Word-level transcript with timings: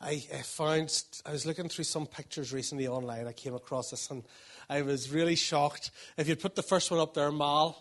I, 0.00 0.16
found, 0.18 1.02
I 1.26 1.32
was 1.32 1.44
looking 1.44 1.68
through 1.68 1.84
some 1.84 2.06
pictures 2.06 2.52
recently 2.52 2.88
online. 2.88 3.26
I 3.26 3.32
came 3.32 3.54
across 3.54 3.90
this 3.90 4.10
and 4.10 4.24
I 4.68 4.80
was 4.82 5.10
really 5.10 5.36
shocked. 5.36 5.90
If 6.16 6.26
you 6.26 6.36
put 6.36 6.54
the 6.54 6.62
first 6.62 6.90
one 6.90 7.00
up 7.00 7.12
there, 7.12 7.30
Mal, 7.30 7.76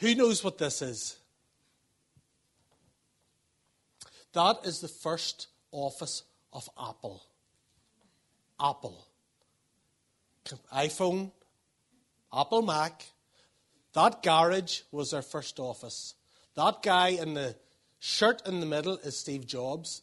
who 0.00 0.14
knows 0.14 0.42
what 0.42 0.56
this 0.56 0.80
is? 0.80 1.18
That 4.32 4.60
is 4.64 4.80
the 4.80 4.88
first 4.88 5.48
office 5.70 6.22
of 6.52 6.68
Apple. 6.78 7.22
Apple. 8.58 9.06
iPhone, 10.74 11.30
Apple 12.32 12.62
Mac. 12.62 13.04
That 13.92 14.22
garage 14.22 14.80
was 14.92 15.10
their 15.10 15.22
first 15.22 15.58
office. 15.58 16.14
That 16.54 16.82
guy 16.82 17.08
in 17.08 17.34
the 17.34 17.56
shirt 17.98 18.46
in 18.46 18.60
the 18.60 18.66
middle 18.66 18.96
is 18.98 19.18
Steve 19.18 19.46
Jobs. 19.46 20.02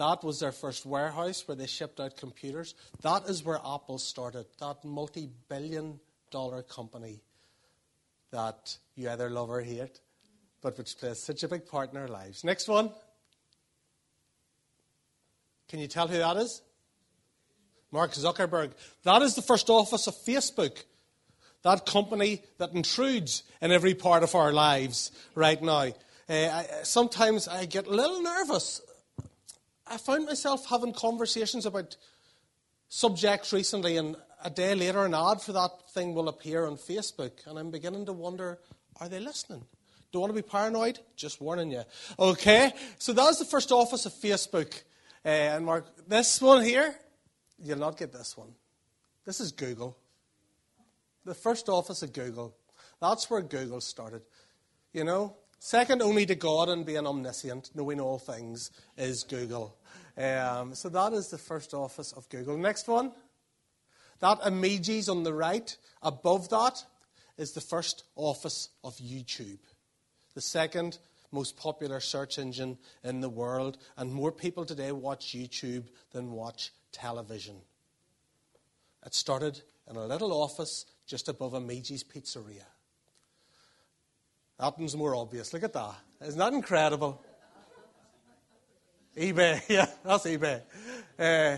That 0.00 0.24
was 0.24 0.40
their 0.40 0.50
first 0.50 0.86
warehouse 0.86 1.46
where 1.46 1.54
they 1.54 1.66
shipped 1.66 2.00
out 2.00 2.16
computers. 2.16 2.74
That 3.02 3.28
is 3.28 3.44
where 3.44 3.58
Apple 3.58 3.98
started, 3.98 4.46
that 4.58 4.82
multi 4.82 5.28
billion 5.50 6.00
dollar 6.30 6.62
company 6.62 7.20
that 8.30 8.78
you 8.94 9.10
either 9.10 9.28
love 9.28 9.50
or 9.50 9.60
hate, 9.60 10.00
but 10.62 10.78
which 10.78 10.96
plays 10.96 11.18
such 11.18 11.42
a 11.42 11.48
big 11.48 11.66
part 11.66 11.92
in 11.92 11.98
our 11.98 12.08
lives. 12.08 12.44
Next 12.44 12.66
one. 12.66 12.90
Can 15.68 15.80
you 15.80 15.86
tell 15.86 16.08
who 16.08 16.16
that 16.16 16.38
is? 16.38 16.62
Mark 17.92 18.12
Zuckerberg. 18.12 18.70
That 19.02 19.20
is 19.20 19.34
the 19.34 19.42
first 19.42 19.68
office 19.68 20.06
of 20.06 20.14
Facebook. 20.14 20.82
That 21.60 21.84
company 21.84 22.42
that 22.56 22.72
intrudes 22.72 23.42
in 23.60 23.70
every 23.70 23.94
part 23.94 24.22
of 24.22 24.34
our 24.34 24.50
lives 24.50 25.12
right 25.34 25.62
now. 25.62 25.92
Uh, 26.26 26.32
I, 26.32 26.66
sometimes 26.84 27.48
I 27.48 27.66
get 27.66 27.86
a 27.86 27.90
little 27.90 28.22
nervous 28.22 28.80
I 29.90 29.96
found 29.96 30.26
myself 30.26 30.66
having 30.66 30.92
conversations 30.92 31.66
about 31.66 31.96
subjects 32.88 33.52
recently, 33.52 33.96
and 33.96 34.14
a 34.44 34.48
day 34.48 34.76
later, 34.76 35.04
an 35.04 35.14
ad 35.14 35.42
for 35.42 35.52
that 35.52 35.90
thing 35.90 36.14
will 36.14 36.28
appear 36.28 36.64
on 36.64 36.76
Facebook, 36.76 37.44
and 37.48 37.58
I'm 37.58 37.72
beginning 37.72 38.06
to 38.06 38.12
wonder 38.12 38.60
are 39.00 39.08
they 39.08 39.18
listening? 39.18 39.64
Don't 40.12 40.20
want 40.20 40.34
to 40.36 40.42
be 40.42 40.46
paranoid? 40.48 41.00
Just 41.16 41.40
warning 41.40 41.72
you. 41.72 41.82
Okay, 42.18 42.72
so 42.98 43.12
that 43.12 43.24
was 43.24 43.40
the 43.40 43.44
first 43.44 43.72
office 43.72 44.06
of 44.06 44.12
Facebook. 44.12 44.80
Uh, 45.24 45.28
and 45.28 45.64
Mark, 45.64 45.86
this 46.06 46.40
one 46.40 46.62
here, 46.62 46.94
you'll 47.58 47.78
not 47.78 47.96
get 47.96 48.12
this 48.12 48.36
one. 48.36 48.52
This 49.26 49.40
is 49.40 49.50
Google. 49.50 49.96
The 51.24 51.34
first 51.34 51.68
office 51.68 52.02
of 52.02 52.12
Google. 52.12 52.54
That's 53.00 53.28
where 53.28 53.40
Google 53.40 53.80
started. 53.80 54.22
You 54.92 55.04
know, 55.04 55.36
second 55.60 56.02
only 56.02 56.26
to 56.26 56.34
God 56.34 56.68
and 56.68 56.84
being 56.84 57.06
omniscient, 57.06 57.70
knowing 57.76 58.00
all 58.00 58.18
things, 58.18 58.72
is 58.96 59.22
Google. 59.22 59.76
Um, 60.18 60.74
so 60.74 60.88
that 60.88 61.12
is 61.12 61.28
the 61.28 61.38
first 61.38 61.72
office 61.72 62.12
of 62.12 62.28
Google. 62.28 62.56
Next 62.56 62.88
one. 62.88 63.12
That 64.18 64.40
emojis 64.40 65.08
on 65.08 65.22
the 65.22 65.32
right, 65.32 65.74
above 66.02 66.48
that, 66.50 66.84
is 67.38 67.52
the 67.52 67.60
first 67.60 68.04
office 68.16 68.70
of 68.82 68.96
YouTube. 68.96 69.60
The 70.34 70.42
second 70.42 70.98
most 71.32 71.56
popular 71.56 72.00
search 72.00 72.38
engine 72.38 72.76
in 73.04 73.20
the 73.20 73.28
world, 73.28 73.78
and 73.96 74.12
more 74.12 74.32
people 74.32 74.64
today 74.64 74.92
watch 74.92 75.34
YouTube 75.34 75.84
than 76.12 76.32
watch 76.32 76.72
television. 76.92 77.56
It 79.06 79.14
started 79.14 79.62
in 79.88 79.96
a 79.96 80.06
little 80.06 80.32
office 80.32 80.86
just 81.06 81.28
above 81.28 81.52
Amici's 81.52 82.04
Pizzeria. 82.04 82.66
That 84.60 84.78
one's 84.78 84.94
more 84.94 85.14
obvious. 85.14 85.54
Look 85.54 85.62
at 85.62 85.72
that. 85.72 85.94
Isn't 86.20 86.38
that 86.38 86.52
incredible? 86.52 87.22
eBay, 89.16 89.62
yeah, 89.70 89.86
that's 90.04 90.26
eBay. 90.26 90.60
Uh, 91.18 91.56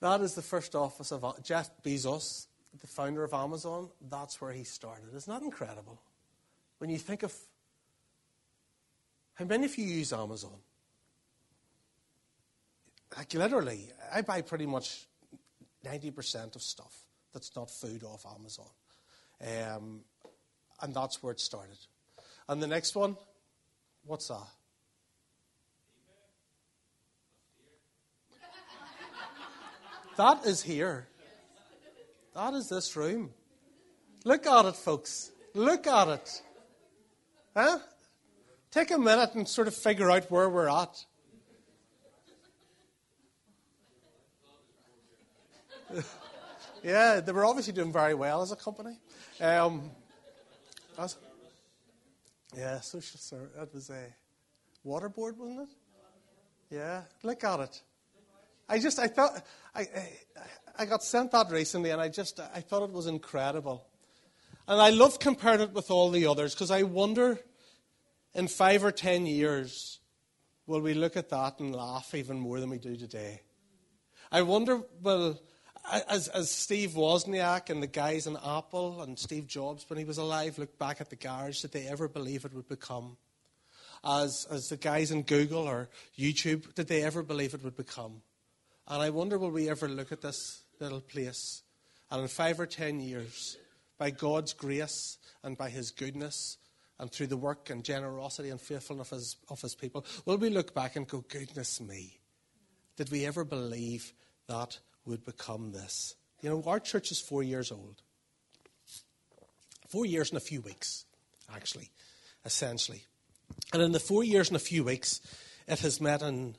that 0.00 0.20
is 0.20 0.34
the 0.34 0.42
first 0.42 0.74
office 0.74 1.12
of 1.12 1.42
Jeff 1.42 1.70
Bezos, 1.82 2.48
the 2.78 2.86
founder 2.86 3.24
of 3.24 3.32
Amazon. 3.32 3.88
That's 4.10 4.42
where 4.42 4.52
he 4.52 4.64
started. 4.64 5.14
Isn't 5.14 5.32
that 5.32 5.42
incredible? 5.42 6.02
When 6.78 6.90
you 6.90 6.98
think 6.98 7.22
of 7.22 7.34
how 9.34 9.46
many 9.46 9.64
of 9.64 9.78
you 9.78 9.86
use 9.86 10.12
Amazon? 10.12 10.58
Like 13.16 13.32
literally, 13.32 13.88
I 14.12 14.20
buy 14.20 14.42
pretty 14.42 14.66
much 14.66 15.06
90% 15.82 16.56
of 16.56 16.62
stuff 16.62 16.94
that's 17.32 17.56
not 17.56 17.70
food 17.70 18.04
off 18.04 18.26
Amazon. 18.38 18.66
Um, 19.40 20.00
and 20.80 20.94
that's 20.94 21.22
where 21.22 21.32
it 21.32 21.40
started. 21.40 21.78
And 22.48 22.62
the 22.62 22.66
next 22.66 22.94
one, 22.94 23.16
what's 24.04 24.28
that? 24.28 24.46
That 30.16 30.46
is 30.46 30.62
here. 30.62 31.08
That 32.34 32.54
is 32.54 32.68
this 32.68 32.96
room. 32.96 33.30
Look 34.24 34.46
at 34.46 34.64
it, 34.64 34.76
folks. 34.76 35.30
Look 35.54 35.86
at 35.86 36.08
it. 36.08 36.42
Huh? 37.54 37.78
Take 38.70 38.90
a 38.90 38.98
minute 38.98 39.34
and 39.34 39.46
sort 39.46 39.68
of 39.68 39.74
figure 39.74 40.10
out 40.10 40.30
where 40.30 40.48
we're 40.48 40.68
at. 40.68 41.04
yeah, 46.82 47.20
they 47.20 47.32
were 47.32 47.44
obviously 47.44 47.72
doing 47.72 47.92
very 47.92 48.14
well 48.14 48.42
as 48.42 48.52
a 48.52 48.56
company. 48.56 48.98
Um, 49.40 49.90
as, 50.98 51.16
yeah, 52.56 52.80
social 52.80 53.18
service. 53.18 53.50
That 53.56 53.74
was 53.74 53.90
a 53.90 54.04
waterboard, 54.86 55.36
wasn't 55.36 55.60
it? 55.60 55.68
Yeah, 56.70 57.02
look 57.22 57.44
at 57.44 57.60
it. 57.60 57.82
I 58.68 58.78
just, 58.78 58.98
I 58.98 59.06
thought, 59.06 59.44
I, 59.74 59.80
I, 59.80 60.08
I 60.78 60.84
got 60.86 61.02
sent 61.02 61.30
that 61.32 61.50
recently 61.50 61.90
and 61.90 62.00
I 62.00 62.08
just, 62.08 62.40
I 62.40 62.60
thought 62.60 62.82
it 62.82 62.92
was 62.92 63.06
incredible. 63.06 63.86
And 64.66 64.80
I 64.80 64.90
love 64.90 65.20
comparing 65.20 65.60
it 65.60 65.72
with 65.72 65.90
all 65.90 66.10
the 66.10 66.26
others 66.26 66.54
because 66.54 66.72
I 66.72 66.82
wonder 66.82 67.38
in 68.34 68.48
five 68.48 68.84
or 68.84 68.90
ten 68.90 69.26
years, 69.26 70.00
will 70.66 70.80
we 70.80 70.94
look 70.94 71.16
at 71.16 71.28
that 71.30 71.60
and 71.60 71.74
laugh 71.74 72.14
even 72.14 72.38
more 72.38 72.58
than 72.58 72.70
we 72.70 72.78
do 72.78 72.96
today? 72.96 73.42
I 74.32 74.42
wonder, 74.42 74.82
will, 75.00 75.40
as, 75.90 76.28
as 76.28 76.50
Steve 76.50 76.90
Wozniak 76.90 77.70
and 77.70 77.82
the 77.82 77.86
guys 77.86 78.26
in 78.26 78.36
Apple 78.36 79.02
and 79.02 79.18
Steve 79.18 79.46
Jobs, 79.46 79.88
when 79.88 79.98
he 79.98 80.04
was 80.04 80.18
alive, 80.18 80.58
looked 80.58 80.78
back 80.78 81.00
at 81.00 81.10
the 81.10 81.16
garage, 81.16 81.60
did 81.60 81.72
they 81.72 81.86
ever 81.86 82.08
believe 82.08 82.44
it 82.44 82.54
would 82.54 82.68
become? 82.68 83.16
As, 84.04 84.46
as 84.50 84.68
the 84.68 84.76
guys 84.76 85.10
in 85.10 85.22
Google 85.22 85.62
or 85.62 85.88
YouTube, 86.18 86.74
did 86.74 86.88
they 86.88 87.02
ever 87.02 87.22
believe 87.22 87.54
it 87.54 87.64
would 87.64 87.76
become? 87.76 88.22
And 88.88 89.02
I 89.02 89.10
wonder, 89.10 89.38
will 89.38 89.50
we 89.50 89.68
ever 89.68 89.88
look 89.88 90.12
at 90.12 90.20
this 90.20 90.62
little 90.80 91.00
place 91.00 91.62
and 92.10 92.22
in 92.22 92.28
five 92.28 92.60
or 92.60 92.66
ten 92.66 93.00
years, 93.00 93.56
by 93.98 94.10
God's 94.10 94.52
grace 94.52 95.18
and 95.42 95.56
by 95.56 95.70
His 95.70 95.90
goodness 95.90 96.58
and 96.98 97.10
through 97.10 97.26
the 97.26 97.36
work 97.36 97.70
and 97.70 97.84
generosity 97.84 98.50
and 98.50 98.60
faithfulness 98.60 99.12
of 99.12 99.18
His, 99.18 99.36
of 99.48 99.60
his 99.60 99.74
people, 99.74 100.04
will 100.24 100.36
we 100.36 100.50
look 100.50 100.74
back 100.74 100.96
and 100.96 101.06
go, 101.06 101.24
goodness 101.28 101.80
me, 101.80 102.20
did 102.96 103.10
we 103.10 103.26
ever 103.26 103.44
believe 103.44 104.12
that 104.48 104.78
would 105.06 105.24
become 105.24 105.72
this? 105.72 106.14
You 106.42 106.50
know, 106.50 106.62
our 106.66 106.80
church 106.80 107.10
is 107.10 107.20
four 107.20 107.42
years 107.42 107.72
old. 107.72 108.02
Four 109.88 110.04
years 110.04 110.30
and 110.30 110.36
a 110.36 110.40
few 110.40 110.60
weeks, 110.60 111.04
actually, 111.54 111.90
essentially. 112.44 113.04
And 113.72 113.82
in 113.82 113.92
the 113.92 114.00
four 114.00 114.24
years 114.24 114.48
and 114.48 114.56
a 114.56 114.60
few 114.60 114.84
weeks, 114.84 115.20
it 115.68 115.78
has 115.80 116.00
met 116.00 116.22
in 116.22 116.56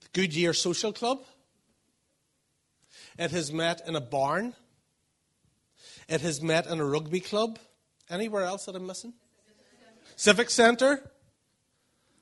the 0.00 0.08
Goodyear 0.12 0.52
Social 0.52 0.92
Club. 0.92 1.18
It 3.18 3.32
has 3.32 3.52
met 3.52 3.82
in 3.86 3.96
a 3.96 4.00
barn. 4.00 4.54
It 6.08 6.20
has 6.20 6.40
met 6.40 6.66
in 6.66 6.78
a 6.80 6.84
rugby 6.84 7.20
club. 7.20 7.58
Anywhere 8.08 8.44
else 8.44 8.64
that 8.66 8.76
I'm 8.76 8.86
missing? 8.86 9.12
Civic 10.16 10.50
Centre. 10.50 11.10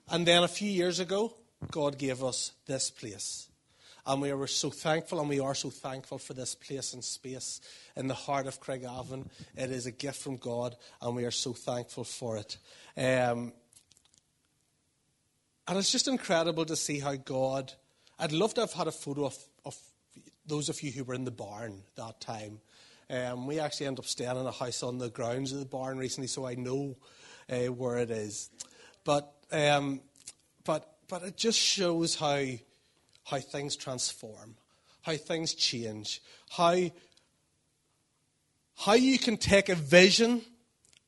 And 0.09 0.27
then 0.27 0.43
a 0.43 0.49
few 0.49 0.71
years 0.71 0.99
ago, 1.01 1.35
God 1.71 1.99
gave 1.99 2.25
us 2.25 2.53
this 2.67 2.91
place. 2.91 3.49
And 4.06 4.23
we 4.23 4.32
were 4.32 4.47
so 4.47 4.70
thankful, 4.70 5.19
and 5.19 5.29
we 5.29 5.41
are 5.41 5.55
so 5.55 5.69
thankful 5.69 6.19
for 6.19 6.32
this 6.32 6.55
place 6.55 6.94
and 6.94 7.03
space 7.03 7.61
in 7.97 8.06
the 8.06 8.14
heart 8.14 8.47
of 8.47 8.61
Craigavon. 8.61 9.26
It 9.56 9.73
is 9.73 9.87
a 9.87 9.91
gift 9.91 10.23
from 10.23 10.37
God, 10.37 10.76
and 11.03 11.17
we 11.17 11.25
are 11.25 11.32
so 11.32 11.53
thankful 11.53 12.05
for 12.05 12.37
it. 12.37 12.56
Um, 12.97 13.53
and 15.67 15.76
it's 15.76 15.91
just 15.91 16.06
incredible 16.06 16.64
to 16.67 16.76
see 16.76 17.00
how 17.00 17.17
God. 17.17 17.73
I'd 18.19 18.31
love 18.31 18.55
to 18.55 18.61
have 18.61 18.73
had 18.73 18.87
a 18.87 18.93
photo 18.93 19.25
of, 19.25 19.37
of 19.64 19.76
those 20.47 20.69
of 20.69 20.81
you 20.82 20.93
who 20.93 21.03
were 21.03 21.14
in 21.14 21.25
the 21.25 21.32
barn 21.32 21.82
that 21.97 22.20
time. 22.20 22.61
Um, 23.11 23.47
we 23.47 23.58
actually 23.58 23.87
ended 23.87 24.05
up 24.05 24.08
staying 24.08 24.37
in 24.37 24.47
a 24.47 24.53
house 24.53 24.85
on 24.85 24.99
the 24.99 25.11
grounds 25.11 25.53
of 25.53 25.58
the 25.58 25.67
barn 25.67 25.99
recently, 25.99 26.29
so 26.29 26.47
I 26.47 26.55
know 26.55 26.97
uh, 27.50 27.73
where 27.73 27.99
it 27.99 28.11
is. 28.11 28.50
But, 29.05 29.32
um, 29.50 30.00
but, 30.64 30.99
but 31.08 31.25
it 31.25 31.37
just 31.37 31.58
shows 31.58 32.14
how, 32.14 32.44
how 33.26 33.40
things 33.40 33.75
transform, 33.75 34.56
how 35.02 35.17
things 35.17 35.52
change, 35.52 36.23
how, 36.49 36.76
how 38.76 38.94
you 38.94 39.19
can 39.19 39.37
take 39.37 39.69
a 39.69 39.75
vision 39.75 40.40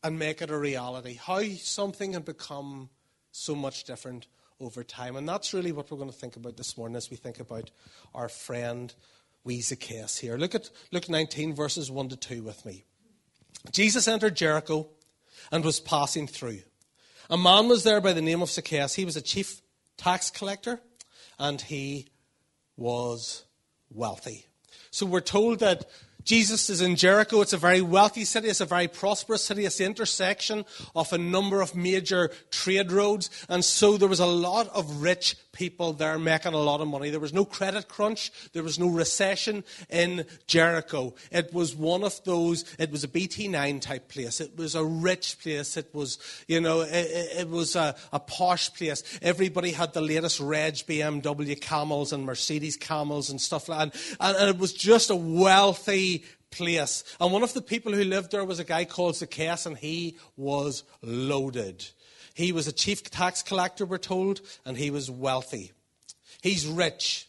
and 0.02 0.18
make 0.18 0.42
it 0.42 0.50
a 0.50 0.58
reality, 0.58 1.14
how 1.14 1.42
something 1.44 2.12
can 2.12 2.22
become 2.22 2.90
so 3.30 3.54
much 3.54 3.84
different 3.84 4.26
over 4.60 4.82
time. 4.82 5.14
And 5.14 5.28
that's 5.28 5.54
really 5.54 5.70
what 5.70 5.90
we're 5.90 5.98
going 5.98 6.10
to 6.10 6.16
think 6.16 6.34
about 6.34 6.56
this 6.56 6.76
morning 6.76 6.96
as 6.96 7.08
we 7.08 7.16
think 7.16 7.38
about 7.38 7.70
our 8.14 8.28
friend 8.28 8.92
wee 9.44 9.60
Zacchaeus 9.60 10.18
here. 10.18 10.36
Look 10.36 10.56
at 10.56 10.70
Luke 10.90 11.08
19, 11.08 11.54
verses 11.54 11.88
1 11.88 12.08
to 12.08 12.16
2 12.16 12.42
with 12.42 12.66
me. 12.66 12.84
Jesus 13.70 14.08
entered 14.08 14.34
Jericho 14.34 14.88
and 15.52 15.64
was 15.64 15.78
passing 15.78 16.26
through. 16.26 16.62
A 17.30 17.38
man 17.38 17.68
was 17.68 17.84
there 17.84 18.00
by 18.00 18.12
the 18.12 18.22
name 18.22 18.42
of 18.42 18.50
Zacchaeus. 18.50 18.94
He 18.94 19.04
was 19.04 19.16
a 19.16 19.22
chief 19.22 19.62
tax 19.96 20.30
collector 20.30 20.80
and 21.38 21.60
he 21.60 22.06
was 22.76 23.44
wealthy. 23.90 24.46
So 24.90 25.06
we're 25.06 25.20
told 25.20 25.60
that 25.60 25.86
Jesus 26.24 26.68
is 26.68 26.82
in 26.82 26.96
Jericho. 26.96 27.40
It's 27.40 27.54
a 27.54 27.58
very 27.58 27.80
wealthy 27.80 28.24
city. 28.24 28.48
It's 28.48 28.60
a 28.60 28.66
very 28.66 28.86
prosperous 28.86 29.42
city. 29.42 29.64
It's 29.64 29.78
the 29.78 29.84
intersection 29.84 30.66
of 30.94 31.12
a 31.12 31.18
number 31.18 31.62
of 31.62 31.74
major 31.74 32.30
trade 32.50 32.92
roads. 32.92 33.30
And 33.48 33.64
so 33.64 33.96
there 33.96 34.08
was 34.08 34.20
a 34.20 34.26
lot 34.26 34.68
of 34.68 35.00
rich 35.00 35.36
people 35.58 35.92
there 35.92 36.20
making 36.20 36.54
a 36.54 36.58
lot 36.58 36.80
of 36.80 36.86
money. 36.86 37.10
There 37.10 37.18
was 37.18 37.32
no 37.32 37.44
credit 37.44 37.88
crunch. 37.88 38.30
There 38.52 38.62
was 38.62 38.78
no 38.78 38.88
recession 38.88 39.64
in 39.90 40.24
Jericho. 40.46 41.14
It 41.32 41.52
was 41.52 41.74
one 41.74 42.04
of 42.04 42.22
those, 42.22 42.64
it 42.78 42.92
was 42.92 43.02
a 43.02 43.08
BT9 43.08 43.80
type 43.80 44.08
place. 44.08 44.40
It 44.40 44.56
was 44.56 44.76
a 44.76 44.84
rich 44.84 45.40
place. 45.42 45.76
It 45.76 45.92
was, 45.92 46.18
you 46.46 46.60
know, 46.60 46.82
it, 46.82 46.92
it 47.40 47.48
was 47.48 47.74
a, 47.74 47.96
a 48.12 48.20
posh 48.20 48.72
place. 48.72 49.02
Everybody 49.20 49.72
had 49.72 49.94
the 49.94 50.00
latest 50.00 50.38
Reg 50.38 50.74
BMW 50.74 51.60
camels 51.60 52.12
and 52.12 52.24
Mercedes 52.24 52.76
camels 52.76 53.28
and 53.28 53.40
stuff 53.40 53.68
like 53.68 53.92
that. 53.92 54.16
And, 54.20 54.36
and 54.36 54.48
it 54.50 54.58
was 54.58 54.72
just 54.72 55.10
a 55.10 55.16
wealthy, 55.16 56.24
place. 56.50 57.04
And 57.20 57.30
one 57.30 57.42
of 57.42 57.52
the 57.52 57.60
people 57.60 57.92
who 57.92 58.04
lived 58.04 58.30
there 58.30 58.44
was 58.44 58.58
a 58.58 58.64
guy 58.64 58.86
called 58.86 59.16
Zacchaeus, 59.16 59.66
and 59.66 59.76
he 59.76 60.16
was 60.34 60.82
loaded. 61.02 61.86
He 62.38 62.52
was 62.52 62.68
a 62.68 62.72
chief 62.72 63.02
tax 63.02 63.42
collector, 63.42 63.84
we're 63.84 63.98
told, 63.98 64.42
and 64.64 64.76
he 64.76 64.92
was 64.92 65.10
wealthy. 65.10 65.72
He's 66.40 66.68
rich. 66.68 67.26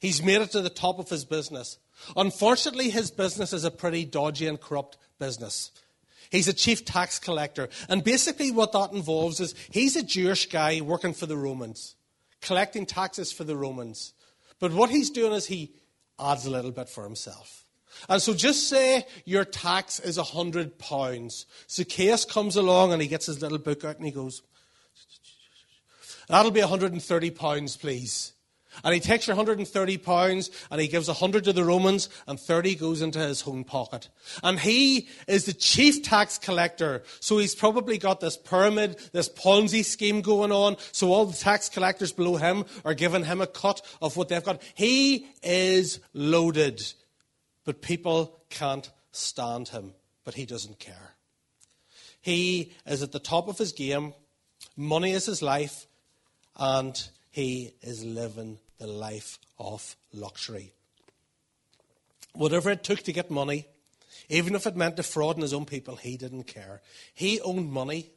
He's 0.00 0.22
made 0.22 0.40
it 0.40 0.52
to 0.52 0.62
the 0.62 0.70
top 0.70 0.98
of 0.98 1.10
his 1.10 1.26
business. 1.26 1.76
Unfortunately, 2.16 2.88
his 2.88 3.10
business 3.10 3.52
is 3.52 3.64
a 3.64 3.70
pretty 3.70 4.06
dodgy 4.06 4.46
and 4.46 4.58
corrupt 4.58 4.96
business. 5.18 5.72
He's 6.30 6.48
a 6.48 6.54
chief 6.54 6.86
tax 6.86 7.18
collector. 7.18 7.68
And 7.90 8.02
basically, 8.02 8.50
what 8.50 8.72
that 8.72 8.92
involves 8.92 9.40
is 9.40 9.54
he's 9.70 9.94
a 9.94 10.02
Jewish 10.02 10.48
guy 10.48 10.80
working 10.80 11.12
for 11.12 11.26
the 11.26 11.36
Romans, 11.36 11.94
collecting 12.40 12.86
taxes 12.86 13.30
for 13.30 13.44
the 13.44 13.58
Romans. 13.58 14.14
But 14.58 14.72
what 14.72 14.88
he's 14.88 15.10
doing 15.10 15.34
is 15.34 15.44
he 15.44 15.74
adds 16.18 16.46
a 16.46 16.50
little 16.50 16.70
bit 16.72 16.88
for 16.88 17.04
himself. 17.04 17.66
And 18.08 18.20
so 18.20 18.34
just 18.34 18.68
say 18.68 19.06
your 19.24 19.44
tax 19.44 20.00
is 20.00 20.18
a 20.18 20.22
hundred 20.22 20.78
pounds. 20.78 21.46
Zacchaeus 21.70 22.24
comes 22.24 22.56
along 22.56 22.92
and 22.92 23.00
he 23.00 23.08
gets 23.08 23.26
his 23.26 23.40
little 23.42 23.58
book 23.58 23.84
out 23.84 23.96
and 23.96 24.04
he 24.04 24.12
goes, 24.12 24.42
That'll 26.28 26.50
be 26.50 26.60
130 26.60 27.30
pounds, 27.30 27.76
please. 27.76 28.32
And 28.84 28.94
he 28.94 29.00
takes 29.00 29.26
your 29.26 29.36
130 29.36 29.98
pounds 29.98 30.50
and 30.70 30.80
he 30.80 30.88
gives 30.88 31.08
100 31.08 31.44
to 31.44 31.52
the 31.52 31.64
Romans 31.64 32.08
and 32.26 32.40
30 32.40 32.74
goes 32.76 33.02
into 33.02 33.18
his 33.18 33.46
own 33.46 33.64
pocket. 33.64 34.08
And 34.42 34.58
he 34.58 35.08
is 35.28 35.44
the 35.44 35.52
chief 35.52 36.02
tax 36.02 36.38
collector. 36.38 37.02
So 37.20 37.38
he's 37.38 37.54
probably 37.54 37.98
got 37.98 38.20
this 38.20 38.36
pyramid, 38.36 38.96
this 39.12 39.28
Ponzi 39.28 39.84
scheme 39.84 40.22
going 40.22 40.52
on. 40.52 40.76
So 40.92 41.12
all 41.12 41.26
the 41.26 41.36
tax 41.36 41.68
collectors 41.68 42.12
below 42.12 42.36
him 42.36 42.64
are 42.84 42.94
giving 42.94 43.24
him 43.24 43.40
a 43.40 43.46
cut 43.46 43.82
of 44.00 44.16
what 44.16 44.28
they've 44.28 44.42
got. 44.42 44.62
He 44.74 45.26
is 45.42 46.00
loaded. 46.14 46.82
But 47.64 47.82
people 47.82 48.40
can't 48.50 48.90
stand 49.12 49.68
him, 49.68 49.94
but 50.24 50.34
he 50.34 50.46
doesn't 50.46 50.78
care. 50.78 51.14
He 52.20 52.72
is 52.86 53.02
at 53.02 53.12
the 53.12 53.18
top 53.18 53.48
of 53.48 53.58
his 53.58 53.72
game, 53.72 54.14
money 54.76 55.12
is 55.12 55.26
his 55.26 55.42
life, 55.42 55.86
and 56.56 57.00
he 57.30 57.74
is 57.82 58.04
living 58.04 58.58
the 58.78 58.86
life 58.86 59.38
of 59.58 59.96
luxury. 60.12 60.72
Whatever 62.34 62.70
it 62.70 62.84
took 62.84 63.00
to 63.00 63.12
get 63.12 63.30
money, 63.30 63.66
even 64.28 64.54
if 64.54 64.66
it 64.66 64.76
meant 64.76 64.96
defrauding 64.96 65.42
his 65.42 65.52
own 65.52 65.66
people, 65.66 65.96
he 65.96 66.16
didn't 66.16 66.44
care. 66.44 66.80
He 67.12 67.40
owned 67.40 67.72
money, 67.72 68.10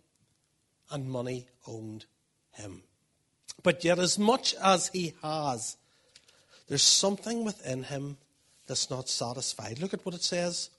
and 0.91 1.09
money 1.09 1.47
owned 1.67 2.05
him. 2.51 2.83
But 3.63 3.83
yet, 3.83 3.99
as 3.99 4.19
much 4.19 4.53
as 4.55 4.89
he 4.89 5.13
has, 5.23 5.77
there's 6.67 6.83
something 6.83 7.43
within 7.43 7.83
him 7.83 8.17
that's 8.67 8.89
not 8.89 9.09
satisfied. 9.09 9.79
Look 9.79 9.93
at 9.93 10.05
what 10.05 10.15
it 10.15 10.23
says. 10.23 10.69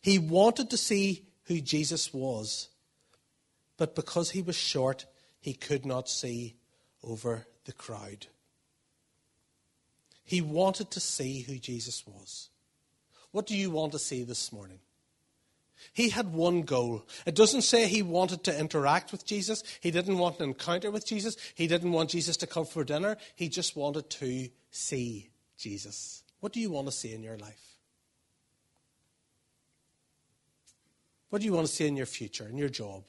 He 0.00 0.18
wanted 0.18 0.70
to 0.70 0.76
see 0.76 1.24
who 1.44 1.60
Jesus 1.60 2.12
was, 2.12 2.68
but 3.76 3.94
because 3.94 4.30
he 4.30 4.42
was 4.42 4.56
short, 4.56 5.06
he 5.40 5.52
could 5.52 5.84
not 5.84 6.08
see 6.08 6.56
over 7.02 7.46
the 7.64 7.72
crowd. 7.72 8.26
He 10.24 10.40
wanted 10.40 10.90
to 10.92 11.00
see 11.00 11.42
who 11.42 11.58
Jesus 11.58 12.06
was. 12.06 12.48
What 13.30 13.46
do 13.46 13.56
you 13.56 13.70
want 13.70 13.92
to 13.92 13.98
see 13.98 14.22
this 14.22 14.52
morning? 14.52 14.78
He 15.92 16.08
had 16.08 16.32
one 16.32 16.62
goal. 16.62 17.06
It 17.26 17.34
doesn't 17.34 17.62
say 17.62 17.86
he 17.86 18.02
wanted 18.02 18.42
to 18.44 18.58
interact 18.58 19.12
with 19.12 19.26
Jesus. 19.26 19.62
He 19.80 19.90
didn't 19.90 20.18
want 20.18 20.40
an 20.40 20.50
encounter 20.50 20.90
with 20.90 21.06
Jesus. 21.06 21.36
He 21.54 21.66
didn't 21.66 21.92
want 21.92 22.10
Jesus 22.10 22.36
to 22.38 22.46
come 22.46 22.64
for 22.64 22.84
dinner. 22.84 23.16
He 23.34 23.48
just 23.48 23.76
wanted 23.76 24.08
to 24.10 24.48
see 24.70 25.30
Jesus. 25.58 26.23
What 26.44 26.52
do 26.52 26.60
you 26.60 26.68
want 26.68 26.88
to 26.88 26.92
see 26.92 27.14
in 27.14 27.22
your 27.22 27.38
life? 27.38 27.78
What 31.30 31.38
do 31.40 31.46
you 31.46 31.54
want 31.54 31.66
to 31.66 31.72
see 31.72 31.86
in 31.86 31.96
your 31.96 32.04
future, 32.04 32.46
in 32.46 32.58
your 32.58 32.68
job? 32.68 33.04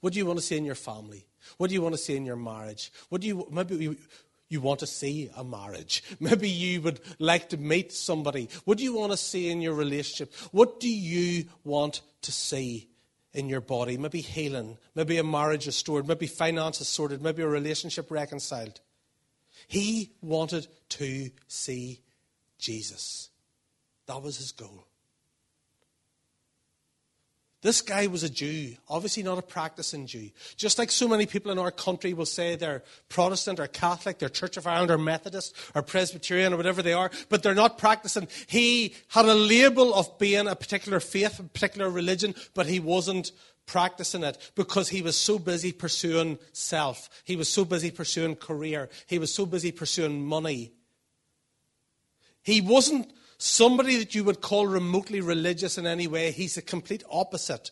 What 0.00 0.12
do 0.12 0.20
you 0.20 0.26
want 0.26 0.38
to 0.38 0.44
see 0.44 0.56
in 0.56 0.64
your 0.64 0.76
family? 0.76 1.26
What 1.56 1.70
do 1.70 1.74
you 1.74 1.82
want 1.82 1.96
to 1.96 2.00
see 2.00 2.14
in 2.14 2.24
your 2.24 2.36
marriage? 2.36 2.92
What 3.08 3.20
do 3.20 3.26
you 3.26 3.48
maybe 3.50 3.74
you, 3.74 3.96
you 4.48 4.60
want 4.60 4.78
to 4.78 4.86
see 4.86 5.28
a 5.36 5.42
marriage? 5.42 6.04
Maybe 6.20 6.48
you 6.48 6.80
would 6.82 7.00
like 7.18 7.48
to 7.48 7.56
meet 7.56 7.90
somebody. 7.90 8.48
What 8.64 8.78
do 8.78 8.84
you 8.84 8.94
want 8.94 9.10
to 9.10 9.18
see 9.18 9.50
in 9.50 9.60
your 9.60 9.74
relationship? 9.74 10.32
What 10.52 10.78
do 10.78 10.88
you 10.88 11.46
want 11.64 12.02
to 12.20 12.30
see 12.30 12.88
in 13.32 13.48
your 13.48 13.60
body? 13.60 13.98
Maybe 13.98 14.20
healing, 14.20 14.78
maybe 14.94 15.18
a 15.18 15.24
marriage 15.24 15.66
restored, 15.66 16.06
maybe 16.06 16.28
finances 16.28 16.86
sorted, 16.86 17.22
maybe 17.22 17.42
a 17.42 17.48
relationship 17.48 18.08
reconciled. 18.08 18.80
He 19.66 20.12
wanted 20.20 20.68
to 20.90 21.30
see 21.48 22.02
Jesus. 22.62 23.28
That 24.06 24.22
was 24.22 24.38
his 24.38 24.52
goal. 24.52 24.86
This 27.60 27.80
guy 27.80 28.08
was 28.08 28.24
a 28.24 28.28
Jew, 28.28 28.74
obviously 28.88 29.22
not 29.22 29.38
a 29.38 29.42
practicing 29.42 30.08
Jew. 30.08 30.30
Just 30.56 30.80
like 30.80 30.90
so 30.90 31.06
many 31.06 31.26
people 31.26 31.52
in 31.52 31.60
our 31.60 31.70
country 31.70 32.12
will 32.12 32.26
say 32.26 32.56
they're 32.56 32.82
Protestant 33.08 33.60
or 33.60 33.68
Catholic, 33.68 34.18
they're 34.18 34.28
Church 34.28 34.56
of 34.56 34.66
Ireland 34.66 34.90
or 34.90 34.98
Methodist 34.98 35.54
or 35.72 35.82
Presbyterian 35.82 36.52
or 36.52 36.56
whatever 36.56 36.82
they 36.82 36.92
are, 36.92 37.12
but 37.28 37.44
they're 37.44 37.54
not 37.54 37.78
practicing. 37.78 38.26
He 38.48 38.96
had 39.08 39.26
a 39.26 39.34
label 39.34 39.94
of 39.94 40.18
being 40.18 40.48
a 40.48 40.56
particular 40.56 40.98
faith, 40.98 41.38
a 41.38 41.44
particular 41.44 41.88
religion, 41.88 42.34
but 42.54 42.66
he 42.66 42.80
wasn't 42.80 43.30
practicing 43.64 44.24
it 44.24 44.38
because 44.56 44.88
he 44.88 45.00
was 45.00 45.16
so 45.16 45.38
busy 45.38 45.70
pursuing 45.70 46.40
self. 46.52 47.08
He 47.22 47.36
was 47.36 47.48
so 47.48 47.64
busy 47.64 47.92
pursuing 47.92 48.34
career. 48.34 48.88
He 49.06 49.20
was 49.20 49.32
so 49.32 49.46
busy 49.46 49.70
pursuing 49.70 50.26
money 50.26 50.72
he 52.42 52.60
wasn't 52.60 53.12
somebody 53.38 53.96
that 53.98 54.14
you 54.14 54.24
would 54.24 54.40
call 54.40 54.66
remotely 54.66 55.20
religious 55.20 55.78
in 55.78 55.86
any 55.86 56.06
way. 56.06 56.30
He's 56.30 56.54
the 56.54 56.62
complete 56.62 57.02
opposite. 57.10 57.70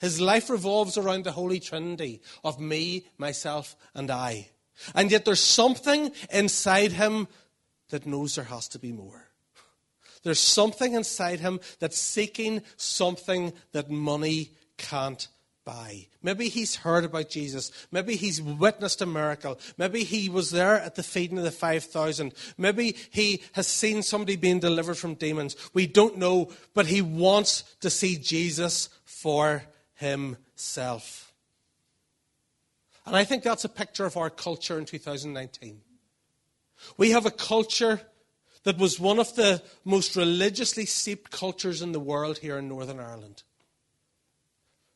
His 0.00 0.20
life 0.20 0.50
revolves 0.50 0.98
around 0.98 1.24
the 1.24 1.32
Holy 1.32 1.60
Trinity 1.60 2.20
of 2.42 2.60
me, 2.60 3.06
myself, 3.16 3.76
and 3.94 4.10
I. 4.10 4.48
And 4.94 5.10
yet 5.10 5.24
there's 5.24 5.40
something 5.40 6.12
inside 6.30 6.92
him 6.92 7.28
that 7.90 8.06
knows 8.06 8.34
there 8.34 8.44
has 8.44 8.68
to 8.68 8.78
be 8.78 8.92
more. 8.92 9.28
There's 10.22 10.40
something 10.40 10.94
inside 10.94 11.40
him 11.40 11.60
that's 11.78 11.98
seeking 11.98 12.62
something 12.76 13.52
that 13.72 13.90
money 13.90 14.52
can't 14.78 15.28
by. 15.64 16.06
Maybe 16.22 16.48
he's 16.48 16.76
heard 16.76 17.04
about 17.04 17.30
Jesus. 17.30 17.70
Maybe 17.90 18.16
he's 18.16 18.40
witnessed 18.40 19.00
a 19.02 19.06
miracle. 19.06 19.58
Maybe 19.78 20.04
he 20.04 20.28
was 20.28 20.50
there 20.50 20.80
at 20.80 20.94
the 20.94 21.02
feeding 21.02 21.38
of 21.38 21.44
the 21.44 21.50
5,000. 21.50 22.34
Maybe 22.58 22.96
he 23.10 23.42
has 23.52 23.66
seen 23.66 24.02
somebody 24.02 24.36
being 24.36 24.60
delivered 24.60 24.96
from 24.96 25.14
demons. 25.14 25.56
We 25.72 25.86
don't 25.86 26.18
know, 26.18 26.50
but 26.74 26.86
he 26.86 27.02
wants 27.02 27.62
to 27.80 27.90
see 27.90 28.16
Jesus 28.16 28.88
for 29.04 29.64
himself. 29.94 31.32
And 33.06 33.16
I 33.16 33.24
think 33.24 33.42
that's 33.42 33.64
a 33.64 33.68
picture 33.68 34.06
of 34.06 34.16
our 34.16 34.30
culture 34.30 34.78
in 34.78 34.84
2019. 34.84 35.80
We 36.96 37.10
have 37.10 37.26
a 37.26 37.30
culture 37.30 38.00
that 38.64 38.78
was 38.78 38.98
one 38.98 39.18
of 39.18 39.34
the 39.36 39.62
most 39.84 40.16
religiously 40.16 40.86
seeped 40.86 41.30
cultures 41.30 41.82
in 41.82 41.92
the 41.92 42.00
world 42.00 42.38
here 42.38 42.58
in 42.58 42.68
Northern 42.68 42.98
Ireland 42.98 43.42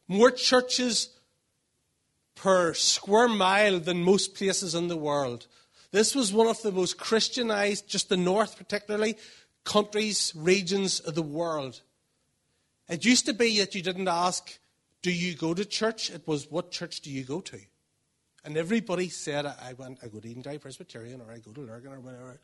more 0.08 0.30
churches 0.30 1.10
per 2.34 2.72
square 2.72 3.28
mile 3.28 3.78
than 3.78 4.02
most 4.02 4.34
places 4.34 4.74
in 4.74 4.88
the 4.88 4.96
world. 4.96 5.46
This 5.90 6.14
was 6.14 6.32
one 6.32 6.46
of 6.46 6.60
the 6.62 6.72
most 6.72 6.98
Christianized, 6.98 7.88
just 7.88 8.08
the 8.08 8.16
north 8.16 8.56
particularly, 8.56 9.16
countries, 9.64 10.32
regions 10.36 11.00
of 11.00 11.14
the 11.14 11.22
world. 11.22 11.82
It 12.88 13.04
used 13.04 13.26
to 13.26 13.34
be 13.34 13.58
that 13.58 13.74
you 13.74 13.82
didn't 13.82 14.08
ask, 14.08 14.58
Do 15.02 15.12
you 15.12 15.34
go 15.34 15.54
to 15.54 15.64
church? 15.64 16.10
It 16.10 16.26
was, 16.26 16.50
What 16.50 16.70
church 16.70 17.00
do 17.00 17.10
you 17.10 17.24
go 17.24 17.40
to? 17.42 17.58
And 18.44 18.56
everybody 18.56 19.08
said, 19.08 19.44
I, 19.44 19.74
went, 19.76 19.98
I 20.02 20.08
go 20.08 20.20
to 20.20 20.28
Edendale 20.28 20.60
Presbyterian 20.60 21.20
or 21.20 21.32
I 21.32 21.38
go 21.38 21.52
to 21.52 21.60
Lurgan 21.60 21.92
or 21.92 22.00
whatever. 22.00 22.38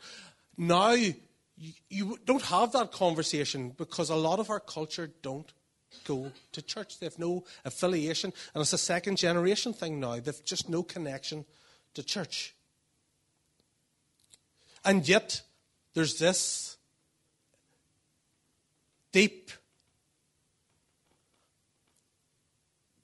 Now, 0.59 0.91
you, 0.91 1.15
you 1.89 2.19
don't 2.27 2.43
have 2.43 2.73
that 2.73 2.93
conversation 2.93 3.71
because 3.71 4.11
a 4.11 4.17
lot 4.17 4.39
of 4.39 4.51
our 4.51 4.61
culture 4.61 5.11
don't 5.23 5.51
go 6.05 6.33
to 6.53 6.63
church. 6.63 6.99
They 6.99 7.07
have 7.07 7.19
no 7.19 7.45
affiliation. 7.65 8.33
And 8.55 8.61
it's 8.61 8.73
a 8.73 8.79
second 8.79 9.17
generation 9.17 9.73
thing 9.73 10.01
now. 10.01 10.19
They've 10.19 10.45
just 10.45 10.69
no 10.69 10.83
connection 10.83 11.45
to 11.95 12.03
church. 12.03 12.55
And 14.85 15.09
yet, 15.09 15.43
there's 15.95 16.19
this 16.19 16.77
deep, 19.13 19.51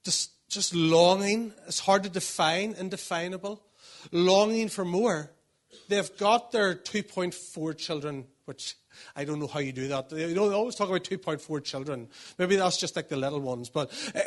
just, 0.03 0.31
just 0.49 0.75
longing. 0.75 1.53
It's 1.67 1.79
hard 1.79 2.03
to 2.03 2.09
define, 2.09 2.75
indefinable. 2.77 3.61
Longing 4.11 4.69
for 4.69 4.85
more. 4.85 5.31
They've 5.87 6.17
got 6.17 6.51
their 6.51 6.75
2.4 6.75 7.77
children, 7.77 8.25
which 8.45 8.75
I 9.15 9.25
don't 9.25 9.39
know 9.39 9.47
how 9.47 9.59
you 9.59 9.71
do 9.71 9.87
that. 9.89 10.11
You 10.11 10.33
know, 10.35 10.49
they 10.49 10.55
always 10.55 10.75
talk 10.75 10.89
about 10.89 11.03
2.4 11.03 11.63
children. 11.63 12.07
Maybe 12.37 12.55
that's 12.55 12.77
just 12.77 12.95
like 12.95 13.09
the 13.09 13.17
little 13.17 13.39
ones. 13.39 13.69
But 13.69 13.91
uh, 14.15 14.19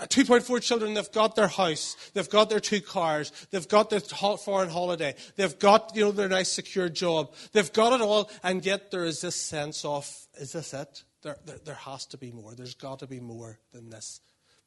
uh 0.00 0.06
2.4 0.06 0.60
children, 0.62 0.94
they've 0.94 1.12
got 1.12 1.36
their 1.36 1.48
house. 1.48 1.96
They've 2.14 2.28
got 2.28 2.50
their 2.50 2.60
two 2.60 2.80
cars. 2.80 3.32
They've 3.50 3.68
got 3.68 3.90
their 3.90 4.00
foreign 4.00 4.70
holiday. 4.70 5.14
They've 5.36 5.58
got, 5.58 5.92
you 5.94 6.04
know, 6.04 6.12
their 6.12 6.28
nice 6.28 6.50
secure 6.50 6.88
job. 6.88 7.32
They've 7.52 7.72
got 7.72 7.92
it 7.92 8.00
all. 8.00 8.30
And 8.42 8.64
yet 8.64 8.90
there 8.90 9.04
is 9.04 9.20
this 9.20 9.36
sense 9.36 9.84
of, 9.84 10.10
is 10.38 10.52
this 10.52 10.74
it? 10.74 11.04
There, 11.22 11.38
there, 11.46 11.58
there 11.64 11.74
has 11.74 12.06
to 12.06 12.18
be 12.18 12.32
more. 12.32 12.54
There's 12.54 12.74
got 12.74 12.98
to 13.00 13.06
be 13.06 13.20
more 13.20 13.58
than 13.72 13.90
this. 13.90 14.20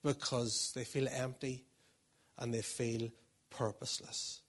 Because 0.03 0.71
they 0.75 0.83
feel 0.83 1.07
empty 1.07 1.65
and 2.37 2.53
they 2.53 2.61
feel 2.61 3.09
purposeless. 3.49 4.41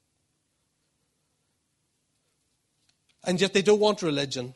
And 3.25 3.41
yet 3.41 3.53
they 3.53 3.63
don't 3.63 3.81
want 3.81 4.03
religion. 4.03 4.55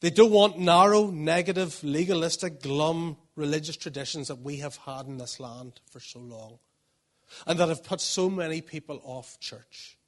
They 0.00 0.10
don't 0.10 0.30
want 0.30 0.58
narrow, 0.58 1.10
negative, 1.10 1.82
legalistic, 1.84 2.62
glum 2.62 3.18
religious 3.36 3.76
traditions 3.76 4.28
that 4.28 4.40
we 4.40 4.56
have 4.56 4.76
had 4.76 5.06
in 5.06 5.18
this 5.18 5.38
land 5.38 5.80
for 5.90 6.00
so 6.00 6.18
long 6.18 6.58
and 7.46 7.58
that 7.58 7.68
have 7.68 7.84
put 7.84 8.00
so 8.00 8.28
many 8.30 8.60
people 8.60 9.00
off 9.04 9.38
church. 9.40 9.98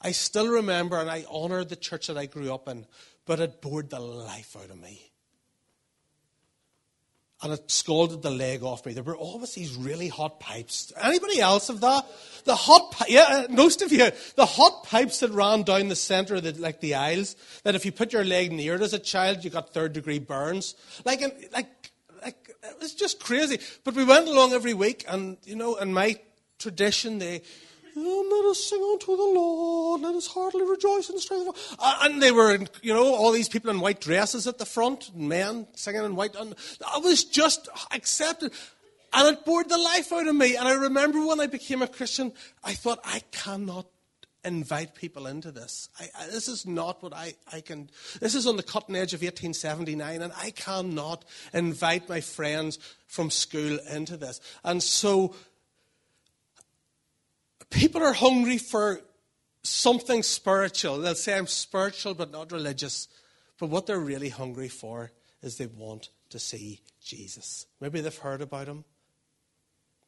I 0.00 0.12
still 0.12 0.48
remember 0.48 0.98
and 1.00 1.10
I 1.10 1.24
honour 1.24 1.64
the 1.64 1.76
church 1.76 2.06
that 2.08 2.18
I 2.18 2.26
grew 2.26 2.52
up 2.52 2.68
in, 2.68 2.86
but 3.24 3.40
it 3.40 3.62
bored 3.62 3.90
the 3.90 3.98
life 3.98 4.56
out 4.56 4.70
of 4.70 4.80
me 4.80 5.10
and 7.46 7.54
it 7.54 7.70
scalded 7.70 8.22
the 8.22 8.30
leg 8.30 8.64
off 8.64 8.84
me. 8.84 8.92
There 8.92 9.04
were 9.04 9.16
always 9.16 9.54
these 9.54 9.76
really 9.76 10.08
hot 10.08 10.40
pipes. 10.40 10.92
Anybody 11.00 11.40
else 11.40 11.68
of 11.68 11.80
that? 11.80 12.04
The 12.44 12.56
hot, 12.56 12.90
pi- 12.90 13.06
yeah, 13.08 13.46
uh, 13.48 13.52
most 13.52 13.82
of 13.82 13.92
you, 13.92 14.10
the 14.34 14.46
hot 14.46 14.82
pipes 14.82 15.20
that 15.20 15.30
ran 15.30 15.62
down 15.62 15.88
the 15.88 15.96
centre 15.96 16.34
of 16.34 16.42
the, 16.42 16.52
like 16.52 16.80
the 16.80 16.96
aisles, 16.96 17.36
that 17.62 17.76
if 17.76 17.84
you 17.84 17.92
put 17.92 18.12
your 18.12 18.24
leg 18.24 18.50
near 18.50 18.74
it 18.74 18.82
as 18.82 18.92
a 18.92 18.98
child, 18.98 19.44
you 19.44 19.50
got 19.50 19.72
third 19.72 19.92
degree 19.92 20.18
burns. 20.18 20.74
Like, 21.04 21.20
like, 21.52 21.92
like, 22.20 22.50
it 22.64 22.80
was 22.80 22.94
just 22.94 23.20
crazy. 23.20 23.60
But 23.84 23.94
we 23.94 24.02
went 24.02 24.26
along 24.26 24.52
every 24.52 24.74
week 24.74 25.04
and, 25.06 25.36
you 25.44 25.54
know, 25.54 25.76
in 25.76 25.94
my 25.94 26.18
tradition, 26.58 27.18
they, 27.18 27.42
Oh, 27.98 28.28
let 28.30 28.50
us 28.50 28.62
sing 28.62 28.82
unto 28.82 29.16
the 29.16 29.22
Lord. 29.22 30.02
Let 30.02 30.14
us 30.14 30.26
heartily 30.26 30.66
rejoice 30.68 31.08
in 31.08 31.16
the 31.16 31.20
strength 31.20 31.48
of 31.48 31.54
God. 31.54 31.76
Uh, 31.78 31.98
and 32.02 32.22
they 32.22 32.30
were, 32.30 32.58
you 32.82 32.92
know, 32.92 33.14
all 33.14 33.32
these 33.32 33.48
people 33.48 33.70
in 33.70 33.80
white 33.80 34.00
dresses 34.00 34.46
at 34.46 34.58
the 34.58 34.66
front, 34.66 35.16
men 35.16 35.66
singing 35.74 36.04
in 36.04 36.14
white. 36.14 36.34
And 36.34 36.54
I 36.86 36.98
was 36.98 37.24
just 37.24 37.68
accepted. 37.92 38.52
And 39.12 39.34
it 39.34 39.46
bored 39.46 39.70
the 39.70 39.78
life 39.78 40.12
out 40.12 40.26
of 40.26 40.36
me. 40.36 40.56
And 40.56 40.68
I 40.68 40.74
remember 40.74 41.24
when 41.24 41.40
I 41.40 41.46
became 41.46 41.80
a 41.80 41.88
Christian, 41.88 42.32
I 42.62 42.74
thought, 42.74 43.00
I 43.02 43.22
cannot 43.32 43.86
invite 44.44 44.94
people 44.94 45.26
into 45.26 45.50
this. 45.50 45.88
I, 45.98 46.08
I, 46.18 46.26
this 46.26 46.48
is 46.48 46.66
not 46.66 47.02
what 47.02 47.14
I, 47.14 47.34
I 47.52 47.62
can. 47.62 47.90
This 48.20 48.34
is 48.34 48.46
on 48.46 48.56
the 48.56 48.62
cutting 48.62 48.94
edge 48.94 49.14
of 49.14 49.22
1879, 49.22 50.20
and 50.20 50.32
I 50.36 50.50
cannot 50.50 51.24
invite 51.54 52.08
my 52.08 52.20
friends 52.20 52.78
from 53.06 53.30
school 53.30 53.78
into 53.90 54.16
this. 54.16 54.40
And 54.64 54.82
so 54.82 55.34
People 57.70 58.02
are 58.02 58.12
hungry 58.12 58.58
for 58.58 59.00
something 59.62 60.22
spiritual. 60.22 60.98
They'll 60.98 61.14
say, 61.14 61.36
I'm 61.36 61.46
spiritual 61.46 62.14
but 62.14 62.30
not 62.30 62.52
religious. 62.52 63.08
But 63.58 63.70
what 63.70 63.86
they're 63.86 63.98
really 63.98 64.28
hungry 64.28 64.68
for 64.68 65.12
is 65.42 65.56
they 65.56 65.66
want 65.66 66.10
to 66.30 66.38
see 66.38 66.80
Jesus. 67.02 67.66
Maybe 67.80 68.00
they've 68.00 68.16
heard 68.16 68.40
about 68.40 68.68
him. 68.68 68.84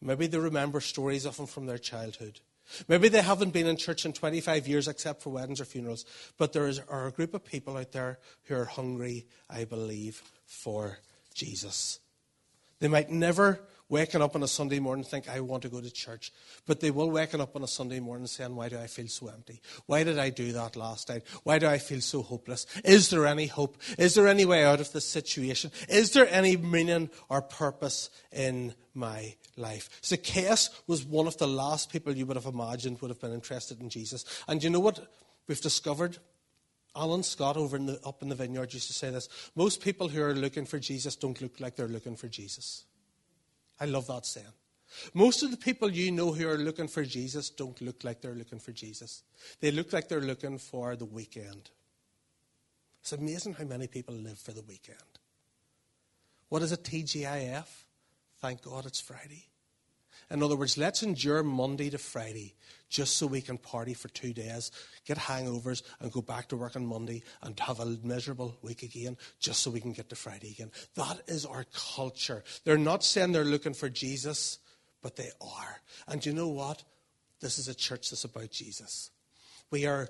Maybe 0.01 0.27
they 0.27 0.39
remember 0.39 0.81
stories 0.81 1.25
of 1.25 1.37
him 1.37 1.47
from 1.47 1.67
their 1.67 1.79
childhood. 1.79 2.41
Maybe 2.87 3.09
they 3.09 3.23
haven't 3.23 3.53
been 3.53 3.67
in 3.67 3.77
church 3.77 4.05
in 4.05 4.13
25 4.13 4.69
years 4.69 4.89
except 4.89 5.23
for 5.23 5.31
weddings 5.31 5.61
or 5.61 5.65
funerals. 5.65 6.05
But 6.37 6.53
there 6.53 6.69
is, 6.69 6.81
are 6.89 7.07
a 7.07 7.13
group 7.13 7.35
of 7.35 7.45
people 7.45 7.77
out 7.77 7.93
there 7.93 8.19
who 8.45 8.57
are 8.57 8.67
hungry, 8.67 9.27
I 9.49 9.65
believe, 9.65 10.23
for 10.45 10.99
Jesus. 11.35 11.99
They 12.81 12.89
might 12.89 13.11
never 13.11 13.61
waking 13.89 14.23
up 14.23 14.35
on 14.35 14.43
a 14.43 14.49
Sunday 14.49 14.79
morning 14.79 15.05
think, 15.05 15.29
I 15.29 15.41
want 15.41 15.63
to 15.63 15.69
go 15.69 15.81
to 15.81 15.91
church. 15.91 16.33
But 16.67 16.81
they 16.81 16.91
will 16.91 17.11
waking 17.11 17.41
up 17.41 17.57
on 17.57 17.63
a 17.63 17.69
Sunday 17.69 18.01
morning 18.01 18.27
saying, 18.27 18.55
Why 18.55 18.69
do 18.69 18.79
I 18.79 18.87
feel 18.87 19.09
so 19.09 19.29
empty? 19.29 19.61
Why 19.87 20.05
did 20.05 20.19
I 20.19 20.31
do 20.31 20.53
that 20.53 20.77
last 20.77 21.09
night? 21.09 21.23
Why 21.43 21.59
do 21.59 21.67
I 21.67 21.79
feel 21.79 22.01
so 22.01 22.23
hopeless? 22.23 22.67
Is 22.85 23.11
there 23.11 23.27
any 23.27 23.47
hope? 23.47 23.79
Is 23.99 24.15
there 24.15 24.29
any 24.29 24.45
way 24.45 24.65
out 24.65 24.81
of 24.81 24.93
this 24.93 25.07
situation? 25.07 25.71
Is 25.89 26.13
there 26.13 26.29
any 26.29 26.57
meaning 26.57 27.11
or 27.29 27.43
purpose 27.43 28.11
in 28.33 28.75
my 28.95 29.35
life? 29.57 29.89
Zacchaeus 30.05 30.71
was 30.87 31.05
one 31.05 31.27
of 31.27 31.39
the 31.39 31.49
last 31.49 31.91
people 31.91 32.15
you 32.15 32.27
would 32.27 32.37
have 32.37 32.47
imagined 32.47 33.01
would 33.01 33.11
have 33.11 33.21
been 33.21 33.33
interested 33.33 33.81
in 33.81 33.89
Jesus. 33.89 34.25
And 34.47 34.63
you 34.63 34.71
know 34.71 34.81
what 34.81 35.07
we've 35.47 35.61
discovered? 35.61 36.19
Alan 36.97 37.23
Scott 37.23 37.57
over 37.57 37.77
in 37.77 37.87
the, 37.87 38.01
up 38.05 38.23
in 38.23 38.29
the 38.29 38.35
vineyard 38.35 38.75
used 38.75 38.89
to 38.89 38.93
say 38.93 39.11
this. 39.11 39.29
Most 39.55 39.81
people 39.81 40.09
who 40.09 40.23
are 40.23 40.35
looking 40.35 40.67
for 40.67 40.79
Jesus 40.79 41.15
don't 41.15 41.41
look 41.41 41.61
like 41.61 41.77
they're 41.77 41.87
looking 41.87 42.17
for 42.17 42.29
Jesus. 42.29 42.85
I 43.81 43.87
love 43.87 44.07
that 44.09 44.27
saying. 44.27 44.47
Most 45.13 45.43
of 45.43 45.51
the 45.51 45.57
people 45.57 45.91
you 45.91 46.11
know 46.11 46.33
who 46.33 46.49
are 46.49 46.57
looking 46.57 46.89
for 46.89 47.05
Jesus 47.05 47.51
don't 47.51 47.81
look 47.81 48.05
like 48.05 48.21
they're 48.21 48.35
looking 48.35 48.59
for 48.59 48.73
Jesus. 48.73 49.23
They 49.61 49.71
look 49.71 49.93
like 49.93 50.09
they're 50.09 50.21
looking 50.21 50.59
for 50.59 50.97
the 50.97 51.05
weekend. 51.05 51.71
It's 53.01 53.13
amazing 53.13 53.55
how 53.55 53.65
many 53.65 53.87
people 53.87 54.15
live 54.15 54.39
for 54.39 54.53
the 54.53 54.63
weekend. 54.63 54.99
What 56.49 56.63
is 56.63 56.73
a 56.73 56.77
TGIF? 56.77 57.67
Thank 58.41 58.63
God 58.63 58.87
it's 58.87 59.01
Friday. 59.01 59.47
In 60.31 60.43
other 60.43 60.57
words, 60.57 60.79
let's 60.79 61.03
endure 61.03 61.43
Monday 61.43 61.91
to 61.91 61.99
Friday 61.99 62.55
just 62.89 63.17
so 63.17 63.27
we 63.27 63.41
can 63.41 63.59
party 63.59 63.95
for 63.95 64.09
two 64.09 64.33
days, 64.33 64.71
get 65.07 65.19
hangovers, 65.19 65.83
and 66.01 66.13
go 66.13 66.23
back 66.23 66.49
to 66.49 66.57
work 66.57 66.77
on 66.77 66.87
Monday 66.87 67.23
and 67.43 67.59
have 67.61 67.81
a 67.81 67.99
miserable 68.03 68.57
week 68.63 68.83
again 68.83 69.17
just 69.39 69.61
so 69.63 69.71
we 69.71 69.81
can 69.81 69.93
get 69.93 70.09
to 70.09 70.17
Friday 70.17 70.51
again. 70.51 70.71
That 70.95 71.21
is 71.27 71.45
our 71.45 71.67
culture. 71.95 72.45
They're 72.65 72.79
not 72.79 73.05
saying 73.05 73.33
they're 73.33 73.45
looking 73.45 73.75
for 73.75 73.89
Jesus, 73.89 74.59
but 75.03 75.17
they 75.17 75.31
are. 75.41 75.81
And 76.07 76.25
you 76.25 76.33
know 76.33 76.49
what? 76.49 76.83
This 77.41 77.59
is 77.59 77.69
a 77.69 77.75
church 77.75 78.11
that's 78.11 78.25
about 78.25 78.51
Jesus. 78.51 79.11
We 79.71 79.87
are 79.87 80.09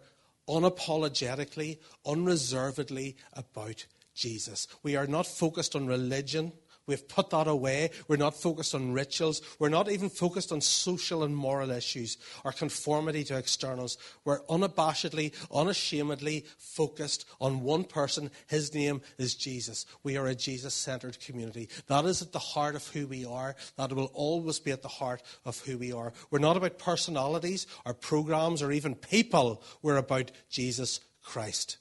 unapologetically, 0.49 1.78
unreservedly 2.06 3.16
about 3.35 3.85
Jesus. 4.14 4.66
We 4.82 4.97
are 4.97 5.06
not 5.06 5.26
focused 5.26 5.76
on 5.76 5.87
religion. 5.87 6.52
We've 6.88 7.07
put 7.07 7.30
that 7.30 7.47
away. 7.47 7.90
We're 8.09 8.16
not 8.16 8.35
focused 8.35 8.75
on 8.75 8.92
rituals. 8.92 9.42
We're 9.59 9.68
not 9.68 9.90
even 9.90 10.09
focused 10.09 10.50
on 10.50 10.62
social 10.62 11.23
and 11.23 11.37
moral 11.37 11.71
issues 11.71 12.16
or 12.45 12.52
conformity 12.52 13.23
to 13.25 13.37
externals. 13.37 13.99
We're 14.25 14.40
unabashedly, 14.47 15.35
unashamedly 15.52 16.47
focused 16.57 17.26
on 17.40 17.62
one 17.62 17.85
person. 17.85 18.30
His 18.47 18.75
name 18.75 19.02
is 19.18 19.35
Jesus. 19.35 19.85
We 20.02 20.16
are 20.16 20.26
a 20.26 20.35
Jesus 20.35 20.75
centered 20.75 21.21
community. 21.21 21.68
That 21.88 22.07
is 22.07 22.23
at 22.23 22.33
the 22.33 22.38
heart 22.38 22.75
of 22.75 22.88
who 22.88 23.07
we 23.07 23.26
are. 23.26 23.54
That 23.76 23.92
will 23.92 24.11
always 24.14 24.59
be 24.59 24.73
at 24.73 24.83
the 24.83 24.88
heart 24.88 25.23
of 25.45 25.61
who 25.61 25.76
we 25.76 25.92
are. 25.92 26.14
We're 26.30 26.38
not 26.38 26.57
about 26.57 26.78
personalities 26.78 27.66
or 27.85 27.92
programs 27.92 28.62
or 28.62 28.73
even 28.73 28.95
people. 28.95 29.62
We're 29.83 29.99
about 29.99 30.30
Jesus 30.49 31.00
Christ. 31.23 31.76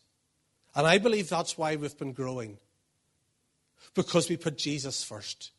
And 0.75 0.85
I 0.85 0.97
believe 0.97 1.29
that's 1.29 1.57
why 1.57 1.77
we've 1.77 1.97
been 1.97 2.11
growing 2.11 2.57
because 3.97 4.29
we 4.29 4.37
put 4.37 4.57
Jesus 4.57 5.03
first. 5.03 5.51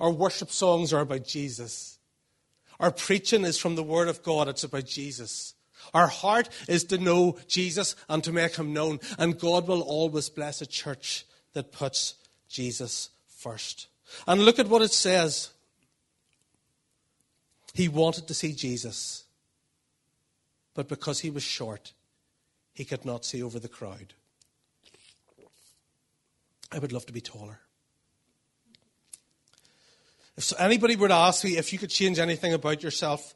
Our 0.00 0.10
worship 0.10 0.50
songs 0.50 0.92
are 0.92 1.00
about 1.00 1.24
Jesus. 1.24 1.98
Our 2.78 2.90
preaching 2.90 3.44
is 3.44 3.58
from 3.58 3.76
the 3.76 3.82
Word 3.82 4.08
of 4.08 4.22
God, 4.22 4.48
it's 4.48 4.64
about 4.64 4.84
Jesus. 4.84 5.54
Our 5.94 6.08
heart 6.08 6.48
is 6.68 6.82
to 6.84 6.98
know 6.98 7.38
Jesus 7.46 7.94
and 8.08 8.22
to 8.24 8.32
make 8.32 8.56
him 8.56 8.72
known. 8.72 8.98
And 9.18 9.38
God 9.38 9.68
will 9.68 9.82
always 9.82 10.28
bless 10.28 10.60
a 10.60 10.66
church 10.66 11.24
that 11.52 11.70
puts 11.70 12.16
Jesus 12.48 13.10
first. 13.28 13.86
And 14.26 14.44
look 14.44 14.58
at 14.58 14.68
what 14.68 14.82
it 14.82 14.92
says. 14.92 15.50
He 17.72 17.88
wanted 17.88 18.26
to 18.26 18.34
see 18.34 18.52
Jesus, 18.52 19.24
but 20.74 20.88
because 20.88 21.20
he 21.20 21.30
was 21.30 21.42
short, 21.42 21.92
he 22.72 22.84
could 22.84 23.04
not 23.04 23.24
see 23.24 23.42
over 23.42 23.60
the 23.60 23.68
crowd. 23.68 24.14
I 26.72 26.78
would 26.78 26.92
love 26.92 27.06
to 27.06 27.12
be 27.12 27.20
taller. 27.20 27.60
If 30.36 30.52
anybody 30.58 30.96
were 30.96 31.08
to 31.08 31.14
ask 31.14 31.44
me 31.44 31.56
if 31.56 31.72
you 31.72 31.78
could 31.78 31.90
change 31.90 32.18
anything 32.18 32.52
about 32.52 32.82
yourself, 32.82 33.34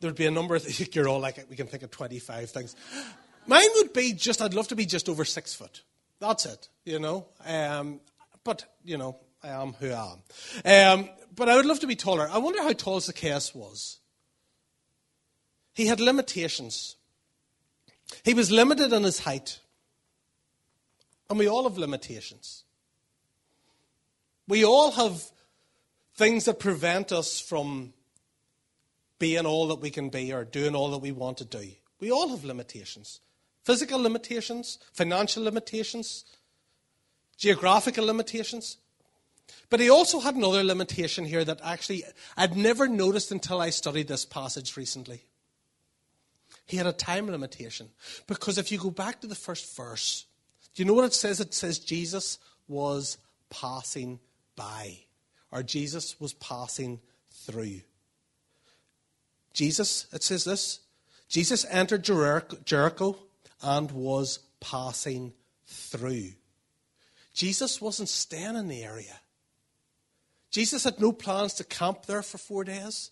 there'd 0.00 0.14
be 0.14 0.26
a 0.26 0.30
number 0.30 0.54
of 0.54 0.62
things. 0.62 0.94
You're 0.94 1.08
all 1.08 1.20
like, 1.20 1.44
we 1.50 1.56
can 1.56 1.66
think 1.66 1.82
of 1.82 1.90
25 1.90 2.50
things. 2.50 2.76
Mine 3.46 3.68
would 3.76 3.92
be 3.92 4.12
just, 4.12 4.40
I'd 4.40 4.54
love 4.54 4.68
to 4.68 4.76
be 4.76 4.86
just 4.86 5.08
over 5.08 5.24
six 5.24 5.54
foot. 5.54 5.82
That's 6.20 6.46
it, 6.46 6.68
you 6.84 6.98
know. 6.98 7.26
Um, 7.44 8.00
but, 8.44 8.64
you 8.84 8.96
know, 8.96 9.18
I 9.42 9.48
am 9.48 9.74
who 9.74 9.90
I 9.90 10.16
am. 10.64 11.00
Um, 11.00 11.08
but 11.34 11.48
I 11.48 11.56
would 11.56 11.66
love 11.66 11.80
to 11.80 11.86
be 11.86 11.96
taller. 11.96 12.28
I 12.30 12.38
wonder 12.38 12.62
how 12.62 12.72
tall 12.72 13.00
Zacchaeus 13.00 13.54
was. 13.54 13.98
He 15.74 15.86
had 15.86 16.00
limitations. 16.00 16.96
He 18.24 18.34
was 18.34 18.50
limited 18.50 18.92
in 18.92 19.04
his 19.04 19.20
height. 19.20 19.60
And 21.28 21.38
we 21.38 21.48
all 21.48 21.64
have 21.64 21.78
limitations. 21.78 22.64
We 24.46 24.64
all 24.64 24.92
have 24.92 25.30
things 26.14 26.46
that 26.46 26.58
prevent 26.58 27.12
us 27.12 27.38
from 27.38 27.92
being 29.18 29.46
all 29.46 29.68
that 29.68 29.80
we 29.80 29.90
can 29.90 30.08
be 30.08 30.32
or 30.32 30.44
doing 30.44 30.74
all 30.74 30.90
that 30.90 30.98
we 30.98 31.12
want 31.12 31.38
to 31.38 31.44
do. 31.44 31.70
We 32.00 32.10
all 32.10 32.28
have 32.28 32.44
limitations 32.44 33.20
physical 33.64 34.00
limitations, 34.00 34.78
financial 34.94 35.42
limitations, 35.42 36.24
geographical 37.36 38.06
limitations. 38.06 38.78
But 39.68 39.80
he 39.80 39.90
also 39.90 40.20
had 40.20 40.36
another 40.36 40.64
limitation 40.64 41.26
here 41.26 41.44
that 41.44 41.60
actually 41.62 42.04
I'd 42.34 42.56
never 42.56 42.88
noticed 42.88 43.30
until 43.30 43.60
I 43.60 43.68
studied 43.68 44.08
this 44.08 44.24
passage 44.24 44.74
recently. 44.78 45.26
He 46.64 46.78
had 46.78 46.86
a 46.86 46.92
time 46.92 47.26
limitation. 47.26 47.90
Because 48.26 48.56
if 48.56 48.72
you 48.72 48.78
go 48.78 48.90
back 48.90 49.20
to 49.20 49.26
the 49.26 49.34
first 49.34 49.76
verse, 49.76 50.24
do 50.78 50.84
you 50.84 50.86
know 50.86 50.94
what 50.94 51.06
it 51.06 51.12
says? 51.12 51.40
It 51.40 51.54
says 51.54 51.80
Jesus 51.80 52.38
was 52.68 53.18
passing 53.50 54.20
by, 54.54 54.98
or 55.50 55.64
Jesus 55.64 56.20
was 56.20 56.34
passing 56.34 57.00
through. 57.32 57.80
Jesus, 59.52 60.06
it 60.12 60.22
says 60.22 60.44
this 60.44 60.78
Jesus 61.28 61.66
entered 61.68 62.04
Jericho 62.04 63.18
and 63.60 63.90
was 63.90 64.38
passing 64.60 65.32
through. 65.66 66.28
Jesus 67.34 67.80
wasn't 67.80 68.08
staying 68.08 68.54
in 68.54 68.68
the 68.68 68.84
area. 68.84 69.18
Jesus 70.52 70.84
had 70.84 71.00
no 71.00 71.10
plans 71.10 71.54
to 71.54 71.64
camp 71.64 72.06
there 72.06 72.22
for 72.22 72.38
four 72.38 72.62
days. 72.62 73.10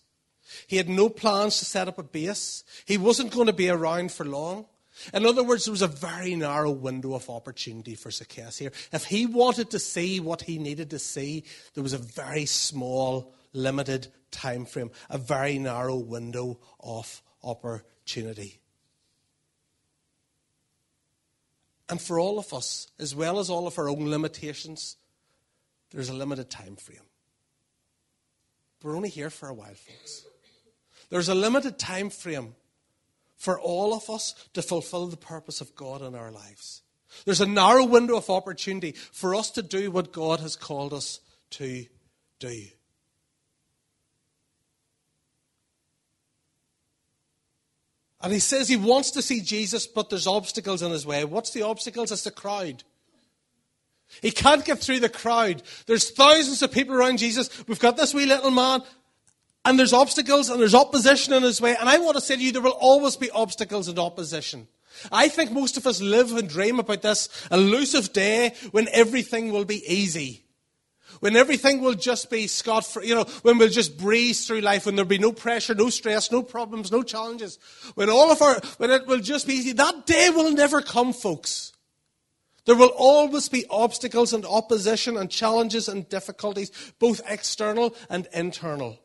He 0.67 0.77
had 0.77 0.87
no 0.87 1.09
plans 1.09 1.59
to 1.59 1.65
set 1.65 1.89
up 1.89 1.97
a 1.97 2.03
base. 2.03 2.63
He 2.85 2.97
wasn't 2.97 3.33
going 3.33 3.47
to 3.47 3.51
be 3.51 3.67
around 3.67 4.13
for 4.13 4.23
long. 4.25 4.67
In 5.13 5.25
other 5.25 5.43
words, 5.43 5.65
there 5.65 5.71
was 5.71 5.81
a 5.81 5.87
very 5.87 6.35
narrow 6.35 6.71
window 6.71 7.13
of 7.13 7.29
opportunity 7.29 7.95
for 7.95 8.11
Zacchaeus 8.11 8.57
here. 8.57 8.71
If 8.91 9.05
he 9.05 9.25
wanted 9.25 9.71
to 9.71 9.79
see 9.79 10.19
what 10.19 10.41
he 10.41 10.57
needed 10.57 10.89
to 10.91 10.99
see, 10.99 11.43
there 11.73 11.83
was 11.83 11.93
a 11.93 11.97
very 11.97 12.45
small, 12.45 13.33
limited 13.53 14.07
time 14.31 14.65
frame, 14.65 14.91
a 15.09 15.17
very 15.17 15.59
narrow 15.59 15.97
window 15.97 16.59
of 16.79 17.21
opportunity. 17.43 18.59
And 21.89 22.01
for 22.01 22.19
all 22.19 22.37
of 22.37 22.53
us, 22.53 22.87
as 22.99 23.15
well 23.15 23.39
as 23.39 23.49
all 23.49 23.65
of 23.65 23.79
our 23.79 23.89
own 23.89 24.09
limitations, 24.09 24.97
there's 25.91 26.09
a 26.09 26.13
limited 26.13 26.49
time 26.49 26.75
frame. 26.75 26.99
We're 28.83 28.95
only 28.95 29.09
here 29.09 29.29
for 29.29 29.47
a 29.49 29.53
while, 29.53 29.73
folks. 29.73 30.25
There's 31.09 31.29
a 31.29 31.35
limited 31.35 31.79
time 31.79 32.09
frame 32.09 32.55
for 33.37 33.59
all 33.59 33.93
of 33.93 34.09
us 34.09 34.33
to 34.53 34.61
fulfill 34.61 35.07
the 35.07 35.17
purpose 35.17 35.61
of 35.61 35.75
God 35.75 36.01
in 36.01 36.15
our 36.15 36.31
lives. 36.31 36.81
There's 37.25 37.41
a 37.41 37.45
narrow 37.45 37.85
window 37.85 38.17
of 38.17 38.29
opportunity 38.29 38.91
for 38.91 39.35
us 39.35 39.51
to 39.51 39.61
do 39.61 39.91
what 39.91 40.11
God 40.11 40.39
has 40.41 40.55
called 40.55 40.93
us 40.93 41.19
to 41.51 41.85
do. 42.39 42.63
And 48.21 48.33
he 48.33 48.39
says 48.39 48.67
he 48.67 48.77
wants 48.77 49.11
to 49.11 49.21
see 49.21 49.41
Jesus, 49.41 49.85
but 49.85 50.09
there's 50.09 50.27
obstacles 50.27 50.81
in 50.81 50.91
his 50.91 51.05
way. 51.05 51.23
What's 51.23 51.51
the 51.51 51.61
obstacles? 51.61 52.11
It's 52.11 52.23
the 52.23 52.31
crowd. 52.31 52.83
He 54.21 54.31
can't 54.31 54.65
get 54.65 54.79
through 54.79 55.01
the 55.01 55.09
crowd. 55.09 55.61
There's 55.85 56.09
thousands 56.09 56.61
of 56.61 56.71
people 56.71 56.95
around 56.95 57.17
Jesus. 57.19 57.49
We've 57.67 57.79
got 57.79 57.97
this 57.97 58.13
wee 58.13 58.25
little 58.25 58.51
man, 58.51 58.81
and 59.67 59.77
there's 59.77 59.91
obstacles 59.91 60.49
and 60.49 60.61
there's 60.61 60.73
opposition 60.73 61.33
in 61.33 61.43
his 61.43 61.59
way. 61.59 61.75
And 61.77 61.89
I 61.89 61.97
want 61.97 62.15
to 62.15 62.21
say 62.21 62.37
to 62.37 62.41
you, 62.41 62.53
there 62.53 62.61
will 62.61 62.71
always 62.71 63.17
be 63.17 63.29
obstacles 63.31 63.89
and 63.89 63.99
opposition. 63.99 64.69
I 65.11 65.27
think 65.27 65.51
most 65.51 65.75
of 65.75 65.85
us 65.85 66.01
live 66.01 66.31
and 66.31 66.47
dream 66.47 66.79
about 66.79 67.01
this 67.01 67.27
elusive 67.51 68.13
day 68.13 68.53
when 68.71 68.87
everything 68.93 69.51
will 69.51 69.65
be 69.65 69.83
easy. 69.85 70.45
When 71.19 71.35
everything 71.35 71.81
will 71.81 71.95
just 71.95 72.29
be 72.29 72.47
scot 72.47 72.85
free, 72.85 73.07
you 73.07 73.15
know, 73.15 73.25
when 73.41 73.57
we'll 73.57 73.67
just 73.67 73.97
breeze 73.97 74.47
through 74.47 74.61
life, 74.61 74.85
when 74.85 74.95
there'll 74.95 75.09
be 75.09 75.17
no 75.17 75.33
pressure, 75.33 75.75
no 75.75 75.89
stress, 75.89 76.31
no 76.31 76.41
problems, 76.41 76.89
no 76.89 77.03
challenges. 77.03 77.59
When 77.95 78.09
all 78.09 78.31
of 78.31 78.41
our, 78.41 78.61
when 78.77 78.89
it 78.89 79.05
will 79.05 79.19
just 79.19 79.47
be 79.47 79.55
easy. 79.55 79.73
That 79.73 80.05
day 80.05 80.29
will 80.29 80.53
never 80.53 80.81
come, 80.81 81.11
folks. 81.11 81.73
There 82.63 82.75
will 82.75 82.93
always 82.95 83.49
be 83.49 83.65
obstacles 83.69 84.31
and 84.31 84.45
opposition 84.45 85.17
and 85.17 85.29
challenges 85.29 85.89
and 85.89 86.07
difficulties, 86.07 86.71
both 86.99 87.19
external 87.27 87.95
and 88.09 88.29
internal. 88.33 88.99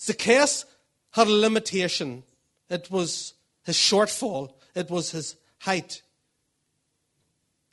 Zacchaeus 0.00 0.64
had 1.12 1.26
a 1.26 1.32
limitation. 1.32 2.22
It 2.68 2.90
was 2.90 3.34
his 3.64 3.76
shortfall, 3.76 4.54
it 4.74 4.90
was 4.90 5.10
his 5.10 5.36
height. 5.58 6.02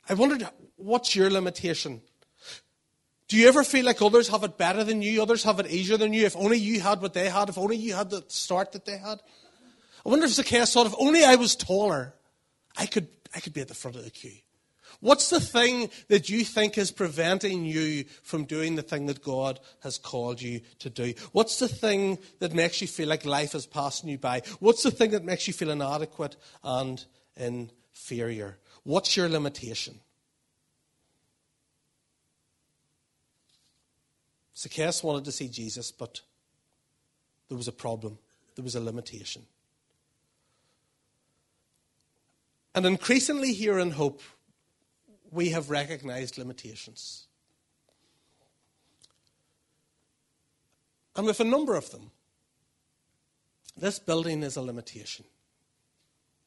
I 0.08 0.14
wondered, 0.14 0.46
what's 0.76 1.14
your 1.14 1.30
limitation? 1.30 2.02
Do 3.28 3.36
you 3.36 3.46
ever 3.48 3.62
feel 3.62 3.84
like 3.84 4.00
others 4.00 4.28
have 4.28 4.42
it 4.42 4.56
better 4.56 4.84
than 4.84 5.02
you, 5.02 5.22
others 5.22 5.44
have 5.44 5.60
it 5.60 5.66
easier 5.66 5.98
than 5.98 6.14
you? 6.14 6.24
If 6.24 6.36
only 6.36 6.58
you 6.58 6.80
had 6.80 7.02
what 7.02 7.12
they 7.12 7.28
had, 7.28 7.50
if 7.50 7.58
only 7.58 7.76
you 7.76 7.94
had 7.94 8.08
the 8.08 8.24
start 8.28 8.72
that 8.72 8.86
they 8.86 8.96
had. 8.96 9.20
I 10.04 10.08
wonder 10.08 10.24
if 10.24 10.32
Zacchaeus 10.32 10.72
thought, 10.72 10.86
if 10.86 10.94
only 10.98 11.24
I 11.24 11.34
was 11.34 11.54
taller, 11.54 12.14
I 12.76 12.86
could, 12.86 13.08
I 13.34 13.40
could 13.40 13.52
be 13.52 13.60
at 13.60 13.68
the 13.68 13.74
front 13.74 13.96
of 13.96 14.04
the 14.04 14.10
queue. 14.10 14.38
What's 15.00 15.30
the 15.30 15.40
thing 15.40 15.90
that 16.08 16.28
you 16.28 16.44
think 16.44 16.76
is 16.76 16.90
preventing 16.90 17.64
you 17.64 18.04
from 18.22 18.44
doing 18.44 18.74
the 18.74 18.82
thing 18.82 19.06
that 19.06 19.22
God 19.22 19.60
has 19.82 19.96
called 19.96 20.42
you 20.42 20.60
to 20.80 20.90
do? 20.90 21.14
What's 21.32 21.60
the 21.60 21.68
thing 21.68 22.18
that 22.40 22.52
makes 22.52 22.80
you 22.80 22.88
feel 22.88 23.08
like 23.08 23.24
life 23.24 23.54
is 23.54 23.64
passing 23.64 24.08
you 24.08 24.18
by? 24.18 24.42
What's 24.58 24.82
the 24.82 24.90
thing 24.90 25.12
that 25.12 25.24
makes 25.24 25.46
you 25.46 25.54
feel 25.54 25.70
inadequate 25.70 26.36
and 26.64 27.04
inferior? 27.36 28.58
What's 28.82 29.16
your 29.16 29.28
limitation? 29.28 30.00
Zacchaeus 34.56 35.04
wanted 35.04 35.24
to 35.26 35.32
see 35.32 35.48
Jesus, 35.48 35.92
but 35.92 36.20
there 37.48 37.56
was 37.56 37.68
a 37.68 37.72
problem, 37.72 38.18
there 38.56 38.64
was 38.64 38.74
a 38.74 38.80
limitation. 38.80 39.42
And 42.74 42.84
increasingly 42.84 43.52
here 43.52 43.78
in 43.78 43.92
Hope, 43.92 44.20
we 45.30 45.50
have 45.50 45.70
recognized 45.70 46.38
limitations. 46.38 47.26
And 51.16 51.26
with 51.26 51.40
a 51.40 51.44
number 51.44 51.74
of 51.74 51.90
them, 51.90 52.10
this 53.76 53.98
building 53.98 54.42
is 54.42 54.56
a 54.56 54.62
limitation. 54.62 55.24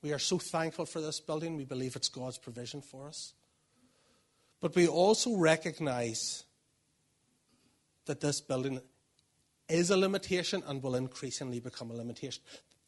We 0.01 0.13
are 0.13 0.19
so 0.19 0.37
thankful 0.37 0.85
for 0.85 1.01
this 1.01 1.19
building. 1.19 1.57
We 1.57 1.65
believe 1.65 1.95
it's 1.95 2.09
God's 2.09 2.37
provision 2.37 2.81
for 2.81 3.07
us. 3.07 3.33
But 4.59 4.75
we 4.75 4.87
also 4.87 5.35
recognize 5.35 6.43
that 8.05 8.21
this 8.21 8.41
building 8.41 8.81
is 9.69 9.89
a 9.89 9.97
limitation 9.97 10.63
and 10.67 10.81
will 10.81 10.95
increasingly 10.95 11.59
become 11.59 11.91
a 11.91 11.95
limitation. 11.95 12.43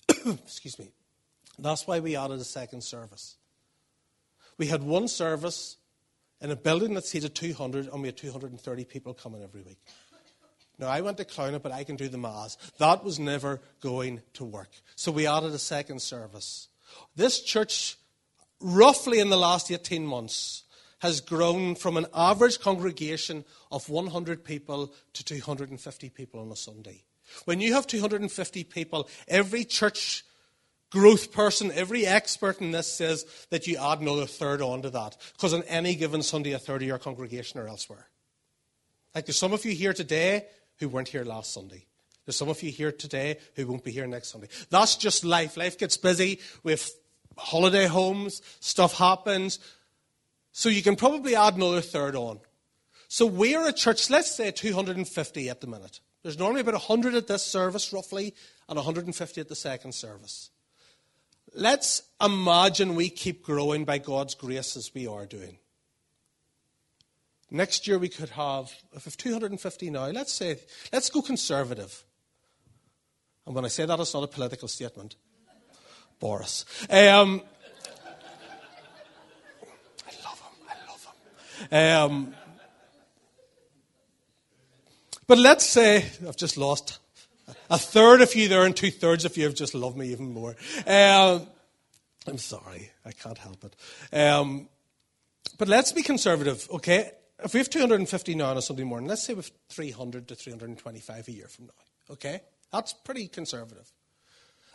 Excuse 0.26 0.80
me. 0.80 0.92
That's 1.60 1.86
why 1.86 2.00
we 2.00 2.16
added 2.16 2.40
a 2.40 2.46
second 2.46 2.82
service. 2.82 3.38
We 4.58 4.68
had 4.68 4.84
one 4.84 5.08
service 5.08 5.78
in 6.44 6.52
a 6.52 6.56
building 6.58 6.94
that 6.94 7.06
seated 7.06 7.34
200, 7.34 7.88
and 7.88 8.02
we 8.02 8.10
had 8.10 8.18
230 8.18 8.84
people 8.84 9.14
coming 9.14 9.42
every 9.42 9.62
week. 9.62 9.80
Now, 10.78 10.88
I 10.88 11.00
went 11.02 11.18
to 11.18 11.26
Clounagh, 11.26 11.62
but 11.62 11.72
I 11.72 11.86
can 11.86 11.96
do 11.96 12.10
the 12.10 12.18
maths. 12.18 12.58
That 12.80 13.04
was 13.04 13.18
never 13.18 13.62
going 13.80 14.22
to 14.34 14.44
work. 14.44 14.70
So 14.96 15.12
we 15.12 15.26
added 15.26 15.54
a 15.54 15.60
second 15.60 16.02
service. 16.02 16.68
This 17.16 17.42
church, 17.42 17.98
roughly 18.60 19.20
in 19.20 19.30
the 19.30 19.38
last 19.38 19.72
18 19.72 20.06
months, 20.06 20.64
has 21.00 21.22
grown 21.22 21.76
from 21.76 21.96
an 21.96 22.08
average 22.14 22.60
congregation 22.60 23.46
of 23.72 23.88
100 23.90 24.44
people 24.44 24.94
to 25.14 25.24
250 25.24 26.10
people 26.10 26.42
on 26.42 26.52
a 26.52 26.56
Sunday. 26.56 27.04
When 27.46 27.62
you 27.62 27.74
have 27.74 27.88
250 27.88 28.64
people, 28.66 29.08
every 29.28 29.64
church 29.64 30.26
growth 30.94 31.32
person, 31.32 31.72
every 31.74 32.06
expert 32.06 32.62
in 32.62 32.70
this 32.70 32.88
says 32.88 33.26
that 33.50 33.66
you 33.66 33.78
add 33.78 34.00
another 34.00 34.28
third 34.28 34.62
onto 34.62 34.92
that. 34.92 35.18
Because 35.34 35.52
on 35.52 35.64
any 35.64 35.96
given 35.96 36.22
Sunday, 36.22 36.52
a 36.52 36.60
third 36.60 36.84
of 36.84 36.88
your 36.88 37.00
congregation 37.00 37.60
are 37.60 37.68
elsewhere. 37.68 38.08
Like 39.16 39.26
there's 39.26 39.40
some 39.40 39.54
of 39.54 39.66
you 39.66 39.74
here 39.74 39.94
today 39.94 40.46
who 40.78 40.88
weren't 40.88 41.08
here 41.08 41.26
last 41.26 41.52
Sunday. 41.52 41.88
There's 42.26 42.36
some 42.36 42.48
of 42.48 42.62
you 42.62 42.72
here 42.72 42.92
today 42.92 43.38
who 43.56 43.66
won't 43.66 43.84
be 43.84 43.92
here 43.92 44.06
next 44.06 44.30
Sunday. 44.30 44.50
That's 44.70 44.96
just 44.96 45.26
life. 45.26 45.58
Life 45.58 45.80
gets 45.80 45.98
busy 45.98 46.40
with 46.62 46.96
holiday 47.38 47.88
homes, 47.88 48.44
stuff 48.60 48.96
happens, 48.96 49.58
so 50.52 50.70
you 50.70 50.84
can 50.84 50.96
probably 50.96 51.36
add 51.36 51.56
another 51.56 51.82
third 51.82 52.16
on. 52.16 52.40
So 53.08 53.26
we're 53.26 53.68
a 53.68 53.74
church, 53.74 54.12
let's 54.12 54.32
say 54.32 54.52
250 54.52 55.50
at 55.50 55.60
the 55.60 55.68
minute. 55.68 56.02
There's 56.22 56.38
normally 56.38 56.62
about 56.62 56.76
100 56.76 57.16
at 57.16 57.28
this 57.28 57.44
service, 57.44 57.92
roughly, 57.92 58.36
and 58.70 58.76
150 58.76 59.42
at 59.42 59.50
the 59.50 59.56
second 59.56 59.94
service. 59.94 60.52
Let's 61.56 62.02
imagine 62.20 62.96
we 62.96 63.10
keep 63.10 63.44
growing 63.44 63.86
by 63.86 64.00
God's 64.00 64.34
grace 64.34 64.76
as 64.76 64.92
we 64.94 65.06
are 65.06 65.26
doing. 65.26 65.58
Next 67.52 67.88
year 67.88 68.00
we 68.00 68.10
could 68.10 68.30
have, 68.30 68.74
if 68.94 69.06
we 69.06 69.10
have 69.10 69.18
250 69.18 69.92
now, 69.92 70.08
let's 70.08 70.34
say, 70.34 70.58
let's 70.92 71.12
go 71.12 71.22
conservative. 71.22 72.04
And 73.46 73.54
when 73.54 73.66
I 73.66 73.68
say 73.68 73.86
that, 73.86 74.00
it's 74.00 74.13
not 74.16 74.24
a 74.24 74.28
political 74.28 74.68
statement. 74.68 75.16
Boris. 76.20 76.66
Um, 76.89 77.42
I 80.08 80.12
love 80.24 80.42
him. 80.42 80.56
I 80.70 80.76
love 80.89 81.08
him. 81.70 82.26
Um, 82.28 82.36
but 85.28 85.38
let's 85.38 85.66
say 85.66 86.06
I've 86.28 86.38
just 86.38 86.58
lost 86.58 86.98
a 87.70 87.78
third 87.78 88.22
of 88.22 88.36
you 88.36 88.48
there, 88.48 88.66
and 88.66 88.76
two 88.76 88.92
thirds 88.92 89.26
of 89.26 89.36
you 89.38 89.44
have 89.46 89.56
just 89.56 89.74
loved 89.74 89.98
me 89.98 90.12
even 90.12 90.32
more. 90.32 90.56
Um, 90.86 91.48
I'm 92.28 92.38
sorry, 92.38 92.92
I 93.06 93.12
can't 93.12 93.38
help 93.38 93.64
it. 93.64 93.76
Um, 94.16 94.70
but 95.58 95.68
let's 95.68 95.92
be 95.92 96.04
conservative, 96.04 96.68
okay? 96.72 97.12
If 97.44 97.54
we 97.54 97.60
have 97.60 97.70
250 97.70 98.36
now 98.36 98.52
on 98.52 98.58
a 98.58 98.62
Sunday 98.62 98.84
morning, 98.84 99.10
let's 99.10 99.24
say 99.24 99.34
we 99.34 99.40
have 99.40 99.52
300 99.70 100.28
to 100.30 100.36
325 100.36 101.28
a 101.28 101.32
year 101.32 101.48
from 101.48 101.66
now, 101.66 102.14
okay? 102.14 102.42
That's 102.72 102.94
pretty 102.94 103.28
conservative. 103.28 103.92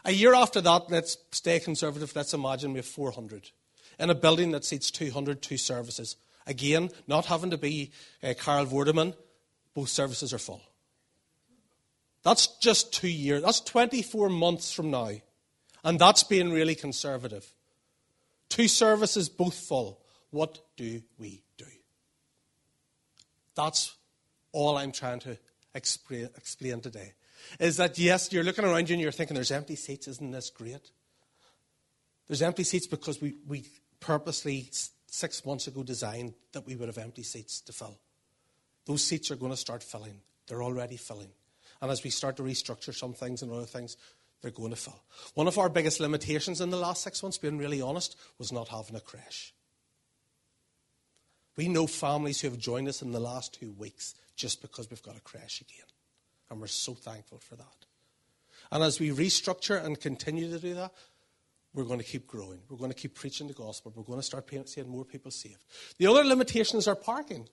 A 0.04 0.12
year 0.12 0.34
after 0.34 0.60
that, 0.60 0.90
let's 0.90 1.16
stay 1.32 1.58
conservative. 1.58 2.14
Let's 2.14 2.34
imagine 2.34 2.72
we 2.72 2.78
have 2.78 2.86
400 2.86 3.50
in 3.98 4.10
a 4.10 4.14
building 4.14 4.52
that 4.52 4.64
seats 4.64 4.90
200, 4.90 5.42
two 5.42 5.56
services. 5.56 6.16
Again, 6.46 6.90
not 7.06 7.26
having 7.26 7.50
to 7.50 7.58
be 7.58 7.90
uh, 8.22 8.34
Carol 8.38 8.66
Vorderman, 8.66 9.14
both 9.74 9.88
services 9.88 10.32
are 10.32 10.38
full. 10.38 10.62
That's 12.22 12.46
just 12.58 12.92
two 12.92 13.08
years. 13.08 13.42
That's 13.42 13.60
24 13.60 14.28
months 14.28 14.72
from 14.72 14.90
now. 14.90 15.10
And 15.84 15.98
that's 15.98 16.24
being 16.24 16.50
really 16.50 16.74
conservative. 16.74 17.52
Two 18.48 18.68
services, 18.68 19.28
both 19.28 19.54
full. 19.54 20.00
What 20.30 20.58
do 20.76 21.02
we 21.18 21.42
do? 21.56 21.64
That's 23.54 23.96
all 24.52 24.76
I'm 24.76 24.92
trying 24.92 25.20
to 25.20 25.38
explain, 25.74 26.80
today. 26.80 27.14
Is 27.60 27.76
that 27.76 27.98
yes, 27.98 28.32
you're 28.32 28.44
looking 28.44 28.64
around 28.64 28.88
you 28.88 28.94
and 28.94 29.02
you're 29.02 29.12
thinking, 29.12 29.34
there's 29.34 29.50
empty 29.50 29.76
seats, 29.76 30.08
isn't 30.08 30.30
this 30.30 30.50
great? 30.50 30.90
There's 32.26 32.42
empty 32.42 32.64
seats 32.64 32.86
because 32.86 33.20
we, 33.20 33.36
we 33.46 33.64
purposely, 34.00 34.70
six 35.06 35.44
months 35.46 35.66
ago, 35.66 35.82
designed 35.82 36.34
that 36.52 36.66
we 36.66 36.76
would 36.76 36.88
have 36.88 36.98
empty 36.98 37.22
seats 37.22 37.60
to 37.62 37.72
fill. 37.72 37.98
Those 38.86 39.04
seats 39.04 39.30
are 39.30 39.36
going 39.36 39.52
to 39.52 39.56
start 39.56 39.82
filling. 39.82 40.20
They're 40.46 40.62
already 40.62 40.96
filling. 40.96 41.30
And 41.80 41.90
as 41.90 42.02
we 42.02 42.10
start 42.10 42.36
to 42.36 42.42
restructure 42.42 42.94
some 42.94 43.12
things 43.12 43.42
and 43.42 43.52
other 43.52 43.66
things, 43.66 43.96
they're 44.42 44.50
going 44.50 44.70
to 44.70 44.76
fill. 44.76 45.00
One 45.34 45.48
of 45.48 45.58
our 45.58 45.68
biggest 45.68 46.00
limitations 46.00 46.60
in 46.60 46.70
the 46.70 46.76
last 46.76 47.02
six 47.02 47.22
months, 47.22 47.38
being 47.38 47.58
really 47.58 47.80
honest, 47.80 48.16
was 48.38 48.52
not 48.52 48.68
having 48.68 48.96
a 48.96 49.00
crash. 49.00 49.52
We 51.56 51.68
know 51.68 51.88
families 51.88 52.40
who 52.40 52.50
have 52.50 52.58
joined 52.58 52.88
us 52.88 53.02
in 53.02 53.10
the 53.10 53.20
last 53.20 53.54
two 53.54 53.72
weeks 53.72 54.14
just 54.36 54.62
because 54.62 54.88
we've 54.90 55.02
got 55.02 55.16
a 55.16 55.20
crash 55.20 55.60
again. 55.60 55.86
And 56.50 56.60
we're 56.60 56.68
so 56.68 56.94
thankful 56.94 57.38
for 57.38 57.56
that. 57.56 57.86
And 58.70 58.82
as 58.82 59.00
we 59.00 59.10
restructure 59.10 59.84
and 59.84 59.98
continue 60.00 60.50
to 60.50 60.58
do 60.58 60.74
that, 60.74 60.92
we're 61.74 61.84
going 61.84 61.98
to 61.98 62.04
keep 62.04 62.26
growing. 62.26 62.60
We're 62.68 62.78
going 62.78 62.90
to 62.90 62.96
keep 62.96 63.14
preaching 63.14 63.48
the 63.48 63.54
gospel. 63.54 63.92
We're 63.94 64.04
going 64.04 64.18
to 64.20 64.24
start 64.24 64.48
seeing 64.66 64.88
more 64.88 65.04
people 65.04 65.30
saved. 65.30 65.64
The 65.98 66.06
other 66.06 66.24
limitation 66.24 66.78
is 66.78 66.88
our 66.88 66.96
parking. 66.96 67.48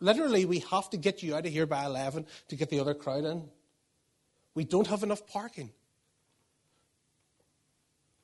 Literally, 0.00 0.44
we 0.44 0.60
have 0.70 0.90
to 0.90 0.96
get 0.96 1.22
you 1.22 1.34
out 1.34 1.46
of 1.46 1.52
here 1.52 1.66
by 1.66 1.84
11 1.84 2.26
to 2.48 2.56
get 2.56 2.70
the 2.70 2.80
other 2.80 2.94
crowd 2.94 3.24
in. 3.24 3.48
We 4.54 4.64
don't 4.64 4.86
have 4.86 5.02
enough 5.02 5.26
parking. 5.26 5.70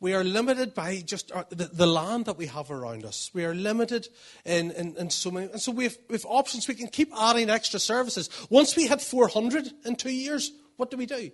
We 0.01 0.15
are 0.15 0.25
limited 0.25 0.73
by 0.73 1.03
just 1.05 1.31
our, 1.31 1.47
the, 1.51 1.67
the, 1.67 1.87
land 1.87 2.25
that 2.25 2.39
we 2.39 2.47
have 2.47 2.71
around 2.71 3.05
us. 3.05 3.31
We 3.35 3.45
are 3.45 3.55
limited 3.55 4.09
in, 4.47 4.71
in, 4.71 4.97
in 4.97 5.11
so 5.11 5.31
many. 5.31 5.53
And 5.53 5.61
so 5.61 5.73
we 5.73 5.85
have, 5.85 5.99
we 6.09 6.15
have 6.15 6.25
options. 6.27 6.67
We 6.67 6.75
can 6.75 6.89
keep 6.89 7.13
adding 7.15 7.51
extra 7.51 7.79
services. 7.79 8.31
Once 8.49 8.75
we 8.77 8.87
hit 8.87 9.03
400 9.03 9.71
in 9.85 9.97
two 9.97 10.11
years, 10.11 10.53
what 10.77 10.91
do 10.91 10.97
we 10.97 11.05
do? 11.05 11.31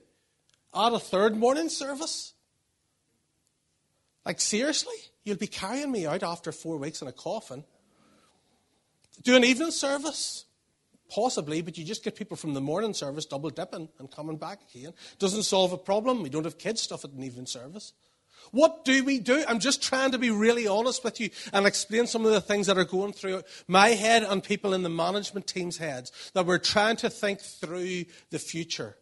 Add 0.75 0.92
a 0.92 0.99
third 0.99 1.37
morning 1.37 1.68
service? 1.68 2.33
Like, 4.25 4.40
seriously? 4.40 4.96
You'll 5.22 5.37
be 5.37 5.46
carrying 5.46 5.92
me 5.92 6.05
out 6.05 6.25
after 6.25 6.51
four 6.51 6.77
weeks 6.77 7.01
in 7.01 7.07
a 7.07 7.12
coffin? 7.12 7.62
Do 9.22 9.37
an 9.37 9.44
evening 9.44 9.70
service? 9.70 10.44
Possibly, 11.09 11.62
but 11.62 11.79
you 11.79 11.85
just 11.85 12.02
get 12.02 12.16
people 12.16 12.37
from 12.37 12.55
the 12.55 12.61
morning 12.61 12.92
service 12.92 13.26
double 13.26 13.50
dipping 13.50 13.88
and 13.98 14.11
coming 14.11 14.37
back 14.37 14.59
again. 14.74 14.92
Doesn't 15.18 15.44
solve 15.44 15.72
a 15.72 15.79
problem. 15.79 16.22
We 16.22 16.29
don't 16.29 16.44
have 16.44 16.59
kids 16.59 16.83
stuff 16.83 17.05
at 17.05 17.12
an 17.12 17.22
evening 17.22 17.46
service. 17.46 17.92
What 18.50 18.85
do 18.85 19.05
we 19.05 19.18
do? 19.18 19.44
I'm 19.48 19.59
just 19.59 19.83
trying 19.83 20.12
to 20.12 20.18
be 20.18 20.31
really 20.31 20.66
honest 20.66 21.05
with 21.05 21.20
you 21.20 21.31
and 21.52 21.66
explain 21.66 22.07
some 22.07 22.24
of 22.24 22.33
the 22.33 22.40
things 22.40 22.66
that 22.66 22.79
are 22.79 22.85
going 22.85 23.12
through 23.12 23.42
my 23.66 23.90
head 23.90 24.22
and 24.22 24.42
people 24.42 24.74
in 24.74 24.83
the 24.83 24.88
management 24.88 25.46
team's 25.46 25.79
heads 25.79 26.31
that 26.35 26.46
we're 26.46 26.59
trying 26.59 26.96
to 26.96 27.11
think 27.11 27.40
through 27.40 28.05
the 28.31 28.38
future. 28.38 28.96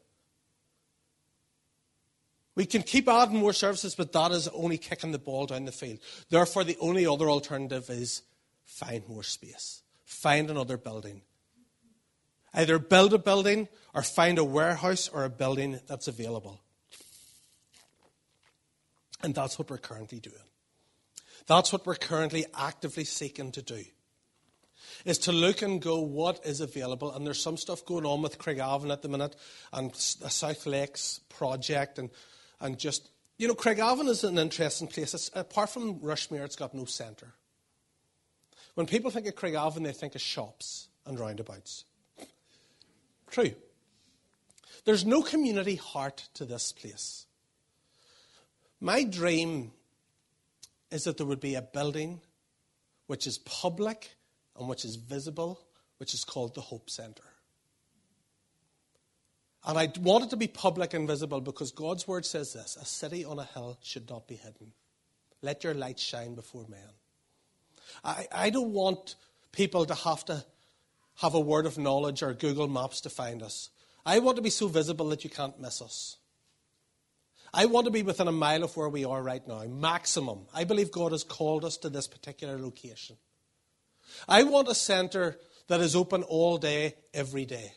We 2.57 2.67
can 2.67 2.83
keep 2.83 3.09
adding 3.09 3.39
more 3.39 3.53
services, 3.53 3.95
but 3.95 4.13
that 4.13 4.31
is 4.31 4.49
only 4.49 4.79
kicking 4.79 5.13
the 5.13 5.19
ball 5.19 5.47
down 5.47 5.65
the 5.65 5.73
field. 5.73 5.99
Therefore, 6.31 6.65
the 6.65 6.79
only 6.81 7.07
other 7.07 7.29
alternative 7.29 7.91
is 7.91 8.23
find 8.65 9.07
more 9.09 9.25
space 9.25 9.84
find 10.15 10.51
another 10.51 10.77
building. 10.77 11.23
Either 12.55 12.79
build 12.79 13.13
a 13.13 13.19
building 13.19 13.69
or 13.95 14.03
find 14.03 14.39
a 14.39 14.45
warehouse 14.45 15.09
or 15.09 15.25
a 15.25 15.31
building 15.31 15.81
that's 15.87 16.09
available. 16.09 16.61
And 19.23 19.35
that's 19.35 19.59
what 19.59 19.71
we're 19.71 19.79
currently 19.79 20.21
doing. 20.21 20.37
That's 21.47 21.73
what 21.73 21.87
we're 21.87 21.97
currently 21.97 22.47
actively 22.57 23.05
seeking 23.05 23.53
to 23.53 23.63
do. 23.63 23.85
Is 25.05 25.19
to 25.19 25.33
look 25.33 25.63
and 25.63 25.83
go 25.83 26.01
what 26.01 26.41
is 26.47 26.61
available. 26.61 27.13
And 27.13 27.27
there's 27.27 27.43
some 27.43 27.57
stuff 27.57 27.85
going 27.85 28.07
on 28.07 28.23
with 28.23 28.39
Craigavon 28.39 28.93
at 28.93 29.03
the 29.03 29.09
minute 29.09 29.35
and 29.73 29.91
the 29.91 30.27
uh, 30.27 30.29
South 30.29 30.67
Lakes 30.67 31.21
project 31.29 31.99
and, 31.99 32.11
and 32.61 32.79
just, 32.79 33.11
you 33.37 33.49
know, 33.49 33.55
Craigavon 33.55 34.09
is 34.09 34.25
an 34.25 34.39
interesting 34.39 34.89
place. 34.89 35.13
It's, 35.13 35.31
apart 35.35 35.71
from 35.71 36.01
Rushmere, 36.01 36.45
it's 36.45 36.57
got 36.57 36.75
no 36.75 36.85
centre. 36.85 37.35
When 38.75 38.87
people 38.87 39.11
think 39.11 39.27
of 39.27 39.35
Craigavon, 39.35 39.85
they 39.85 39.93
think 39.93 40.15
of 40.15 40.21
shops 40.21 40.89
and 41.07 41.19
roundabouts. 41.19 41.85
True. 43.31 43.53
There's 44.85 45.05
no 45.05 45.23
community 45.23 45.77
heart 45.77 46.29
to 46.35 46.45
this 46.45 46.73
place. 46.73 47.27
My 48.81 49.05
dream 49.05 49.73
is 50.91 51.05
that 51.05 51.17
there 51.17 51.27
would 51.27 51.41
be 51.41 51.55
a 51.55 51.63
building 51.63 52.21
which 53.07 53.27
is 53.27 53.39
public 53.39 54.17
and 54.59 54.69
which 54.69 54.85
is 54.85 54.97
visible, 54.97 55.61
which 55.99 56.15
is 56.15 56.25
called 56.25 56.55
the 56.55 56.61
Hope 56.61 56.91
Centre. 56.91 57.23
And 59.67 59.79
I 59.79 59.91
want 60.01 60.25
it 60.25 60.31
to 60.31 60.37
be 60.37 60.47
public 60.47 60.93
and 60.93 61.09
visible 61.09 61.41
because 61.41 61.73
God's 61.73 62.07
word 62.07 62.27
says 62.27 62.53
this 62.53 62.77
a 62.77 62.85
city 62.85 63.25
on 63.25 63.39
a 63.39 63.45
hill 63.45 63.79
should 63.83 64.11
not 64.11 64.29
be 64.29 64.37
hidden. 64.37 64.73
Let 65.41 65.65
your 65.65 65.75
light 65.75 65.99
shine 65.99 66.35
before 66.35 66.67
men. 66.69 66.81
I, 68.03 68.27
I 68.33 68.51
don't 68.51 68.73
want 68.73 69.17
people 69.53 69.87
to 69.87 69.95
have 69.95 70.25
to 70.27 70.45
have 71.17 71.35
a 71.35 71.41
word 71.41 71.67
of 71.67 71.79
knowledge 71.79 72.23
or 72.23 72.35
Google 72.35 72.69
Maps 72.69 73.01
to 73.03 73.11
find 73.11 73.43
us. 73.43 73.71
I 74.05 74.19
want 74.19 74.37
to 74.37 74.43
be 74.43 74.51
so 74.51 74.69
visible 74.69 75.09
that 75.11 75.25
you 75.25 75.31
can't 75.31 75.61
miss 75.61 75.81
us. 75.81 76.17
I 77.53 77.67
want 77.67 77.85
to 77.85 77.93
be 77.93 78.03
within 78.03 78.27
a 78.27 78.33
mile 78.33 78.65
of 78.65 78.77
where 78.77 78.89
we 78.89 79.05
are 79.05 79.23
right 79.23 79.47
now, 79.47 79.63
maximum. 79.65 80.47
I 80.53 80.65
believe 80.65 80.91
God 80.91 81.13
has 81.13 81.23
called 81.23 81.65
us 81.65 81.77
to 81.79 81.89
this 81.89 82.09
particular 82.09 82.59
location. 82.59 83.17
I 84.29 84.43
want 84.43 84.69
a 84.69 84.75
centre 84.75 85.39
that 85.69 85.81
is 85.81 85.95
open 85.95 86.25
all 86.25 86.59
day, 86.59 86.97
every 87.15 87.45
day. 87.45 87.73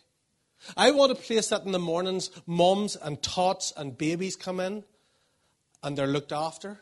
I 0.75 0.91
want 0.91 1.11
a 1.11 1.15
place 1.15 1.49
that 1.49 1.63
in 1.63 1.71
the 1.71 1.79
mornings, 1.79 2.31
mums 2.47 2.95
and 2.95 3.21
tots 3.21 3.71
and 3.77 3.95
babies 3.97 4.35
come 4.35 4.59
in 4.59 4.83
and 5.83 5.95
they're 5.95 6.07
looked 6.07 6.31
after 6.31 6.81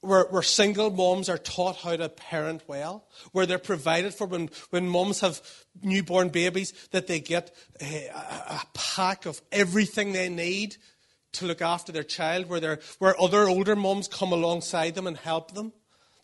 where, 0.00 0.24
where 0.24 0.42
single 0.42 0.90
moms 0.90 1.28
are 1.28 1.38
taught 1.38 1.76
how 1.76 1.96
to 1.96 2.08
parent 2.08 2.62
well, 2.66 3.06
where 3.32 3.46
they're 3.46 3.58
provided 3.58 4.14
for 4.14 4.26
when, 4.26 4.50
when 4.70 4.88
moms 4.88 5.20
have 5.20 5.40
newborn 5.82 6.30
babies, 6.30 6.72
that 6.90 7.06
they 7.06 7.20
get 7.20 7.54
eh, 7.80 8.08
a, 8.08 8.54
a 8.54 8.62
pack 8.74 9.26
of 9.26 9.40
everything 9.52 10.12
they 10.12 10.28
need 10.28 10.76
to 11.32 11.46
look 11.46 11.62
after 11.62 11.92
their 11.92 12.02
child, 12.02 12.48
where, 12.48 12.80
where 12.98 13.20
other 13.20 13.48
older 13.48 13.76
moms 13.76 14.08
come 14.08 14.32
alongside 14.32 14.94
them 14.94 15.06
and 15.06 15.16
help 15.16 15.52
them. 15.52 15.72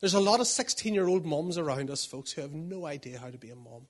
There's 0.00 0.14
a 0.14 0.20
lot 0.20 0.40
of 0.40 0.46
16 0.46 0.94
year 0.94 1.06
old 1.06 1.24
moms 1.24 1.58
around 1.58 1.90
us, 1.90 2.04
folks, 2.04 2.32
who 2.32 2.42
have 2.42 2.52
no 2.52 2.86
idea 2.86 3.18
how 3.18 3.30
to 3.30 3.38
be 3.38 3.50
a 3.50 3.56
mom. 3.56 3.86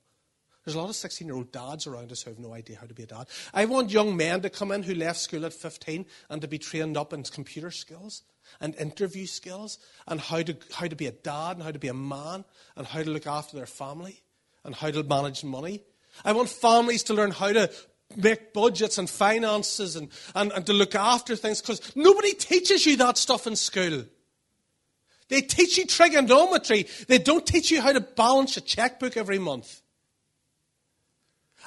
There's 0.64 0.74
a 0.74 0.80
lot 0.80 0.90
of 0.90 0.96
16 0.96 1.26
year 1.26 1.36
old 1.36 1.52
dads 1.52 1.86
around 1.86 2.10
us 2.10 2.22
who 2.22 2.30
have 2.30 2.38
no 2.40 2.52
idea 2.52 2.76
how 2.80 2.86
to 2.86 2.94
be 2.94 3.04
a 3.04 3.06
dad. 3.06 3.28
I 3.54 3.64
want 3.66 3.90
young 3.90 4.16
men 4.16 4.42
to 4.42 4.50
come 4.50 4.72
in 4.72 4.82
who 4.82 4.94
left 4.94 5.20
school 5.20 5.46
at 5.46 5.52
15 5.52 6.04
and 6.28 6.42
to 6.42 6.48
be 6.48 6.58
trained 6.58 6.96
up 6.96 7.12
in 7.12 7.22
computer 7.22 7.70
skills. 7.70 8.22
And 8.60 8.74
interview 8.76 9.26
skills 9.26 9.78
and 10.06 10.20
how 10.20 10.42
to, 10.42 10.56
how 10.72 10.86
to 10.86 10.96
be 10.96 11.06
a 11.06 11.12
dad 11.12 11.56
and 11.56 11.62
how 11.62 11.70
to 11.70 11.78
be 11.78 11.88
a 11.88 11.94
man 11.94 12.44
and 12.76 12.86
how 12.86 13.02
to 13.02 13.10
look 13.10 13.26
after 13.26 13.56
their 13.56 13.66
family 13.66 14.22
and 14.64 14.74
how 14.74 14.90
to 14.90 15.02
manage 15.02 15.44
money. 15.44 15.82
I 16.24 16.32
want 16.32 16.48
families 16.48 17.02
to 17.04 17.14
learn 17.14 17.30
how 17.30 17.52
to 17.52 17.70
make 18.16 18.52
budgets 18.52 18.98
and 18.98 19.10
finances 19.10 19.96
and, 19.96 20.08
and, 20.34 20.52
and 20.52 20.66
to 20.66 20.72
look 20.72 20.94
after 20.94 21.36
things 21.36 21.60
because 21.60 21.94
nobody 21.96 22.32
teaches 22.32 22.86
you 22.86 22.96
that 22.96 23.18
stuff 23.18 23.46
in 23.46 23.56
school. 23.56 24.04
They 25.28 25.40
teach 25.40 25.76
you 25.76 25.86
trigonometry. 25.86 26.86
They 27.08 27.18
don't 27.18 27.44
teach 27.44 27.70
you 27.70 27.80
how 27.80 27.92
to 27.92 28.00
balance 28.00 28.56
a 28.56 28.60
checkbook 28.60 29.16
every 29.16 29.38
month. 29.38 29.82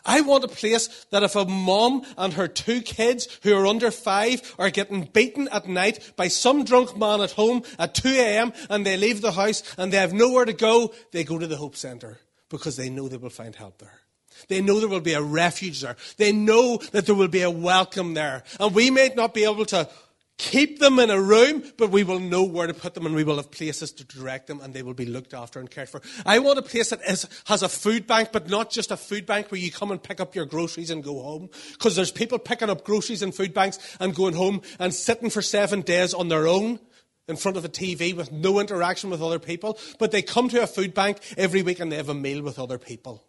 I 0.05 0.21
want 0.21 0.43
a 0.43 0.47
place 0.47 1.05
that 1.12 1.23
if 1.23 1.35
a 1.35 1.45
mom 1.45 2.03
and 2.17 2.33
her 2.33 2.47
two 2.47 2.81
kids 2.81 3.27
who 3.43 3.55
are 3.55 3.67
under 3.67 3.91
five 3.91 4.55
are 4.57 4.69
getting 4.69 5.03
beaten 5.05 5.47
at 5.49 5.67
night 5.67 6.13
by 6.15 6.27
some 6.27 6.63
drunk 6.63 6.97
man 6.97 7.21
at 7.21 7.31
home 7.31 7.63
at 7.77 7.95
2 7.95 8.09
a.m. 8.09 8.53
and 8.69 8.85
they 8.85 8.97
leave 8.97 9.21
the 9.21 9.31
house 9.31 9.63
and 9.77 9.91
they 9.91 9.97
have 9.97 10.13
nowhere 10.13 10.45
to 10.45 10.53
go, 10.53 10.93
they 11.12 11.23
go 11.23 11.38
to 11.38 11.47
the 11.47 11.57
Hope 11.57 11.75
Centre 11.75 12.19
because 12.49 12.75
they 12.75 12.89
know 12.89 13.07
they 13.07 13.17
will 13.17 13.29
find 13.29 13.55
help 13.55 13.77
there. 13.77 13.99
They 14.47 14.62
know 14.62 14.79
there 14.79 14.89
will 14.89 15.01
be 15.01 15.13
a 15.13 15.21
refuge 15.21 15.81
there. 15.81 15.97
They 16.17 16.31
know 16.31 16.77
that 16.91 17.05
there 17.05 17.15
will 17.15 17.27
be 17.27 17.41
a 17.41 17.51
welcome 17.51 18.13
there. 18.13 18.43
And 18.59 18.73
we 18.73 18.89
may 18.89 19.12
not 19.15 19.33
be 19.33 19.43
able 19.43 19.65
to 19.65 19.89
keep 20.39 20.80
them 20.80 20.97
in 20.97 21.12
a 21.12 21.21
room, 21.21 21.62
but 21.78 21.91
we 21.91 22.04
will 22.04 22.19
know 22.19 22.43
where 22.43 22.65
to 22.65 22.73
put 22.73 22.95
them 22.95 23.06
and 23.06 23.13
we 23.13 23.23
will 23.23 23.36
have 23.36 23.52
places 23.52 23.91
to 23.91 24.04
direct 24.06 24.47
them 24.47 24.60
and 24.62 24.73
they 24.73 24.82
will 24.82 24.95
be 24.95 25.06
looked 25.06 25.36
after 25.36 25.60
and 25.60 25.69
cared 25.69 25.89
for. 25.89 26.02
I 26.25 26.39
want 26.39 26.58
a 26.58 26.63
place 26.63 26.89
that 26.89 27.02
is, 27.08 27.28
has 27.45 27.62
a 27.62 27.69
food 27.69 28.08
bank, 28.08 28.30
but 28.32 28.49
not 28.49 28.71
just 28.71 28.89
a 28.89 28.97
food 28.97 29.28
bank 29.28 29.52
where 29.52 29.60
you 29.60 29.71
come 29.71 29.91
and 29.91 30.02
pick 30.02 30.19
up 30.19 30.34
your 30.34 30.45
groceries 30.45 30.89
and 30.89 31.04
go 31.04 31.21
home. 31.21 31.49
Because 31.73 31.95
there's 31.95 32.12
people 32.12 32.39
picking 32.39 32.69
up 32.69 32.84
groceries 32.84 33.21
in 33.21 33.32
food 33.34 33.54
banks 33.54 33.78
and 33.99 34.15
going 34.15 34.34
home 34.34 34.62
and 34.80 34.93
sitting 34.93 35.30
for 35.30 35.41
seven 35.41 35.82
days 35.82 36.13
on 36.13 36.30
their 36.30 36.47
own 36.47 36.80
in 37.28 37.36
front 37.36 37.58
of 37.58 37.65
a 37.65 37.69
TV 37.69 38.15
with 38.15 38.32
no 38.32 38.60
interaction 38.60 39.10
with 39.10 39.21
other 39.21 39.39
people, 39.39 39.78
but 39.99 40.12
they 40.12 40.21
come 40.21 40.49
to 40.49 40.63
a 40.63 40.67
food 40.67 40.93
bank 40.93 41.19
every 41.38 41.62
week 41.62 41.80
and 41.80 41.91
they 41.91 41.97
have 41.97 42.10
a 42.10 42.13
meal 42.13 42.41
with 42.41 42.58
other 42.58 42.80
people. 42.80 43.23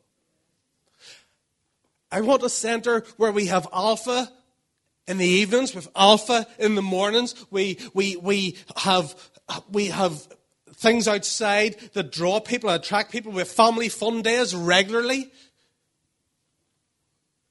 I 2.10 2.22
want 2.22 2.42
a 2.42 2.48
centre 2.48 3.04
where 3.18 3.30
we 3.30 3.46
have 3.46 3.68
alpha 3.72 4.32
in 5.10 5.18
the 5.18 5.26
evenings, 5.26 5.74
with 5.74 5.88
alpha 5.96 6.46
in 6.58 6.76
the 6.76 6.82
mornings. 6.82 7.34
We, 7.50 7.78
we, 7.92 8.16
we, 8.16 8.56
have, 8.76 9.14
we 9.70 9.86
have 9.86 10.26
things 10.74 11.08
outside 11.08 11.76
that 11.94 12.12
draw 12.12 12.40
people, 12.40 12.70
attract 12.70 13.10
people. 13.10 13.32
We 13.32 13.38
have 13.38 13.48
family 13.48 13.88
fun 13.88 14.22
days 14.22 14.54
regularly. 14.54 15.30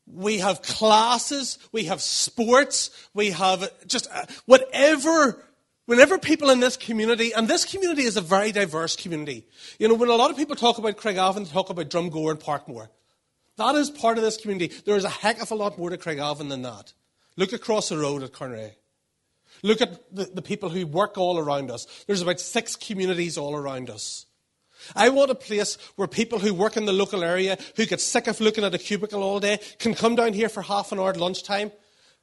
We 0.08 0.40
have 0.40 0.62
classes. 0.62 1.60
We 1.72 1.84
have 1.86 2.02
sports. 2.02 2.90
We 3.14 3.32
have 3.32 3.70
just 3.86 4.08
uh, 4.12 4.26
whatever 4.46 5.44
Whenever 5.90 6.20
people 6.20 6.52
in 6.52 6.60
this 6.60 6.78
community, 6.78 7.32
and 7.34 7.48
this 7.48 7.66
community 7.66 8.04
is 8.04 8.16
a 8.16 8.22
very 8.22 8.52
diverse 8.52 8.96
community. 8.96 9.48
You 9.80 9.88
know, 9.88 9.96
when 9.96 10.10
a 10.10 10.16
lot 10.16 10.30
of 10.30 10.38
people 10.38 10.56
talk 10.56 10.78
about 10.78 10.98
Craigavon, 10.98 11.46
they 11.46 11.52
talk 11.52 11.72
about 11.72 11.90
Drumgor 11.90 12.30
and 12.30 12.40
Parkmore. 12.40 12.92
That 13.58 13.74
is 13.74 13.90
part 13.90 14.20
of 14.20 14.24
this 14.24 14.38
community. 14.38 14.72
There 14.86 14.96
is 14.96 15.04
a 15.04 15.10
heck 15.10 15.42
of 15.42 15.50
a 15.50 15.56
lot 15.56 15.80
more 15.80 15.90
to 15.90 15.98
Craigavon 15.98 16.48
than 16.50 16.62
that. 16.62 16.94
Look 17.40 17.54
across 17.54 17.88
the 17.88 17.98
road 17.98 18.22
at 18.22 18.34
Carnray. 18.34 18.74
Look 19.64 19.80
at 19.80 20.14
the, 20.14 20.26
the 20.26 20.42
people 20.42 20.68
who 20.68 20.86
work 20.86 21.18
all 21.18 21.40
around 21.40 21.72
us. 21.72 21.88
There's 22.06 22.22
about 22.22 22.42
six 22.42 22.76
communities 22.76 23.38
all 23.38 23.56
around 23.56 23.90
us. 23.90 24.26
I 24.94 25.08
want 25.08 25.32
a 25.32 25.36
place 25.36 25.78
where 25.96 26.10
people 26.10 26.40
who 26.40 26.54
work 26.54 26.76
in 26.76 26.84
the 26.84 26.92
local 26.92 27.24
area, 27.24 27.58
who 27.78 27.86
get 27.86 28.02
sick 28.02 28.28
of 28.28 28.42
looking 28.42 28.66
at 28.66 28.76
a 28.76 28.78
cubicle 28.78 29.24
all 29.24 29.40
day, 29.40 29.62
can 29.78 29.96
come 29.96 30.16
down 30.16 30.34
here 30.34 30.50
for 30.50 30.62
half 30.62 30.92
an 30.92 31.00
hour 31.00 31.12
at 31.12 31.18
lunchtime, 31.18 31.72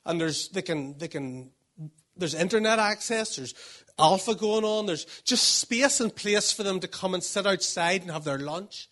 and 0.04 0.20
there's 0.20 0.48
they 0.50 0.60
can 0.60 0.98
they 0.98 1.08
can 1.08 1.50
there's 2.14 2.34
internet 2.34 2.78
access, 2.78 3.36
there's 3.36 3.54
alpha 3.98 4.34
going 4.34 4.64
on, 4.64 4.84
there's 4.84 5.06
just 5.24 5.60
space 5.60 5.98
and 5.98 6.14
place 6.14 6.52
for 6.52 6.62
them 6.62 6.78
to 6.80 6.88
come 6.88 7.14
and 7.14 7.22
sit 7.22 7.46
outside 7.46 8.02
and 8.02 8.10
have 8.10 8.24
their 8.24 8.38
lunch. 8.38 8.90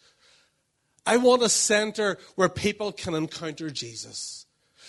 I 1.05 1.19
want 1.19 1.43
a 1.43 1.51
centre 1.51 2.17
where 2.35 2.49
people 2.49 2.93
can 2.93 3.13
encounter 3.13 3.69
Jesus. 3.69 4.44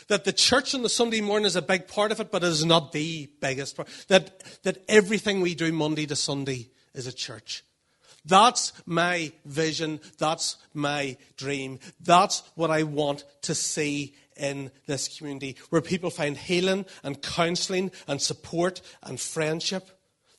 That 0.07 0.23
the 0.23 0.33
church 0.33 0.75
on 0.75 0.83
the 0.83 0.89
Sunday 0.89 1.21
morning 1.21 1.45
is 1.45 1.55
a 1.55 1.61
big 1.61 1.87
part 1.87 2.11
of 2.11 2.19
it, 2.19 2.31
but 2.31 2.43
it 2.43 2.47
is 2.47 2.63
not 2.63 2.91
the 2.91 3.29
biggest 3.41 3.75
part. 3.75 3.87
That, 4.07 4.43
that 4.63 4.83
everything 4.87 5.41
we 5.41 5.55
do 5.55 5.71
Monday 5.71 6.05
to 6.05 6.15
Sunday 6.15 6.69
is 6.93 7.07
a 7.07 7.13
church. 7.13 7.63
That's 8.23 8.73
my 8.85 9.31
vision. 9.45 9.99
That's 10.17 10.57
my 10.73 11.17
dream. 11.37 11.79
That's 11.99 12.43
what 12.55 12.71
I 12.71 12.83
want 12.83 13.23
to 13.43 13.55
see 13.55 14.15
in 14.35 14.71
this 14.85 15.17
community, 15.17 15.55
where 15.69 15.81
people 15.81 16.09
find 16.09 16.35
healing 16.35 16.85
and 17.03 17.21
counseling 17.21 17.91
and 18.07 18.21
support 18.21 18.81
and 19.01 19.19
friendship. 19.19 19.89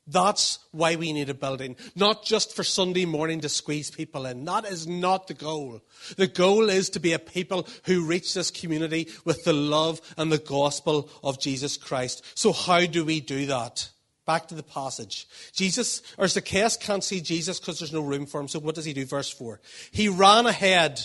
That's 0.07 0.61
why 0.71 0.95
we 0.95 1.13
need 1.13 1.31
a 1.31 1.35
building, 1.35 1.75
not 1.97 2.25
just 2.25 2.55
for 2.55 2.63
Sunday 2.63 3.05
morning 3.05 3.41
to 3.41 3.49
squeeze 3.49 3.91
people 3.91 4.25
in. 4.25 4.45
That 4.45 4.65
is 4.65 4.87
not 4.87 5.27
the 5.27 5.35
goal. 5.35 5.83
The 6.17 6.29
goal 6.29 6.71
is 6.71 6.91
to 6.91 7.01
be 7.01 7.13
a 7.13 7.19
people 7.19 7.67
who 7.87 8.07
reach 8.07 8.33
this 8.33 8.53
community 8.53 9.09
with 9.25 9.43
the 9.43 9.53
love 9.53 10.01
and 10.17 10.31
the 10.31 10.39
gospel 10.39 11.11
of 11.25 11.41
Jesus 11.41 11.77
Christ. 11.77 12.25
So, 12.37 12.53
how 12.53 12.87
do 12.87 13.05
we 13.05 13.21
do 13.21 13.47
that? 13.47 13.91
Back 14.27 14.47
to 14.49 14.55
the 14.55 14.63
passage. 14.63 15.27
Jesus, 15.53 16.03
or 16.19 16.29
Zacchaeus 16.29 16.77
can't 16.77 17.03
see 17.03 17.21
Jesus 17.21 17.59
because 17.59 17.81
there's 17.81 17.93
no 17.93 18.01
room 18.01 18.27
for 18.27 18.41
him. 18.41 18.47
So, 18.47 18.61
what 18.61 18.77
does 18.77 18.85
he 18.85 18.93
do? 18.93 19.07
Verse 19.07 19.31
4. 19.31 19.61
He 19.91 20.09
ran 20.09 20.47
ahead 20.47 21.01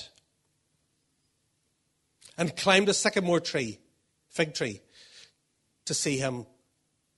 and 2.37 2.55
climbed 2.55 2.89
a 2.89 2.93
sycamore 2.93 3.39
tree, 3.39 3.79
fig 4.29 4.53
tree, 4.53 4.81
to 5.85 5.95
see 5.95 6.19
him 6.19 6.45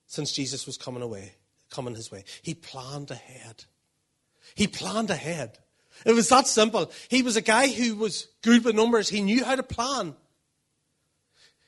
since 0.08 0.32
Jesus 0.32 0.66
was 0.66 0.78
coming 0.78 1.04
away 1.04 1.34
coming 1.74 1.96
his 1.96 2.12
way. 2.12 2.24
He 2.42 2.54
planned 2.54 3.12
ahead. 3.12 3.66
He 4.56 4.68
planned 4.68 5.10
ahead. 5.10 5.58
It 6.06 6.14
was 6.14 6.30
that 6.30 6.48
simple. 6.48 6.92
He 7.10 7.22
was 7.22 7.36
a 7.36 7.42
guy 7.42 7.68
who 7.68 7.96
was 7.96 8.28
good 8.42 8.64
with 8.64 8.76
numbers. 8.76 9.10
He 9.10 9.22
knew 9.22 9.44
how 9.44 9.56
to 9.56 9.64
plan. 9.64 10.16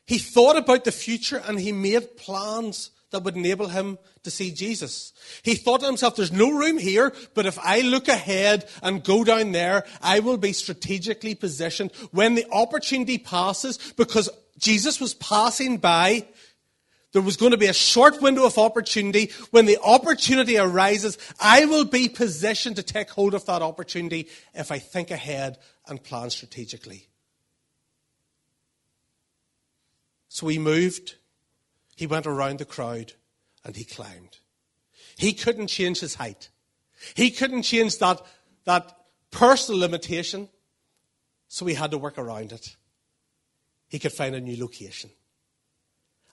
He 0.05 0.19
thought 0.19 0.57
about 0.57 0.83
the 0.83 0.91
future 0.91 1.41
and 1.45 1.59
he 1.59 1.71
made 1.71 2.17
plans 2.17 2.91
that 3.11 3.23
would 3.23 3.35
enable 3.35 3.67
him 3.67 3.97
to 4.23 4.29
see 4.29 4.51
Jesus. 4.51 5.13
He 5.41 5.55
thought 5.55 5.79
to 5.79 5.85
himself, 5.85 6.15
there's 6.15 6.31
no 6.31 6.51
room 6.51 6.77
here, 6.77 7.13
but 7.33 7.45
if 7.45 7.57
I 7.59 7.81
look 7.81 8.07
ahead 8.07 8.69
and 8.83 9.03
go 9.03 9.23
down 9.23 9.51
there, 9.51 9.85
I 10.01 10.19
will 10.19 10.37
be 10.37 10.53
strategically 10.53 11.33
positioned 11.33 11.91
when 12.11 12.35
the 12.35 12.45
opportunity 12.51 13.17
passes 13.17 13.77
because 13.95 14.29
Jesus 14.57 14.99
was 14.99 15.13
passing 15.13 15.77
by 15.77 16.27
there 17.15 17.21
was 17.21 17.37
going 17.37 17.51
to 17.51 17.57
be 17.57 17.67
a 17.67 17.73
short 17.73 18.21
window 18.21 18.45
of 18.45 18.57
opportunity. 18.57 19.31
When 19.51 19.67
the 19.67 19.77
opportunity 19.81 20.57
arises, 20.57 21.17
I 21.39 21.63
will 21.63 21.85
be 21.85 22.09
positioned 22.09 22.75
to 22.75 22.83
take 22.83 23.09
hold 23.09 23.33
of 23.33 23.45
that 23.45 23.61
opportunity 23.61 24.27
if 24.53 24.69
I 24.69 24.79
think 24.79 25.11
ahead 25.11 25.57
and 25.87 26.03
plan 26.03 26.29
strategically. 26.29 27.07
So 30.27 30.49
he 30.49 30.59
moved, 30.59 31.15
he 31.95 32.05
went 32.05 32.27
around 32.27 32.59
the 32.59 32.65
crowd, 32.65 33.13
and 33.63 33.77
he 33.77 33.85
climbed. 33.85 34.39
He 35.17 35.31
couldn't 35.31 35.67
change 35.67 36.01
his 36.01 36.15
height. 36.15 36.49
He 37.13 37.31
couldn't 37.31 37.61
change 37.61 37.97
that, 37.99 38.21
that 38.65 38.93
personal 39.31 39.79
limitation, 39.79 40.49
so 41.47 41.65
he 41.65 41.75
had 41.75 41.91
to 41.91 41.97
work 41.97 42.17
around 42.17 42.51
it. 42.51 42.75
He 43.87 43.99
could 43.99 44.11
find 44.11 44.35
a 44.35 44.41
new 44.41 44.61
location. 44.61 45.11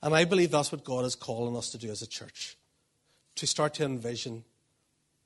And 0.03 0.15
I 0.15 0.25
believe 0.25 0.51
that's 0.51 0.73
what 0.73 0.85
God 0.85 1.05
is 1.05 1.15
calling 1.15 1.57
us 1.57 1.71
to 1.71 1.79
do 1.79 1.91
as 1.91 2.03
a 2.03 2.07
church 2.07 2.57
to 3.37 3.47
start 3.47 3.75
to 3.75 3.85
envision 3.85 4.45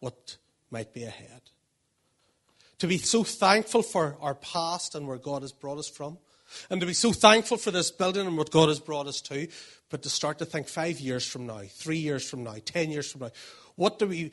what 0.00 0.36
might 0.70 0.92
be 0.92 1.04
ahead. 1.04 1.42
To 2.80 2.86
be 2.86 2.98
so 2.98 3.24
thankful 3.24 3.82
for 3.82 4.16
our 4.20 4.34
past 4.34 4.94
and 4.94 5.08
where 5.08 5.16
God 5.16 5.42
has 5.42 5.52
brought 5.52 5.78
us 5.78 5.88
from. 5.88 6.18
And 6.70 6.80
to 6.80 6.86
be 6.86 6.94
so 6.94 7.12
thankful 7.12 7.56
for 7.56 7.70
this 7.70 7.90
building 7.90 8.26
and 8.26 8.36
what 8.36 8.52
God 8.52 8.68
has 8.68 8.78
brought 8.78 9.06
us 9.06 9.20
to. 9.22 9.48
But 9.88 10.02
to 10.02 10.10
start 10.10 10.38
to 10.38 10.44
think 10.44 10.68
five 10.68 11.00
years 11.00 11.26
from 11.26 11.46
now, 11.46 11.62
three 11.68 11.98
years 11.98 12.28
from 12.28 12.44
now, 12.44 12.56
ten 12.64 12.90
years 12.90 13.10
from 13.10 13.22
now, 13.22 13.30
what 13.74 13.98
do 13.98 14.06
we 14.06 14.30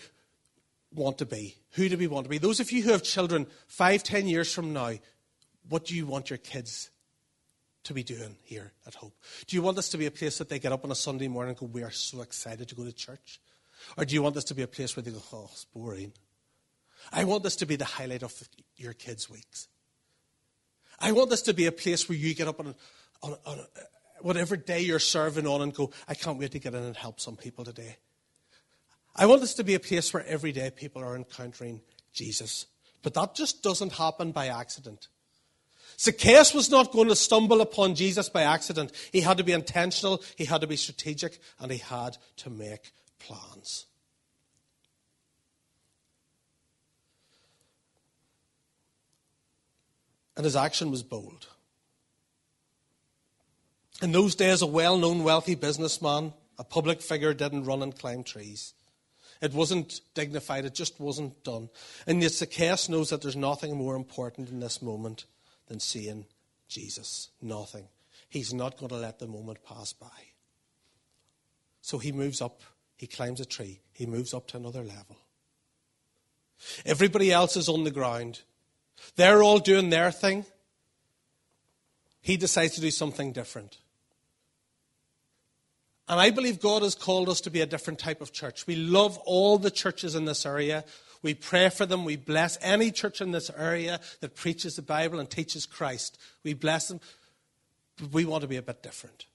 want 0.94 1.18
to 1.20 1.26
be? 1.26 1.56
Who 1.72 1.90
do 1.90 1.98
we 1.98 2.08
want 2.08 2.26
to 2.26 2.30
be? 2.30 2.38
Those 2.38 2.60
of 2.60 2.72
you 2.72 2.84
who 2.84 2.92
have 2.92 3.02
children, 3.02 3.48
five, 3.68 4.04
ten 4.04 4.28
years 4.28 4.54
from 4.54 4.74
now, 4.74 4.94
what 5.70 5.86
do 5.86 5.96
you 5.96 6.06
want 6.06 6.30
your 6.30 6.38
kids 6.38 6.92
to 7.84 7.94
be 7.94 8.04
doing 8.04 8.38
here 8.44 8.72
at 8.88 8.96
Hope? 8.96 9.16
Do 9.48 9.56
you 9.56 9.62
want 9.62 9.76
this 9.76 9.90
to 9.90 9.98
be 9.98 10.06
a 10.06 10.12
place 10.12 10.38
that 10.38 10.50
they 10.50 10.60
get 10.60 10.72
up 10.72 10.84
on 10.84 10.92
a 10.92 10.96
Sunday 10.96 11.28
morning 11.28 11.50
and 11.50 11.58
go, 11.58 11.66
We 11.66 11.84
are 11.84 11.92
so 11.92 12.22
excited 12.22 12.68
to 12.70 12.76
go 12.76 12.84
to 12.84 12.92
church? 12.92 13.40
Or 13.98 14.06
do 14.06 14.14
you 14.14 14.22
want 14.22 14.36
this 14.36 14.46
to 14.46 14.56
be 14.56 14.62
a 14.62 14.68
place 14.68 14.96
where 14.96 15.04
they 15.04 15.12
go, 15.12 15.22
Oh, 15.32 15.50
it's 15.52 15.66
boring? 15.66 16.14
I 17.12 17.24
want 17.26 17.44
this 17.44 17.56
to 17.58 17.66
be 17.66 17.76
the 17.76 17.86
highlight 17.86 18.24
of 18.24 18.34
your 18.78 18.94
kids' 18.94 19.30
weeks. 19.30 19.68
I 21.00 21.12
want 21.12 21.30
this 21.30 21.42
to 21.44 21.54
be 21.54 21.66
a 21.66 21.72
place 21.72 22.08
where 22.08 22.18
you 22.18 22.34
get 22.34 22.48
up 22.48 22.60
on, 22.60 22.76
on, 23.22 23.36
on 23.46 23.60
uh, 23.60 23.64
whatever 24.22 24.56
day 24.56 24.82
you're 24.82 25.00
serving 25.00 25.46
on 25.46 25.62
and 25.62 25.74
go, 25.74 25.92
I 26.08 26.14
can't 26.14 26.40
wait 26.40 26.52
to 26.52 26.60
get 26.60 26.74
in 26.74 26.84
and 26.84 26.96
help 26.96 27.20
some 27.20 27.36
people 27.36 27.66
today. 27.66 27.98
I 29.16 29.26
want 29.26 29.42
this 29.42 29.54
to 29.56 29.64
be 29.64 29.76
a 29.76 29.80
place 29.80 30.14
where 30.14 30.26
every 30.26 30.52
day 30.52 30.72
people 30.72 31.04
are 31.04 31.16
encountering 31.16 31.82
Jesus. 32.14 32.68
But 33.04 33.14
that 33.16 33.36
just 33.36 33.62
doesn't 33.62 33.94
happen 33.94 34.32
by 34.32 34.48
accident. 34.48 35.10
Zacchaeus 36.04 36.54
was 36.54 36.70
not 36.70 36.92
going 36.92 37.08
to 37.08 37.16
stumble 37.16 37.62
upon 37.62 37.96
Jesus 37.96 38.28
by 38.28 38.44
accident. 38.44 38.92
He 39.14 39.22
had 39.22 39.38
to 39.38 39.44
be 39.44 39.54
intentional, 39.54 40.22
he 40.36 40.44
had 40.44 40.60
to 40.60 40.68
be 40.68 40.76
strategic, 40.76 41.40
and 41.60 41.72
he 41.72 41.78
had 41.78 42.18
to 42.38 42.50
make 42.50 42.92
plans. 43.20 43.86
And 50.36 50.44
his 50.44 50.58
action 50.58 50.92
was 50.92 51.04
bold. 51.04 51.48
In 54.02 54.12
those 54.12 54.36
days, 54.36 54.62
a 54.62 54.68
well 54.68 54.98
known 54.98 55.24
wealthy 55.24 55.56
businessman, 55.56 56.34
a 56.60 56.66
public 56.66 57.02
figure, 57.02 57.34
didn't 57.34 57.64
run 57.64 57.82
and 57.82 57.98
climb 57.98 58.24
trees. 58.24 58.74
It 59.42 59.54
wasn't 59.54 60.02
dignified, 60.16 60.66
it 60.66 60.74
just 60.74 61.00
wasn't 61.00 61.46
done. 61.46 61.70
And 62.06 62.22
yet, 62.22 62.34
Zacchaeus 62.34 62.90
knows 62.90 63.10
that 63.10 63.22
there's 63.22 63.38
nothing 63.38 63.78
more 63.78 63.96
important 63.96 64.50
in 64.50 64.60
this 64.60 64.82
moment 64.82 65.28
than 65.68 65.80
seeing 65.80 66.26
Jesus. 66.68 67.30
Nothing. 67.42 67.88
He's 68.30 68.54
not 68.54 68.78
going 68.78 68.90
to 68.90 68.96
let 68.96 69.20
the 69.20 69.28
moment 69.28 69.64
pass 69.64 69.94
by. 69.94 70.08
So 71.82 71.98
he 71.98 72.12
moves 72.12 72.42
up, 72.42 72.62
he 72.96 73.08
climbs 73.08 73.42
a 73.42 73.46
tree, 73.46 73.82
he 73.92 74.06
moves 74.06 74.34
up 74.34 74.48
to 74.48 74.58
another 74.58 74.84
level. 74.84 75.18
Everybody 76.86 77.32
else 77.32 77.58
is 77.58 77.68
on 77.68 77.84
the 77.84 77.92
ground. 77.92 78.42
They're 79.16 79.44
all 79.44 79.60
doing 79.60 79.90
their 79.90 80.12
thing. 80.12 80.46
He 82.22 82.38
decides 82.38 82.76
to 82.76 82.82
do 82.82 82.90
something 82.90 83.34
different. 83.34 83.78
And 86.08 86.20
I 86.20 86.32
believe 86.32 86.60
God 86.60 86.82
has 86.82 86.96
called 86.96 87.30
us 87.30 87.42
to 87.42 87.50
be 87.50 87.62
a 87.62 87.66
different 87.66 88.00
type 88.00 88.22
of 88.22 88.32
church. 88.32 88.68
We 88.68 88.76
love 88.76 89.18
all 89.20 89.58
the 89.58 89.72
churches 89.72 90.16
in 90.16 90.26
this 90.26 90.46
area. 90.46 90.84
We 91.24 91.34
pray 91.34 91.70
for 91.70 91.86
them. 91.86 92.06
We 92.06 92.18
bless 92.18 92.58
any 92.62 92.92
church 92.92 93.22
in 93.22 93.32
this 93.32 93.50
area 93.58 94.00
that 94.20 94.36
preaches 94.36 94.76
the 94.76 94.82
Bible 94.82 95.20
and 95.20 95.30
teaches 95.30 95.66
Christ. 95.66 96.20
We 96.44 96.54
bless 96.54 96.90
them. 96.90 97.00
But 97.98 98.12
we 98.12 98.26
want 98.26 98.42
to 98.42 98.48
be 98.48 98.58
a 98.58 98.62
bit 98.62 98.84
different. 98.84 99.26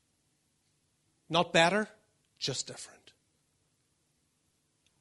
Not 1.31 1.53
better, 1.53 1.89
just 2.39 2.67
different. 2.67 3.13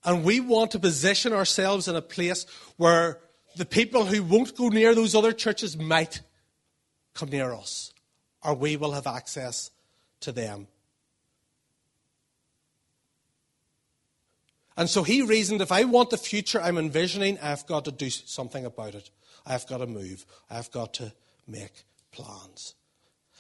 And 0.04 0.24
we 0.24 0.40
want 0.40 0.72
to 0.72 0.80
position 0.80 1.34
ourselves 1.34 1.88
in 1.88 1.96
a 1.96 2.02
place 2.02 2.46
where 2.78 3.20
the 3.58 3.66
people 3.66 4.06
who 4.06 4.24
won't 4.24 4.56
go 4.56 4.70
near 4.70 4.96
those 4.96 5.16
other 5.16 5.34
churches 5.34 5.78
might 5.78 6.22
come 7.14 7.30
near 7.30 7.54
us, 7.54 7.94
or 8.44 8.54
we 8.54 8.78
will 8.78 8.92
have 8.92 9.08
access 9.08 9.72
to 10.22 10.32
them. 10.32 10.68
And 14.78 14.88
so 14.88 15.02
he 15.02 15.24
reasoned 15.24 15.62
if 15.62 15.72
I 15.72 15.84
want 15.86 16.12
the 16.12 16.18
future 16.18 16.62
I'm 16.62 16.78
envisioning, 16.78 17.40
I've 17.42 17.66
got 17.66 17.86
to 17.86 17.92
do 17.92 18.12
something 18.12 18.64
about 18.64 18.94
it. 18.94 19.10
I've 19.46 19.66
got 19.66 19.80
to 19.80 19.88
move. 19.88 20.26
I've 20.50 20.72
got 20.72 20.94
to 20.96 21.12
make 21.48 21.84
plans. 22.12 22.76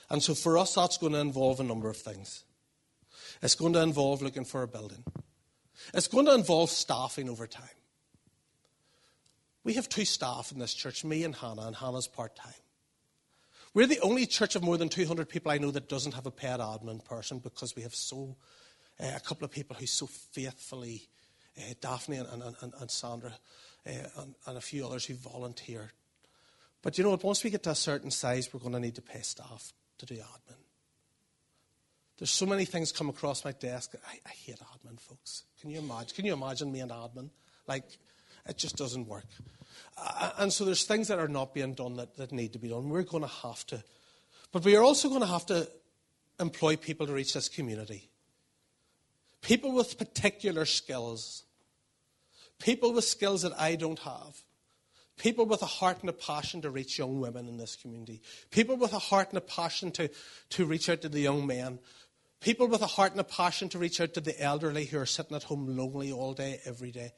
And 0.10 0.24
so 0.24 0.34
for 0.34 0.58
us, 0.58 0.74
that's 0.74 0.98
going 0.98 1.14
to 1.14 1.20
involve 1.20 1.60
a 1.60 1.64
number 1.64 1.90
of 1.90 1.98
things. 1.98 2.44
It's 3.42 3.56
going 3.56 3.74
to 3.74 3.82
involve 3.82 4.24
looking 4.24 4.46
for 4.46 4.64
a 4.64 4.68
building, 4.68 5.04
it's 5.94 6.08
going 6.08 6.26
to 6.26 6.34
involve 6.34 6.72
staffing 6.72 7.30
over 7.30 7.46
time. 7.46 7.70
We 9.64 9.74
have 9.74 9.90
two 9.90 10.06
staff 10.06 10.54
in 10.54 10.60
this 10.60 10.74
church, 10.74 11.04
me 11.04 11.26
and 11.26 11.36
Hannah, 11.36 11.68
and 11.68 11.76
Hannah's 11.76 12.08
part 12.08 12.38
time. 12.38 12.54
We're 13.74 13.86
the 13.86 14.00
only 14.00 14.26
church 14.26 14.56
of 14.56 14.64
more 14.64 14.78
than 14.78 14.88
200 14.88 15.28
people 15.28 15.52
I 15.52 15.58
know 15.58 15.72
that 15.72 15.90
doesn't 15.90 16.14
have 16.14 16.26
a 16.26 16.32
paid 16.32 16.62
admin 16.62 17.04
person 17.04 17.40
because 17.40 17.76
we 17.76 17.82
have 17.84 17.94
so 17.94 18.38
uh, 19.00 19.12
a 19.16 19.20
couple 19.20 19.44
of 19.44 19.52
people 19.52 19.76
who 19.76 19.86
so 19.86 20.08
faithfully 20.08 21.10
uh, 21.58 21.74
Daphne 21.82 22.18
and, 22.18 22.28
and, 22.32 22.56
and, 22.62 22.74
and 22.80 22.92
Sandra 22.92 23.34
uh, 23.86 23.92
and, 24.18 24.36
and, 24.46 24.58
a 24.58 24.62
few 24.62 24.86
others 24.86 25.06
who 25.06 25.16
volunteered. 25.16 25.92
But 26.82 26.98
you 26.98 27.04
know 27.04 27.12
what? 27.12 27.24
Once 27.24 27.44
we 27.44 27.50
get 27.50 27.64
to 27.64 27.72
a 27.72 27.76
certain 27.76 28.12
size, 28.12 28.54
we're 28.54 28.60
going 28.60 28.74
to 28.74 28.80
need 28.80 28.96
to 28.96 29.02
pay 29.02 29.22
staff 29.22 29.74
to 29.98 30.06
do 30.06 30.16
admin. 30.16 30.58
There's 32.18 32.32
so 32.32 32.46
many 32.46 32.66
things 32.66 32.92
come 32.92 33.10
across 33.10 33.46
my 33.46 33.52
desk. 33.52 33.94
I, 34.08 34.20
I 34.26 34.30
hate 34.30 34.60
admin, 34.60 35.00
folks. 35.00 35.44
Can 35.62 35.70
you 35.70 35.80
imagine? 35.80 36.16
Can 36.16 36.26
you 36.26 36.34
imagine 36.34 36.72
me 36.72 36.80
and 36.80 36.92
admin? 36.92 37.30
Like, 37.68 37.84
it 38.48 38.58
just 38.58 38.76
doesn't 38.76 39.08
work. 39.08 39.26
Uh, 39.98 40.32
and 40.40 40.54
so 40.54 40.66
there's 40.66 40.84
things 40.84 41.08
that 41.10 41.20
are 41.20 41.28
not 41.28 41.54
being 41.54 41.74
done 41.74 41.96
that, 41.98 42.16
that 42.18 42.32
need 42.32 42.54
to 42.54 42.60
be 42.60 42.70
done. 42.70 42.90
We're 42.90 43.04
going 43.04 43.24
to 43.24 43.30
have 43.30 43.66
to. 43.68 43.84
But 44.52 44.64
we 44.64 44.76
are 44.76 44.84
also 44.84 45.10
going 45.10 45.22
to 45.22 45.28
have 45.28 45.46
to 45.48 45.70
employ 46.40 46.76
people 46.76 47.08
to 47.08 47.14
reach 47.14 47.34
this 47.34 47.50
community. 47.50 48.10
People 49.42 49.74
with 49.74 49.98
particular 49.98 50.66
skills 50.66 51.44
People 52.60 52.94
with 52.94 53.06
skills 53.06 53.44
that 53.44 53.60
I 53.60 53.76
don't 53.76 54.00
have. 54.00 54.42
People 55.18 55.46
with 55.46 55.64
a 55.64 55.68
heart 55.68 56.02
and 56.02 56.10
a 56.10 56.14
passion 56.14 56.62
to 56.62 56.70
reach 56.70 57.00
young 57.00 57.20
women 57.20 57.48
in 57.48 57.58
this 57.58 57.76
community. 57.76 58.22
People 58.52 58.78
with 58.78 58.94
a 58.94 59.00
heart 59.00 59.30
and 59.30 59.38
a 59.38 59.42
passion 59.42 59.92
to, 59.92 60.10
to 60.52 60.66
reach 60.66 60.90
out 60.90 61.02
to 61.02 61.10
the 61.10 61.20
young 61.20 61.48
men. 61.48 61.80
People 62.40 62.68
with 62.68 62.84
a 62.84 62.88
heart 62.88 63.12
and 63.12 63.20
a 63.20 63.24
passion 63.24 63.68
to 63.70 63.80
reach 63.80 64.00
out 64.00 64.14
to 64.14 64.22
the 64.22 64.40
elderly 64.40 64.86
who 64.86 65.00
are 65.00 65.08
sitting 65.08 65.36
at 65.36 65.44
home 65.44 65.76
lonely 65.76 66.12
all 66.12 66.34
day, 66.34 66.60
every 66.66 66.92
day. 66.92 67.14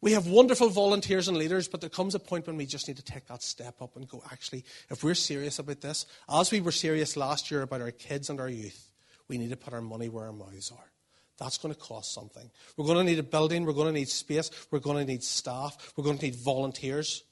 We 0.00 0.12
have 0.12 0.26
wonderful 0.26 0.68
volunteers 0.68 1.28
and 1.28 1.36
leaders, 1.36 1.68
but 1.68 1.80
there 1.80 1.90
comes 1.90 2.14
a 2.14 2.20
point 2.20 2.46
when 2.46 2.56
we 2.56 2.66
just 2.66 2.88
need 2.88 2.98
to 2.98 3.04
take 3.04 3.26
that 3.26 3.42
step 3.42 3.82
up 3.82 3.96
and 3.96 4.08
go, 4.08 4.22
actually, 4.30 4.64
if 4.90 5.02
we're 5.02 5.14
serious 5.14 5.58
about 5.58 5.80
this, 5.80 6.06
as 6.32 6.50
we 6.50 6.60
were 6.60 6.70
serious 6.70 7.16
last 7.16 7.50
year 7.50 7.62
about 7.62 7.82
our 7.82 7.90
kids 7.90 8.30
and 8.30 8.40
our 8.40 8.48
youth, 8.48 8.92
we 9.26 9.38
need 9.38 9.50
to 9.50 9.56
put 9.56 9.74
our 9.74 9.82
money 9.82 10.08
where 10.08 10.26
our 10.26 10.32
mouths 10.32 10.70
are. 10.70 10.92
That's 11.38 11.56
going 11.56 11.72
to 11.72 11.80
cost 11.80 12.12
something. 12.12 12.50
We're 12.76 12.86
going 12.86 12.98
to 12.98 13.04
need 13.04 13.20
a 13.20 13.22
building. 13.22 13.64
We're 13.64 13.72
going 13.72 13.86
to 13.86 13.92
need 13.92 14.08
space. 14.08 14.50
We're 14.70 14.80
going 14.80 14.98
to 14.98 15.04
need 15.04 15.22
staff. 15.22 15.92
We're 15.96 16.04
going 16.04 16.18
to 16.18 16.24
need 16.24 16.34
volunteers. 16.34 17.22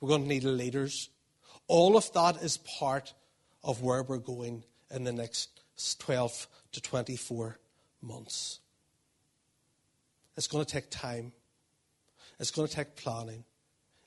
We're 0.00 0.08
going 0.08 0.22
to 0.22 0.28
need 0.28 0.44
leaders. 0.44 1.10
All 1.66 1.96
of 1.96 2.12
that 2.12 2.42
is 2.42 2.58
part 2.58 3.12
of 3.64 3.82
where 3.82 4.02
we're 4.04 4.18
going 4.18 4.62
in 4.90 5.02
the 5.02 5.12
next 5.12 5.60
12 5.98 6.46
to 6.72 6.80
24 6.80 7.58
months. 8.00 8.60
It's 10.36 10.46
going 10.46 10.64
to 10.64 10.70
take 10.70 10.90
time. 10.90 11.32
It's 12.38 12.52
going 12.52 12.68
to 12.68 12.74
take 12.74 12.94
planning. 12.94 13.44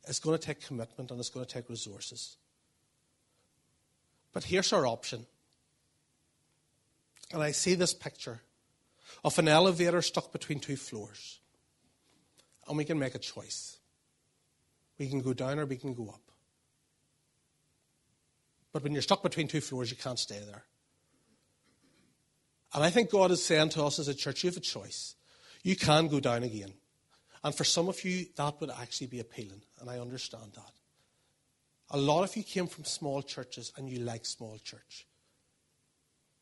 It's 0.08 0.20
going 0.20 0.38
to 0.38 0.44
take 0.44 0.62
commitment 0.62 1.12
and 1.12 1.20
it's 1.20 1.30
going 1.30 1.46
to 1.46 1.52
take 1.52 1.70
resources. 1.70 2.38
But 4.32 4.46
here's 4.46 4.72
our 4.72 4.88
option. 4.88 5.26
And 7.34 7.44
I 7.44 7.52
see 7.52 7.76
this 7.76 7.94
picture 7.94 8.42
of 9.24 9.38
an 9.40 9.48
elevator 9.48 10.02
stuck 10.02 10.32
between 10.32 10.60
two 10.60 10.76
floors. 10.76 11.40
And 12.68 12.78
we 12.78 12.86
can 12.86 13.00
make 13.00 13.16
a 13.16 13.20
choice. 13.20 13.78
We 14.98 15.08
can 15.08 15.22
go 15.22 15.34
down 15.34 15.60
or 15.60 15.66
we 15.66 15.78
can 15.78 15.94
go 15.94 16.10
up. 16.10 16.22
But 18.72 18.84
when 18.84 18.94
you're 18.94 19.02
stuck 19.02 19.24
between 19.24 19.48
two 19.48 19.62
floors, 19.62 19.90
you 19.90 19.98
can't 19.98 20.20
stay 20.20 20.40
there. 20.40 20.64
And 22.74 22.84
I 22.84 22.92
think 22.92 23.10
God 23.10 23.32
is 23.32 23.44
saying 23.44 23.70
to 23.70 23.84
us 23.84 23.98
as 23.98 24.08
a 24.08 24.14
church, 24.14 24.44
you 24.44 24.50
have 24.50 24.58
a 24.58 24.62
choice. 24.62 25.16
You 25.64 25.76
can 25.76 26.08
go 26.08 26.20
down 26.20 26.44
again. 26.44 26.74
And 27.44 27.56
for 27.56 27.64
some 27.64 27.90
of 27.90 28.04
you, 28.04 28.28
that 28.36 28.60
would 28.60 28.70
actually 28.70 29.08
be 29.08 29.20
appealing. 29.20 29.62
And 29.80 29.90
I 29.90 30.00
understand 30.00 30.54
that. 30.54 30.72
A 31.92 31.98
lot 31.98 32.24
of 32.24 32.36
you 32.38 32.44
came 32.44 32.68
from 32.68 32.86
small 32.86 33.24
churches 33.24 33.72
and 33.76 33.90
you 33.90 34.00
like 34.00 34.26
small 34.26 34.60
church 34.64 35.08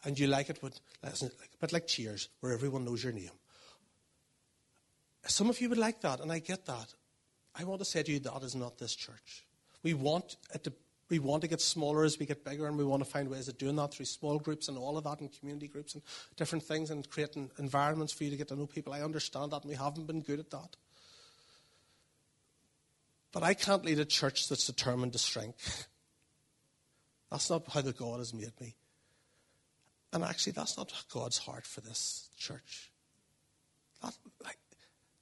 and 0.03 0.17
you 0.17 0.27
like 0.27 0.49
it 0.49 0.61
with, 0.61 0.79
a 1.03 1.29
bit 1.59 1.73
like 1.73 1.87
Cheers, 1.87 2.29
where 2.39 2.53
everyone 2.53 2.85
knows 2.85 3.03
your 3.03 3.13
name. 3.13 3.31
Some 5.25 5.49
of 5.49 5.59
you 5.59 5.69
would 5.69 5.77
like 5.77 6.01
that, 6.01 6.19
and 6.19 6.31
I 6.31 6.39
get 6.39 6.65
that. 6.67 6.93
I 7.55 7.63
want 7.63 7.79
to 7.79 7.85
say 7.85 8.03
to 8.03 8.11
you 8.11 8.19
that 8.19 8.43
is 8.43 8.55
not 8.55 8.77
this 8.77 8.95
church. 8.95 9.45
We 9.83 9.93
want 9.93 10.37
it 10.53 10.63
to, 10.63 10.73
we 11.09 11.19
want 11.19 11.41
to 11.41 11.47
get 11.47 11.59
smaller 11.59 12.03
as 12.03 12.19
we 12.19 12.25
get 12.25 12.45
bigger, 12.45 12.67
and 12.67 12.77
we 12.77 12.85
want 12.85 13.03
to 13.03 13.09
find 13.09 13.29
ways 13.29 13.47
of 13.47 13.57
doing 13.57 13.75
that 13.77 13.93
through 13.93 14.05
small 14.05 14.39
groups 14.39 14.67
and 14.67 14.77
all 14.77 14.97
of 14.97 15.03
that, 15.03 15.19
and 15.19 15.31
community 15.39 15.67
groups 15.67 15.95
and 15.95 16.03
different 16.35 16.63
things, 16.63 16.91
and 16.91 17.09
creating 17.09 17.49
environments 17.57 18.13
for 18.13 18.23
you 18.23 18.29
to 18.29 18.37
get 18.37 18.47
to 18.49 18.55
know 18.55 18.67
people. 18.67 18.93
I 18.93 19.01
understand 19.01 19.51
that, 19.51 19.63
and 19.63 19.69
we 19.69 19.75
haven't 19.75 20.07
been 20.07 20.21
good 20.21 20.39
at 20.39 20.51
that. 20.51 20.75
But 23.33 23.43
I 23.43 23.53
can't 23.53 23.83
lead 23.83 23.99
a 23.99 24.05
church 24.05 24.47
that's 24.47 24.65
determined 24.65 25.13
to 25.13 25.19
shrink. 25.19 25.55
That's 27.29 27.49
not 27.49 27.67
how 27.67 27.81
the 27.81 27.91
God 27.91 28.19
has 28.19 28.33
made 28.33 28.53
me. 28.61 28.75
And 30.17 30.25
actually, 30.25 30.53
that's 30.53 30.77
not 30.77 30.91
God's 31.13 31.37
heart 31.37 31.67
for 31.67 31.79
this 31.81 32.29
church. 32.35 32.91
That, 34.01 34.15
like, 34.43 34.57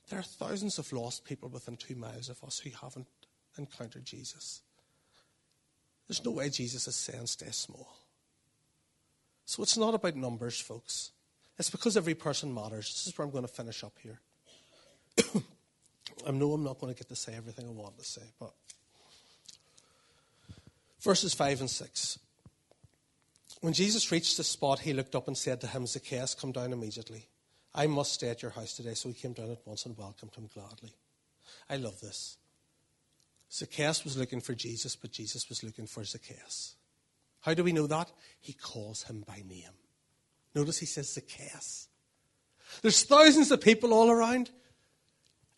there 0.08 0.20
are 0.20 0.24
thousands 0.24 0.80
of 0.80 0.94
lost 0.94 1.26
people 1.26 1.50
within 1.50 1.76
two 1.76 1.98
miles 1.98 2.30
of 2.30 2.42
us 2.46 2.60
who 2.60 2.70
haven't 2.82 3.10
encountered 3.58 4.06
Jesus. 4.06 4.62
There's 6.08 6.24
no 6.24 6.32
way 6.32 6.50
Jesus 6.50 6.88
is 6.88 6.96
saying 6.96 7.28
stay 7.28 7.52
small. 7.52 7.90
So 9.44 9.64
it's 9.64 9.78
not 9.78 9.96
about 9.96 10.16
numbers, 10.16 10.62
folks. 10.62 11.12
It's 11.60 11.70
because 11.70 11.98
every 11.98 12.16
person 12.16 12.54
matters. 12.54 12.88
This 12.88 13.08
is 13.08 13.18
where 13.18 13.26
I'm 13.26 13.34
going 13.34 13.46
to 13.46 13.52
finish 13.52 13.84
up 13.84 13.98
here. 14.02 14.22
I 16.26 16.32
know 16.32 16.54
I'm 16.54 16.64
not 16.64 16.80
going 16.80 16.94
to 16.94 16.98
get 16.98 17.10
to 17.10 17.18
say 17.18 17.36
everything 17.36 17.68
I 17.68 17.72
want 17.72 17.98
to 17.98 18.06
say, 18.06 18.24
but 18.40 18.54
verses 21.02 21.34
5 21.34 21.60
and 21.60 21.70
6. 21.70 22.20
When 23.66 23.74
Jesus 23.74 24.12
reached 24.12 24.38
the 24.38 24.44
spot, 24.44 24.82
he 24.82 24.94
looked 24.94 25.16
up 25.16 25.28
and 25.28 25.36
said 25.36 25.60
to 25.62 25.66
him, 25.66 25.88
Zacchaeus, 25.88 26.36
come 26.36 26.52
down 26.52 26.72
immediately. 26.72 27.30
I 27.74 27.88
must 27.88 28.14
stay 28.14 28.30
at 28.30 28.44
your 28.44 28.52
house 28.52 28.76
today. 28.76 28.94
So 28.94 29.10
he 29.10 29.16
came 29.16 29.34
down 29.34 29.50
at 29.50 29.66
once 29.66 29.88
and 29.88 29.98
welcomed 29.98 30.36
him 30.36 30.48
gladly. 30.54 30.94
I 31.68 31.78
love 31.78 32.00
this. 32.00 32.38
Zacchaeus 33.52 34.04
was 34.04 34.18
looking 34.18 34.40
for 34.40 34.54
Jesus, 34.54 34.96
but 34.96 35.12
Jesus 35.12 35.50
was 35.50 35.64
looking 35.64 35.88
for 35.88 36.04
Zacchaeus. 36.04 36.76
How 37.42 37.56
do 37.56 37.64
we 37.64 37.74
know 37.74 37.88
that? 37.88 38.12
He 38.40 38.54
calls 38.54 39.02
him 39.02 39.24
by 39.28 39.38
name. 39.38 39.74
Notice 40.54 40.78
he 40.78 40.86
says 40.86 41.12
Zacchaeus. 41.12 41.88
There's 42.84 43.02
thousands 43.02 43.50
of 43.50 43.62
people 43.62 43.96
all 43.96 44.12
around. 44.12 44.52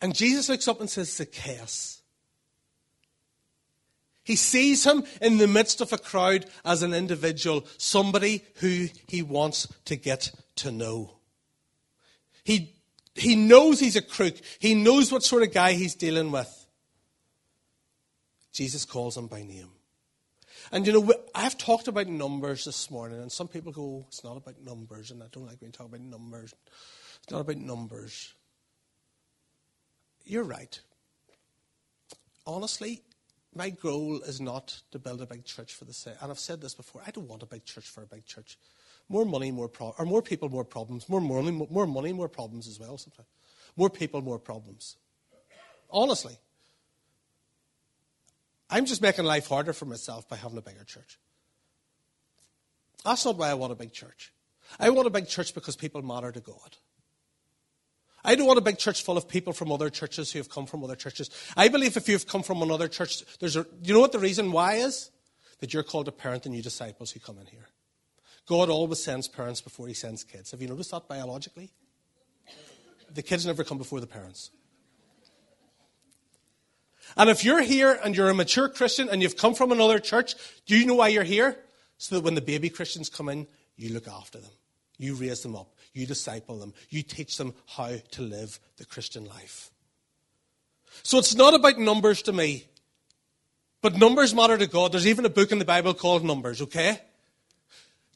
And 0.00 0.14
Jesus 0.14 0.48
looks 0.48 0.66
up 0.66 0.80
and 0.80 0.88
says, 0.88 1.14
Zacchaeus. 1.14 2.00
He 4.28 4.36
sees 4.36 4.84
him 4.84 5.04
in 5.22 5.38
the 5.38 5.48
midst 5.48 5.80
of 5.80 5.90
a 5.90 5.96
crowd 5.96 6.44
as 6.62 6.82
an 6.82 6.92
individual, 6.92 7.64
somebody 7.78 8.44
who 8.56 8.88
he 9.06 9.22
wants 9.22 9.66
to 9.86 9.96
get 9.96 10.32
to 10.56 10.70
know. 10.70 11.14
He, 12.44 12.74
he 13.14 13.36
knows 13.36 13.80
he's 13.80 13.96
a 13.96 14.02
crook. 14.02 14.34
He 14.58 14.74
knows 14.74 15.10
what 15.10 15.22
sort 15.22 15.44
of 15.44 15.54
guy 15.54 15.72
he's 15.72 15.94
dealing 15.94 16.30
with. 16.30 16.66
Jesus 18.52 18.84
calls 18.84 19.16
him 19.16 19.28
by 19.28 19.40
name. 19.40 19.70
And 20.72 20.86
you 20.86 20.92
know, 20.92 21.10
I've 21.34 21.56
talked 21.56 21.88
about 21.88 22.06
numbers 22.06 22.66
this 22.66 22.90
morning, 22.90 23.22
and 23.22 23.32
some 23.32 23.48
people 23.48 23.72
go, 23.72 23.82
oh, 23.82 24.04
it's 24.08 24.24
not 24.24 24.36
about 24.36 24.60
numbers, 24.62 25.10
and 25.10 25.22
I 25.22 25.26
don't 25.32 25.46
like 25.46 25.62
when 25.62 25.68
you 25.68 25.72
talk 25.72 25.86
about 25.86 26.02
numbers. 26.02 26.54
It's 27.22 27.32
not 27.32 27.40
about 27.40 27.56
numbers. 27.56 28.34
You're 30.26 30.44
right. 30.44 30.78
Honestly, 32.46 33.00
my 33.54 33.70
goal 33.70 34.20
is 34.22 34.40
not 34.40 34.82
to 34.90 34.98
build 34.98 35.20
a 35.20 35.26
big 35.26 35.44
church 35.44 35.74
for 35.74 35.84
the 35.84 35.92
sake. 35.92 36.14
And 36.20 36.30
I've 36.30 36.38
said 36.38 36.60
this 36.60 36.74
before. 36.74 37.02
I 37.06 37.10
don't 37.10 37.28
want 37.28 37.42
a 37.42 37.46
big 37.46 37.64
church 37.64 37.88
for 37.88 38.02
a 38.02 38.06
big 38.06 38.24
church. 38.26 38.58
More 39.08 39.24
money, 39.24 39.50
more 39.50 39.68
pro- 39.68 39.94
or 39.98 40.04
more 40.04 40.22
people, 40.22 40.48
more 40.48 40.64
problems. 40.64 41.08
More 41.08 41.20
money, 41.20 41.50
more 41.50 41.86
money, 41.86 42.12
more 42.12 42.28
problems 42.28 42.68
as 42.68 42.78
well. 42.78 42.98
Sometimes, 42.98 43.28
more 43.76 43.90
people, 43.90 44.20
more 44.20 44.38
problems. 44.38 44.96
Honestly, 45.90 46.36
I'm 48.70 48.84
just 48.84 49.00
making 49.00 49.24
life 49.24 49.48
harder 49.48 49.72
for 49.72 49.86
myself 49.86 50.28
by 50.28 50.36
having 50.36 50.58
a 50.58 50.62
bigger 50.62 50.84
church. 50.84 51.18
That's 53.04 53.24
not 53.24 53.38
why 53.38 53.48
I 53.48 53.54
want 53.54 53.72
a 53.72 53.76
big 53.76 53.92
church. 53.92 54.32
I 54.78 54.90
want 54.90 55.06
a 55.06 55.10
big 55.10 55.28
church 55.28 55.54
because 55.54 55.76
people 55.76 56.02
matter 56.02 56.30
to 56.30 56.40
God. 56.40 56.76
I 58.24 58.34
don't 58.34 58.46
want 58.46 58.58
a 58.58 58.62
big 58.62 58.78
church 58.78 59.02
full 59.02 59.16
of 59.16 59.28
people 59.28 59.52
from 59.52 59.70
other 59.70 59.90
churches 59.90 60.32
who 60.32 60.38
have 60.38 60.48
come 60.48 60.66
from 60.66 60.82
other 60.84 60.96
churches. 60.96 61.30
I 61.56 61.68
believe 61.68 61.96
if 61.96 62.08
you've 62.08 62.26
come 62.26 62.42
from 62.42 62.62
another 62.62 62.88
church, 62.88 63.22
there's 63.38 63.56
a, 63.56 63.66
you 63.82 63.94
know 63.94 64.00
what 64.00 64.12
the 64.12 64.18
reason 64.18 64.52
why 64.52 64.74
is? 64.74 65.10
That 65.60 65.72
you're 65.72 65.82
called 65.82 66.06
to 66.06 66.12
parent 66.12 66.42
the 66.42 66.48
new 66.48 66.62
disciples 66.62 67.10
who 67.12 67.20
come 67.20 67.38
in 67.38 67.46
here. 67.46 67.68
God 68.46 68.70
always 68.70 69.02
sends 69.02 69.28
parents 69.28 69.60
before 69.60 69.88
he 69.88 69.94
sends 69.94 70.24
kids. 70.24 70.50
Have 70.50 70.62
you 70.62 70.68
noticed 70.68 70.90
that 70.90 71.06
biologically? 71.06 71.70
The 73.12 73.22
kids 73.22 73.46
never 73.46 73.62
come 73.62 73.78
before 73.78 74.00
the 74.00 74.06
parents. 74.06 74.50
And 77.16 77.30
if 77.30 77.44
you're 77.44 77.62
here 77.62 77.98
and 78.04 78.16
you're 78.16 78.28
a 78.28 78.34
mature 78.34 78.68
Christian 78.68 79.08
and 79.08 79.22
you've 79.22 79.36
come 79.36 79.54
from 79.54 79.72
another 79.72 79.98
church, 79.98 80.34
do 80.66 80.78
you 80.78 80.86
know 80.86 80.94
why 80.94 81.08
you're 81.08 81.24
here? 81.24 81.56
So 81.98 82.16
that 82.16 82.24
when 82.24 82.34
the 82.34 82.40
baby 82.40 82.68
Christians 82.68 83.08
come 83.08 83.28
in, 83.28 83.46
you 83.76 83.92
look 83.92 84.08
after 84.08 84.38
them. 84.38 84.50
You 84.98 85.14
raise 85.14 85.42
them 85.42 85.56
up. 85.56 85.74
You 85.98 86.06
disciple 86.06 86.60
them. 86.60 86.74
You 86.90 87.02
teach 87.02 87.38
them 87.38 87.54
how 87.66 87.96
to 88.12 88.22
live 88.22 88.60
the 88.76 88.84
Christian 88.84 89.24
life. 89.24 89.72
So 91.02 91.18
it's 91.18 91.34
not 91.34 91.54
about 91.54 91.76
numbers 91.76 92.22
to 92.22 92.32
me. 92.32 92.66
But 93.82 93.96
numbers 93.96 94.32
matter 94.32 94.56
to 94.56 94.68
God. 94.68 94.92
There's 94.92 95.08
even 95.08 95.24
a 95.24 95.28
book 95.28 95.50
in 95.50 95.58
the 95.58 95.64
Bible 95.64 95.94
called 95.94 96.24
Numbers, 96.24 96.62
okay? 96.62 97.00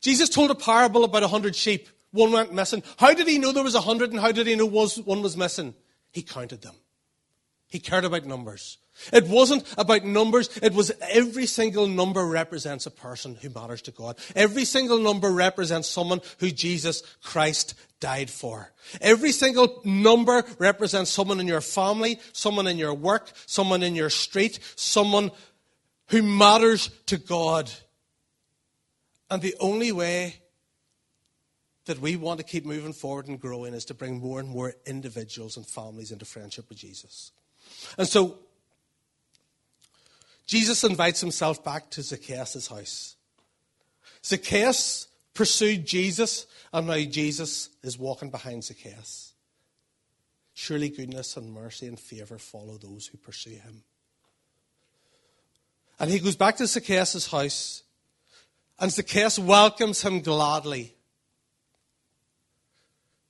Jesus 0.01 0.29
told 0.29 0.53
a 0.53 0.55
parable 0.55 1.03
about 1.03 1.25
a 1.25 1.29
hundred 1.29 1.57
sheep. 1.57 1.89
One 2.13 2.31
went 2.31 2.55
missing. 2.55 2.85
How 2.99 3.15
did 3.15 3.27
he 3.27 3.39
know 3.39 3.51
there 3.51 3.65
was 3.65 3.75
a 3.75 3.81
hundred 3.81 4.13
and 4.13 4.21
how 4.21 4.31
did 4.31 4.47
he 4.47 4.55
know 4.55 4.67
was, 4.67 5.01
one 5.01 5.21
was 5.21 5.37
missing? 5.37 5.75
He 6.13 6.23
counted 6.23 6.63
them. 6.63 6.77
He 7.67 7.81
cared 7.81 8.05
about 8.05 8.27
numbers. 8.27 8.79
It 9.13 9.27
wasn't 9.27 9.65
about 9.79 10.05
numbers. 10.05 10.51
It 10.63 10.75
was 10.75 10.93
every 11.01 11.47
single 11.47 11.87
number 11.87 12.25
represents 12.27 12.87
a 12.87 12.91
person 12.91 13.37
who 13.37 13.51
matters 13.51 13.83
to 13.83 13.91
God. 13.91 14.19
Every 14.37 14.65
single 14.65 14.99
number 14.99 15.31
represents 15.31 15.89
someone 15.89 16.21
who 16.39 16.51
Jesus 16.51 17.03
Christ 17.23 17.75
died 18.01 18.31
for. 18.31 18.73
Every 19.01 19.33
single 19.33 19.81
number 19.85 20.45
represents 20.59 21.11
someone 21.11 21.41
in 21.41 21.49
your 21.49 21.61
family, 21.61 22.21
someone 22.33 22.67
in 22.67 22.77
your 22.77 22.95
work, 22.95 23.33
someone 23.47 23.83
in 23.83 23.95
your 23.95 24.11
street, 24.11 24.59
someone 24.77 25.31
who 26.09 26.23
matters 26.23 26.91
to 27.07 27.17
God. 27.17 27.71
And 29.31 29.41
the 29.41 29.57
only 29.61 29.93
way 29.93 30.37
that 31.87 31.99
we 31.99 32.17
want 32.17 32.39
to 32.39 32.45
keep 32.45 32.65
moving 32.65 32.93
forward 32.93 33.27
and 33.27 33.41
growing 33.41 33.75
is 33.75 33.87
to 33.87 33.95
bring 33.95 34.21
more 34.21 34.39
and 34.39 34.49
more 34.49 34.75
individuals 34.87 35.57
and 35.57 35.67
families 35.67 36.13
into 36.13 36.25
friendship 36.25 36.69
with 36.69 36.79
Jesus. 36.79 37.33
And 37.99 38.07
so 38.07 38.39
Jesus 40.47 40.85
invites 40.85 41.21
himself 41.21 41.65
back 41.65 41.91
to 41.91 42.03
Zacchaeus' 42.03 42.67
house. 42.67 43.17
Zacchaeus 44.25 45.09
pursued 45.35 45.87
Jesus, 45.87 46.47
and 46.73 46.87
now 46.87 46.99
Jesus 46.99 47.71
is 47.83 47.99
walking 47.99 48.31
behind 48.31 48.65
Zacchaeus. 48.65 49.33
Surely 50.55 50.91
goodness 50.91 51.37
and 51.37 51.53
mercy 51.53 51.87
and 51.87 51.99
favor 51.99 52.39
follow 52.39 52.77
those 52.77 53.07
who 53.07 53.19
pursue 53.19 53.51
him. 53.51 53.83
And 55.99 56.11
he 56.11 56.19
goes 56.19 56.37
back 56.37 56.57
to 56.57 56.67
Zacchaeus' 56.67 57.31
house, 57.31 57.83
and 58.79 58.91
Zacchaeus 58.91 59.39
welcomes 59.39 60.03
him 60.03 60.21
gladly. 60.21 60.95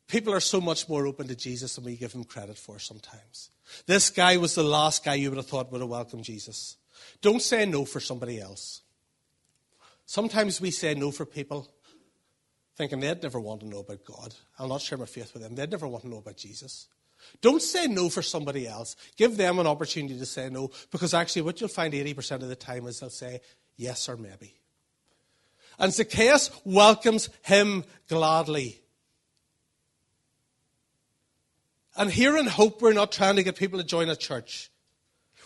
People 0.08 0.34
are 0.34 0.40
so 0.40 0.60
much 0.60 0.88
more 0.88 1.06
open 1.06 1.28
to 1.28 1.36
Jesus 1.36 1.76
than 1.76 1.84
we 1.84 1.96
give 1.96 2.12
him 2.12 2.24
credit 2.24 2.58
for 2.58 2.78
sometimes. 2.78 3.50
This 3.86 4.10
guy 4.10 4.36
was 4.36 4.54
the 4.54 4.62
last 4.62 5.04
guy 5.04 5.14
you 5.14 5.30
would 5.30 5.38
have 5.38 5.46
thought 5.46 5.72
would 5.72 5.80
have 5.80 5.88
welcomed 5.88 6.24
Jesus. 6.24 6.76
Don't 7.20 7.42
say 7.42 7.66
no 7.66 7.84
for 7.84 8.00
somebody 8.00 8.40
else. 8.40 8.82
Sometimes 10.06 10.60
we 10.60 10.70
say 10.70 10.94
no 10.94 11.10
for 11.10 11.24
people 11.24 11.68
thinking 12.76 13.00
they'd 13.00 13.22
never 13.22 13.40
want 13.40 13.60
to 13.60 13.68
know 13.68 13.80
about 13.80 14.04
God. 14.04 14.34
I'll 14.58 14.68
not 14.68 14.80
share 14.80 14.98
my 14.98 15.06
faith 15.06 15.32
with 15.32 15.42
them. 15.42 15.54
They'd 15.54 15.70
never 15.70 15.86
want 15.86 16.04
to 16.04 16.10
know 16.10 16.18
about 16.18 16.36
Jesus. 16.36 16.88
Don't 17.40 17.62
say 17.62 17.86
no 17.86 18.08
for 18.08 18.22
somebody 18.22 18.66
else. 18.66 18.96
Give 19.16 19.36
them 19.36 19.58
an 19.58 19.66
opportunity 19.66 20.18
to 20.18 20.26
say 20.26 20.50
no 20.50 20.70
because 20.90 21.14
actually, 21.14 21.42
what 21.42 21.60
you'll 21.60 21.68
find 21.68 21.94
80% 21.94 22.42
of 22.42 22.48
the 22.48 22.56
time 22.56 22.86
is 22.86 23.00
they'll 23.00 23.10
say 23.10 23.40
yes 23.76 24.08
or 24.08 24.16
maybe. 24.16 24.54
And 25.78 25.92
Zacchaeus 25.92 26.50
welcomes 26.64 27.30
him 27.42 27.84
gladly. 28.08 28.80
And 31.96 32.10
here 32.10 32.36
in 32.36 32.46
Hope, 32.46 32.80
we're 32.80 32.92
not 32.92 33.12
trying 33.12 33.36
to 33.36 33.42
get 33.42 33.56
people 33.56 33.78
to 33.78 33.84
join 33.84 34.08
a 34.08 34.16
church. 34.16 34.71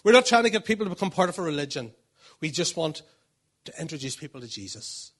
We're 0.06 0.12
not 0.12 0.26
trying 0.26 0.44
to 0.44 0.50
get 0.50 0.64
people 0.64 0.86
to 0.86 0.90
become 0.90 1.10
part 1.10 1.30
of 1.30 1.36
a 1.40 1.42
religion. 1.42 1.90
We 2.40 2.52
just 2.52 2.76
want 2.76 3.02
to 3.64 3.72
introduce 3.80 4.14
people 4.14 4.40
to 4.40 4.46
Jesus, 4.46 5.10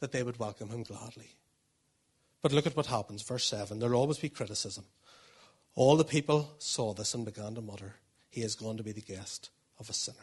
that 0.00 0.10
they 0.10 0.22
would 0.22 0.38
welcome 0.38 0.70
him 0.70 0.84
gladly. 0.84 1.36
But 2.40 2.52
look 2.52 2.66
at 2.66 2.78
what 2.78 2.86
happens. 2.86 3.20
Verse 3.20 3.44
7 3.44 3.78
there'll 3.78 4.00
always 4.00 4.16
be 4.16 4.30
criticism. 4.30 4.86
All 5.74 5.96
the 5.96 6.04
people 6.04 6.54
saw 6.56 6.94
this 6.94 7.12
and 7.12 7.26
began 7.26 7.56
to 7.56 7.60
mutter, 7.60 7.96
He 8.30 8.40
is 8.40 8.54
going 8.54 8.78
to 8.78 8.82
be 8.82 8.92
the 8.92 9.02
guest 9.02 9.50
of 9.78 9.90
a 9.90 9.92
sinner. 9.92 10.16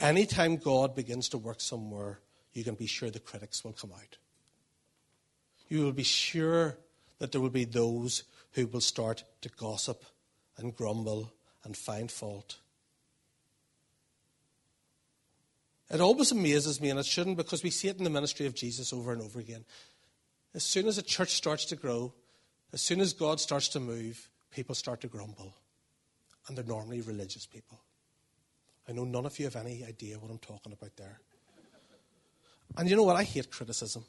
Anytime 0.00 0.56
God 0.56 0.96
begins 0.96 1.28
to 1.28 1.36
work 1.36 1.60
somewhere, 1.60 2.20
you 2.54 2.64
can 2.64 2.74
be 2.74 2.86
sure 2.86 3.10
the 3.10 3.20
critics 3.20 3.62
will 3.62 3.74
come 3.74 3.92
out. 3.92 4.16
You 5.68 5.82
will 5.82 5.92
be 5.92 6.04
sure 6.04 6.78
that 7.18 7.32
there 7.32 7.42
will 7.42 7.50
be 7.50 7.66
those 7.66 8.22
who 8.52 8.66
will 8.66 8.80
start 8.80 9.24
to 9.42 9.50
gossip 9.50 10.06
and 10.58 10.76
grumble 10.76 11.32
and 11.64 11.76
find 11.76 12.10
fault. 12.10 12.56
It 15.90 16.00
always 16.00 16.32
amazes 16.32 16.80
me, 16.80 16.90
and 16.90 17.00
it 17.00 17.06
shouldn't 17.06 17.38
because 17.38 17.62
we 17.62 17.70
see 17.70 17.88
it 17.88 17.96
in 17.96 18.04
the 18.04 18.10
ministry 18.10 18.46
of 18.46 18.54
Jesus 18.54 18.92
over 18.92 19.12
and 19.12 19.22
over 19.22 19.40
again. 19.40 19.64
As 20.54 20.62
soon 20.62 20.86
as 20.86 20.98
a 20.98 21.02
church 21.02 21.30
starts 21.30 21.64
to 21.66 21.76
grow, 21.76 22.12
as 22.72 22.82
soon 22.82 23.00
as 23.00 23.14
God 23.14 23.40
starts 23.40 23.68
to 23.68 23.80
move, 23.80 24.28
people 24.50 24.74
start 24.74 25.00
to 25.00 25.08
grumble. 25.08 25.54
And 26.46 26.56
they're 26.56 26.64
normally 26.64 27.00
religious 27.00 27.46
people. 27.46 27.80
I 28.88 28.92
know 28.92 29.04
none 29.04 29.26
of 29.26 29.38
you 29.38 29.44
have 29.44 29.56
any 29.56 29.84
idea 29.84 30.18
what 30.18 30.30
I'm 30.30 30.38
talking 30.38 30.72
about 30.72 30.96
there. 30.96 31.20
And 32.76 32.88
you 32.88 32.96
know 32.96 33.02
what? 33.02 33.16
I 33.16 33.24
hate 33.24 33.50
criticism. 33.50 34.04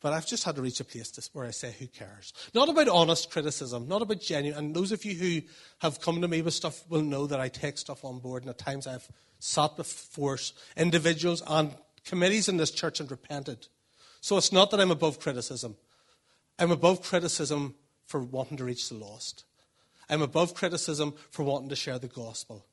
But 0.00 0.14
I've 0.14 0.26
just 0.26 0.44
had 0.44 0.56
to 0.56 0.62
reach 0.62 0.80
a 0.80 0.84
place 0.84 1.30
where 1.34 1.44
I 1.44 1.50
say, 1.50 1.74
who 1.78 1.86
cares? 1.86 2.32
Not 2.54 2.70
about 2.70 2.88
honest 2.88 3.30
criticism, 3.30 3.86
not 3.86 4.00
about 4.00 4.20
genuine. 4.20 4.58
And 4.58 4.74
those 4.74 4.92
of 4.92 5.04
you 5.04 5.14
who 5.14 5.46
have 5.80 6.00
come 6.00 6.22
to 6.22 6.28
me 6.28 6.40
with 6.40 6.54
stuff 6.54 6.88
will 6.88 7.02
know 7.02 7.26
that 7.26 7.38
I 7.38 7.48
take 7.48 7.76
stuff 7.76 8.04
on 8.04 8.18
board. 8.18 8.42
And 8.42 8.50
at 8.50 8.58
times 8.58 8.86
I've 8.86 9.06
sat 9.38 9.76
before 9.76 10.38
individuals 10.76 11.42
and 11.46 11.74
committees 12.04 12.48
in 12.48 12.56
this 12.56 12.70
church 12.70 12.98
and 13.00 13.10
repented. 13.10 13.66
So 14.22 14.38
it's 14.38 14.52
not 14.52 14.70
that 14.70 14.80
I'm 14.80 14.90
above 14.90 15.20
criticism. 15.20 15.76
I'm 16.58 16.70
above 16.70 17.02
criticism 17.02 17.74
for 18.06 18.20
wanting 18.20 18.56
to 18.56 18.64
reach 18.64 18.88
the 18.88 18.94
lost. 18.94 19.44
I'm 20.08 20.22
above 20.22 20.54
criticism 20.54 21.14
for 21.30 21.42
wanting 21.42 21.68
to 21.68 21.76
share 21.76 21.98
the 21.98 22.08
gospel. 22.08 22.64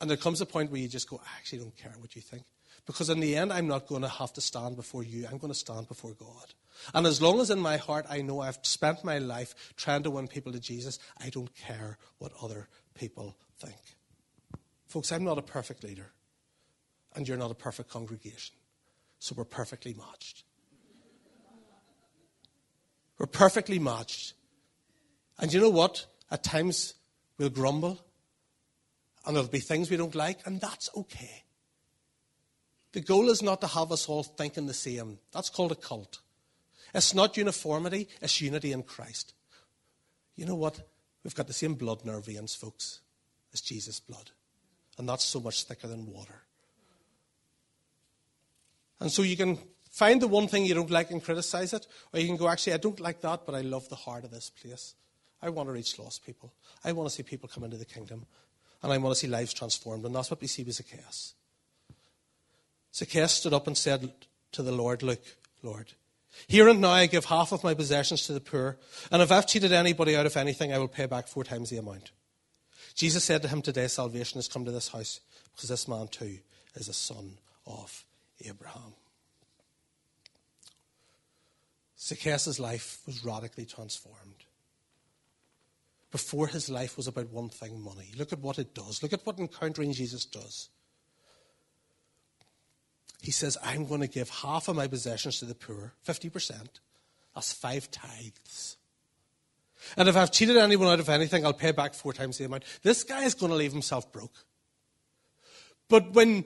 And 0.00 0.08
there 0.08 0.16
comes 0.16 0.40
a 0.40 0.46
point 0.46 0.70
where 0.70 0.80
you 0.80 0.88
just 0.88 1.10
go, 1.10 1.20
I 1.22 1.38
actually 1.38 1.58
don't 1.58 1.76
care 1.76 1.92
what 1.98 2.16
you 2.16 2.22
think. 2.22 2.44
Because 2.88 3.10
in 3.10 3.20
the 3.20 3.36
end, 3.36 3.52
I'm 3.52 3.66
not 3.68 3.86
going 3.86 4.00
to 4.00 4.08
have 4.08 4.32
to 4.32 4.40
stand 4.40 4.74
before 4.74 5.02
you. 5.02 5.26
I'm 5.30 5.36
going 5.36 5.52
to 5.52 5.58
stand 5.58 5.88
before 5.88 6.14
God. 6.14 6.54
And 6.94 7.06
as 7.06 7.20
long 7.20 7.38
as 7.38 7.50
in 7.50 7.58
my 7.58 7.76
heart 7.76 8.06
I 8.08 8.22
know 8.22 8.40
I've 8.40 8.58
spent 8.62 9.04
my 9.04 9.18
life 9.18 9.74
trying 9.76 10.04
to 10.04 10.10
win 10.10 10.26
people 10.26 10.52
to 10.52 10.58
Jesus, 10.58 10.98
I 11.22 11.28
don't 11.28 11.54
care 11.54 11.98
what 12.16 12.32
other 12.42 12.66
people 12.94 13.36
think. 13.60 13.76
Folks, 14.86 15.12
I'm 15.12 15.22
not 15.22 15.36
a 15.36 15.42
perfect 15.42 15.84
leader. 15.84 16.12
And 17.14 17.28
you're 17.28 17.36
not 17.36 17.50
a 17.50 17.54
perfect 17.54 17.90
congregation. 17.90 18.56
So 19.18 19.34
we're 19.36 19.44
perfectly 19.44 19.92
matched. 19.92 20.44
We're 23.18 23.26
perfectly 23.26 23.78
matched. 23.78 24.32
And 25.38 25.52
you 25.52 25.60
know 25.60 25.68
what? 25.68 26.06
At 26.30 26.42
times 26.42 26.94
we'll 27.36 27.50
grumble 27.50 28.00
and 29.26 29.36
there'll 29.36 29.50
be 29.50 29.60
things 29.60 29.90
we 29.90 29.98
don't 29.98 30.14
like, 30.14 30.46
and 30.46 30.58
that's 30.58 30.88
okay. 30.96 31.44
The 32.98 33.04
goal 33.04 33.30
is 33.30 33.44
not 33.44 33.60
to 33.60 33.68
have 33.68 33.92
us 33.92 34.08
all 34.08 34.24
thinking 34.24 34.66
the 34.66 34.74
same. 34.74 35.20
That's 35.30 35.50
called 35.50 35.70
a 35.70 35.76
cult. 35.76 36.18
It's 36.92 37.14
not 37.14 37.36
uniformity, 37.36 38.08
it's 38.20 38.40
unity 38.40 38.72
in 38.72 38.82
Christ. 38.82 39.34
You 40.34 40.46
know 40.46 40.56
what? 40.56 40.80
We've 41.22 41.32
got 41.32 41.46
the 41.46 41.52
same 41.52 41.74
blood 41.74 42.00
in 42.02 42.10
our 42.10 42.18
veins, 42.18 42.56
folks. 42.56 42.98
It's 43.52 43.60
Jesus' 43.60 44.00
blood. 44.00 44.32
And 44.98 45.08
that's 45.08 45.22
so 45.22 45.38
much 45.38 45.62
thicker 45.62 45.86
than 45.86 46.12
water. 46.12 46.42
And 48.98 49.12
so 49.12 49.22
you 49.22 49.36
can 49.36 49.60
find 49.92 50.20
the 50.20 50.26
one 50.26 50.48
thing 50.48 50.66
you 50.66 50.74
don't 50.74 50.90
like 50.90 51.12
and 51.12 51.22
criticize 51.22 51.72
it, 51.72 51.86
or 52.12 52.18
you 52.18 52.26
can 52.26 52.36
go, 52.36 52.48
actually, 52.48 52.72
I 52.72 52.78
don't 52.78 52.98
like 52.98 53.20
that, 53.20 53.46
but 53.46 53.54
I 53.54 53.60
love 53.60 53.88
the 53.88 53.94
heart 53.94 54.24
of 54.24 54.32
this 54.32 54.50
place. 54.50 54.96
I 55.40 55.50
want 55.50 55.68
to 55.68 55.72
reach 55.72 56.00
lost 56.00 56.26
people. 56.26 56.52
I 56.84 56.90
want 56.90 57.08
to 57.08 57.14
see 57.14 57.22
people 57.22 57.48
come 57.48 57.62
into 57.62 57.76
the 57.76 57.84
kingdom. 57.84 58.26
And 58.82 58.92
I 58.92 58.98
want 58.98 59.14
to 59.14 59.20
see 59.20 59.28
lives 59.28 59.54
transformed. 59.54 60.04
And 60.04 60.16
that's 60.16 60.32
what 60.32 60.40
we 60.40 60.48
see 60.48 60.64
with 60.64 60.74
Zacchaeus. 60.74 61.34
Zacchaeus 62.94 63.32
stood 63.32 63.54
up 63.54 63.66
and 63.66 63.76
said 63.76 64.12
to 64.52 64.62
the 64.62 64.72
Lord, 64.72 65.02
Look, 65.02 65.22
Lord, 65.62 65.92
here 66.46 66.68
and 66.68 66.80
now 66.80 66.90
I 66.90 67.06
give 67.06 67.26
half 67.26 67.52
of 67.52 67.64
my 67.64 67.74
possessions 67.74 68.26
to 68.26 68.32
the 68.32 68.40
poor, 68.40 68.78
and 69.10 69.22
if 69.22 69.32
I've 69.32 69.46
cheated 69.46 69.72
anybody 69.72 70.16
out 70.16 70.26
of 70.26 70.36
anything, 70.36 70.72
I 70.72 70.78
will 70.78 70.88
pay 70.88 71.06
back 71.06 71.26
four 71.26 71.44
times 71.44 71.70
the 71.70 71.78
amount. 71.78 72.12
Jesus 72.94 73.24
said 73.24 73.42
to 73.42 73.48
him, 73.48 73.62
Today 73.62 73.86
salvation 73.88 74.38
has 74.38 74.48
come 74.48 74.64
to 74.64 74.70
this 74.70 74.88
house, 74.88 75.20
because 75.54 75.68
this 75.68 75.88
man 75.88 76.08
too 76.08 76.38
is 76.74 76.88
a 76.88 76.92
son 76.92 77.38
of 77.66 78.04
Abraham. 78.44 78.94
Zacchaeus' 82.00 82.58
life 82.58 83.00
was 83.06 83.24
radically 83.24 83.66
transformed. 83.66 84.44
Before 86.10 86.46
his 86.46 86.70
life 86.70 86.96
was 86.96 87.06
about 87.06 87.30
one 87.30 87.50
thing 87.50 87.82
money. 87.82 88.12
Look 88.16 88.32
at 88.32 88.38
what 88.38 88.58
it 88.58 88.74
does. 88.74 89.02
Look 89.02 89.12
at 89.12 89.26
what 89.26 89.38
encountering 89.38 89.92
Jesus 89.92 90.24
does. 90.24 90.70
He 93.20 93.30
says, 93.30 93.56
I'm 93.62 93.86
going 93.86 94.00
to 94.00 94.08
give 94.08 94.30
half 94.30 94.68
of 94.68 94.76
my 94.76 94.86
possessions 94.86 95.40
to 95.40 95.44
the 95.44 95.54
poor, 95.54 95.92
50%. 96.06 96.68
That's 97.34 97.52
five 97.52 97.90
tithes. 97.90 98.76
And 99.96 100.08
if 100.08 100.16
I've 100.16 100.32
cheated 100.32 100.56
anyone 100.56 100.88
out 100.88 101.00
of 101.00 101.08
anything, 101.08 101.44
I'll 101.44 101.52
pay 101.52 101.72
back 101.72 101.94
four 101.94 102.12
times 102.12 102.38
the 102.38 102.44
amount. 102.44 102.64
This 102.82 103.04
guy 103.04 103.24
is 103.24 103.34
going 103.34 103.50
to 103.50 103.56
leave 103.56 103.72
himself 103.72 104.10
broke. 104.12 104.44
But 105.88 106.12
when 106.12 106.44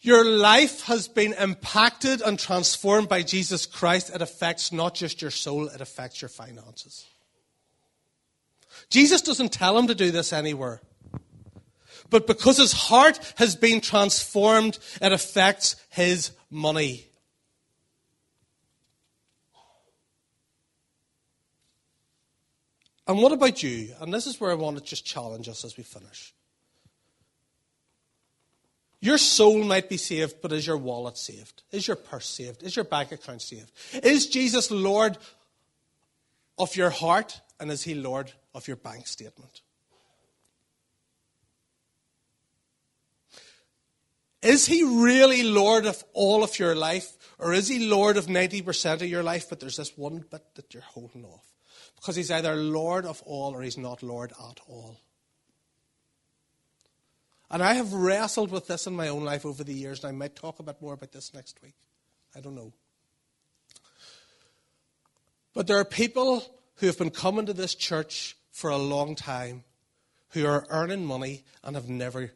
your 0.00 0.24
life 0.24 0.84
has 0.84 1.08
been 1.08 1.34
impacted 1.34 2.22
and 2.22 2.38
transformed 2.38 3.08
by 3.08 3.22
Jesus 3.22 3.66
Christ, 3.66 4.14
it 4.14 4.22
affects 4.22 4.72
not 4.72 4.94
just 4.94 5.20
your 5.20 5.30
soul, 5.30 5.68
it 5.68 5.80
affects 5.80 6.22
your 6.22 6.28
finances. 6.28 7.06
Jesus 8.88 9.20
doesn't 9.20 9.52
tell 9.52 9.76
him 9.76 9.88
to 9.88 9.94
do 9.94 10.10
this 10.10 10.32
anywhere. 10.32 10.80
But 12.10 12.26
because 12.26 12.58
his 12.58 12.72
heart 12.72 13.18
has 13.36 13.56
been 13.56 13.80
transformed, 13.80 14.78
it 15.00 15.12
affects 15.12 15.76
his 15.90 16.32
money. 16.50 17.06
And 23.06 23.18
what 23.18 23.32
about 23.32 23.62
you? 23.62 23.94
And 24.00 24.12
this 24.12 24.26
is 24.26 24.40
where 24.40 24.50
I 24.50 24.54
want 24.54 24.78
to 24.78 24.84
just 24.84 25.04
challenge 25.04 25.48
us 25.48 25.64
as 25.64 25.76
we 25.76 25.82
finish. 25.82 26.34
Your 29.00 29.18
soul 29.18 29.64
might 29.64 29.88
be 29.88 29.96
saved, 29.96 30.36
but 30.42 30.52
is 30.52 30.66
your 30.66 30.76
wallet 30.76 31.16
saved? 31.16 31.62
Is 31.72 31.88
your 31.88 31.96
purse 31.96 32.26
saved? 32.26 32.62
Is 32.62 32.76
your 32.76 32.84
bank 32.84 33.12
account 33.12 33.40
saved? 33.40 33.72
Is 34.04 34.26
Jesus 34.26 34.70
Lord 34.70 35.16
of 36.58 36.76
your 36.76 36.90
heart, 36.90 37.40
and 37.58 37.70
is 37.70 37.82
he 37.82 37.94
Lord 37.94 38.32
of 38.54 38.68
your 38.68 38.76
bank 38.76 39.06
statement? 39.06 39.62
Is 44.42 44.66
he 44.66 44.82
really 44.82 45.42
Lord 45.42 45.84
of 45.86 46.02
all 46.12 46.42
of 46.42 46.58
your 46.58 46.74
life? 46.74 47.16
Or 47.38 47.52
is 47.52 47.68
he 47.68 47.88
Lord 47.88 48.16
of 48.16 48.26
90% 48.26 48.94
of 48.94 49.02
your 49.02 49.22
life, 49.22 49.48
but 49.48 49.60
there's 49.60 49.76
this 49.76 49.96
one 49.96 50.24
bit 50.30 50.42
that 50.54 50.72
you're 50.74 50.82
holding 50.82 51.24
off? 51.24 51.46
Because 51.96 52.16
he's 52.16 52.30
either 52.30 52.54
Lord 52.54 53.04
of 53.04 53.22
all 53.26 53.54
or 53.54 53.62
he's 53.62 53.78
not 53.78 54.02
Lord 54.02 54.32
at 54.32 54.60
all. 54.66 55.00
And 57.50 57.62
I 57.62 57.74
have 57.74 57.92
wrestled 57.92 58.50
with 58.50 58.68
this 58.68 58.86
in 58.86 58.94
my 58.94 59.08
own 59.08 59.24
life 59.24 59.44
over 59.44 59.64
the 59.64 59.74
years, 59.74 60.04
and 60.04 60.08
I 60.08 60.16
might 60.16 60.36
talk 60.36 60.60
a 60.60 60.62
bit 60.62 60.80
more 60.80 60.94
about 60.94 61.12
this 61.12 61.34
next 61.34 61.60
week. 61.62 61.74
I 62.36 62.40
don't 62.40 62.54
know. 62.54 62.72
But 65.52 65.66
there 65.66 65.78
are 65.78 65.84
people 65.84 66.44
who 66.76 66.86
have 66.86 66.98
been 66.98 67.10
coming 67.10 67.46
to 67.46 67.52
this 67.52 67.74
church 67.74 68.36
for 68.52 68.70
a 68.70 68.78
long 68.78 69.16
time 69.16 69.64
who 70.30 70.46
are 70.46 70.66
earning 70.70 71.04
money 71.04 71.42
and 71.64 71.74
have 71.74 71.88
never 71.88 72.32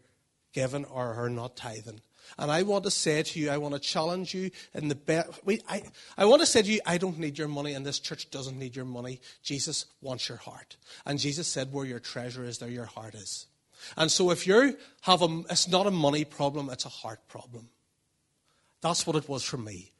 given 0.54 0.86
or 0.86 1.12
are 1.14 1.28
not 1.28 1.56
tithing. 1.56 2.00
And 2.38 2.50
I 2.50 2.62
want 2.62 2.84
to 2.84 2.90
say 2.90 3.22
to 3.22 3.38
you, 3.38 3.50
I 3.50 3.58
want 3.58 3.74
to 3.74 3.80
challenge 3.80 4.32
you 4.32 4.50
in 4.72 4.88
the 4.88 4.94
best. 4.94 5.28
I, 5.68 5.82
I 6.16 6.24
want 6.24 6.40
to 6.40 6.46
say 6.46 6.62
to 6.62 6.72
you, 6.72 6.80
I 6.86 6.96
don't 6.96 7.18
need 7.18 7.36
your 7.36 7.48
money, 7.48 7.74
and 7.74 7.84
this 7.84 7.98
church 7.98 8.30
doesn't 8.30 8.58
need 8.58 8.74
your 8.74 8.86
money. 8.86 9.20
Jesus 9.42 9.84
wants 10.00 10.28
your 10.28 10.38
heart. 10.38 10.76
And 11.04 11.18
Jesus 11.18 11.46
said, 11.46 11.72
Where 11.72 11.84
your 11.84 12.00
treasure 12.00 12.44
is, 12.44 12.58
there 12.58 12.70
your 12.70 12.86
heart 12.86 13.14
is. 13.14 13.46
And 13.96 14.10
so 14.10 14.30
if 14.30 14.46
you 14.46 14.76
have 15.02 15.20
a, 15.20 15.42
it's 15.50 15.68
not 15.68 15.86
a 15.86 15.90
money 15.90 16.24
problem, 16.24 16.70
it's 16.70 16.86
a 16.86 16.90
heart 16.90 17.28
problem. 17.28 17.68
That's 18.80 19.06
what 19.06 19.16
it 19.16 19.28
was 19.28 19.44
for 19.44 19.58
me. 19.58 19.92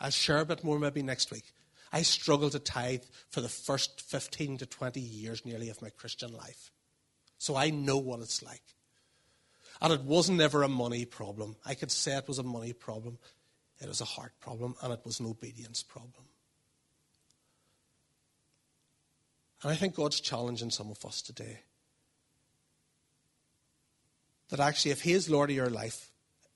I'll 0.00 0.10
share 0.10 0.38
a 0.38 0.46
bit 0.46 0.64
more 0.64 0.78
maybe 0.78 1.02
next 1.02 1.30
week. 1.30 1.52
I 1.92 2.02
struggled 2.02 2.52
to 2.52 2.58
tithe 2.58 3.04
for 3.30 3.40
the 3.40 3.48
first 3.48 4.00
15 4.00 4.58
to 4.58 4.66
20 4.66 5.00
years 5.00 5.44
nearly 5.44 5.70
of 5.70 5.80
my 5.80 5.90
Christian 5.90 6.32
life. 6.32 6.70
So 7.38 7.56
I 7.56 7.70
know 7.70 7.98
what 7.98 8.20
it's 8.20 8.42
like. 8.42 8.62
And 9.80 9.92
it 9.92 10.02
wasn't 10.02 10.40
ever 10.40 10.62
a 10.62 10.68
money 10.68 11.04
problem. 11.04 11.56
I 11.64 11.74
could 11.74 11.90
say 11.90 12.16
it 12.16 12.28
was 12.28 12.38
a 12.38 12.42
money 12.42 12.72
problem. 12.72 13.18
It 13.80 13.88
was 13.88 14.00
a 14.00 14.06
heart 14.06 14.32
problem, 14.40 14.74
and 14.82 14.92
it 14.92 15.00
was 15.04 15.20
an 15.20 15.26
obedience 15.26 15.82
problem. 15.82 16.24
And 19.62 19.72
I 19.72 19.76
think 19.76 19.94
God's 19.94 20.20
challenging 20.20 20.70
some 20.70 20.90
of 20.90 21.04
us 21.04 21.20
today. 21.20 21.60
That 24.48 24.60
actually, 24.60 24.92
if 24.92 25.02
He 25.02 25.12
is 25.12 25.28
Lord 25.28 25.50
of 25.50 25.56
your 25.56 25.70
life, 25.70 26.10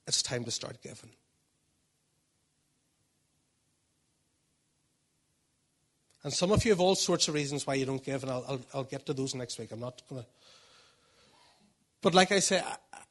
it's 0.06 0.22
time 0.22 0.44
to 0.44 0.50
start 0.50 0.80
giving. 0.82 1.10
And 6.22 6.32
some 6.32 6.52
of 6.52 6.64
you 6.64 6.72
have 6.72 6.80
all 6.80 6.94
sorts 6.94 7.28
of 7.28 7.34
reasons 7.34 7.66
why 7.66 7.74
you 7.74 7.86
don't 7.86 8.04
give, 8.04 8.22
and 8.22 8.30
I'll, 8.30 8.44
I'll, 8.48 8.60
I'll 8.74 8.84
get 8.84 9.06
to 9.06 9.14
those 9.14 9.34
next 9.34 9.58
week. 9.58 9.72
I'm 9.72 9.80
not 9.80 10.02
going 10.08 10.22
to. 10.22 10.28
But 12.02 12.14
like 12.14 12.32
I 12.32 12.40
say, 12.40 12.62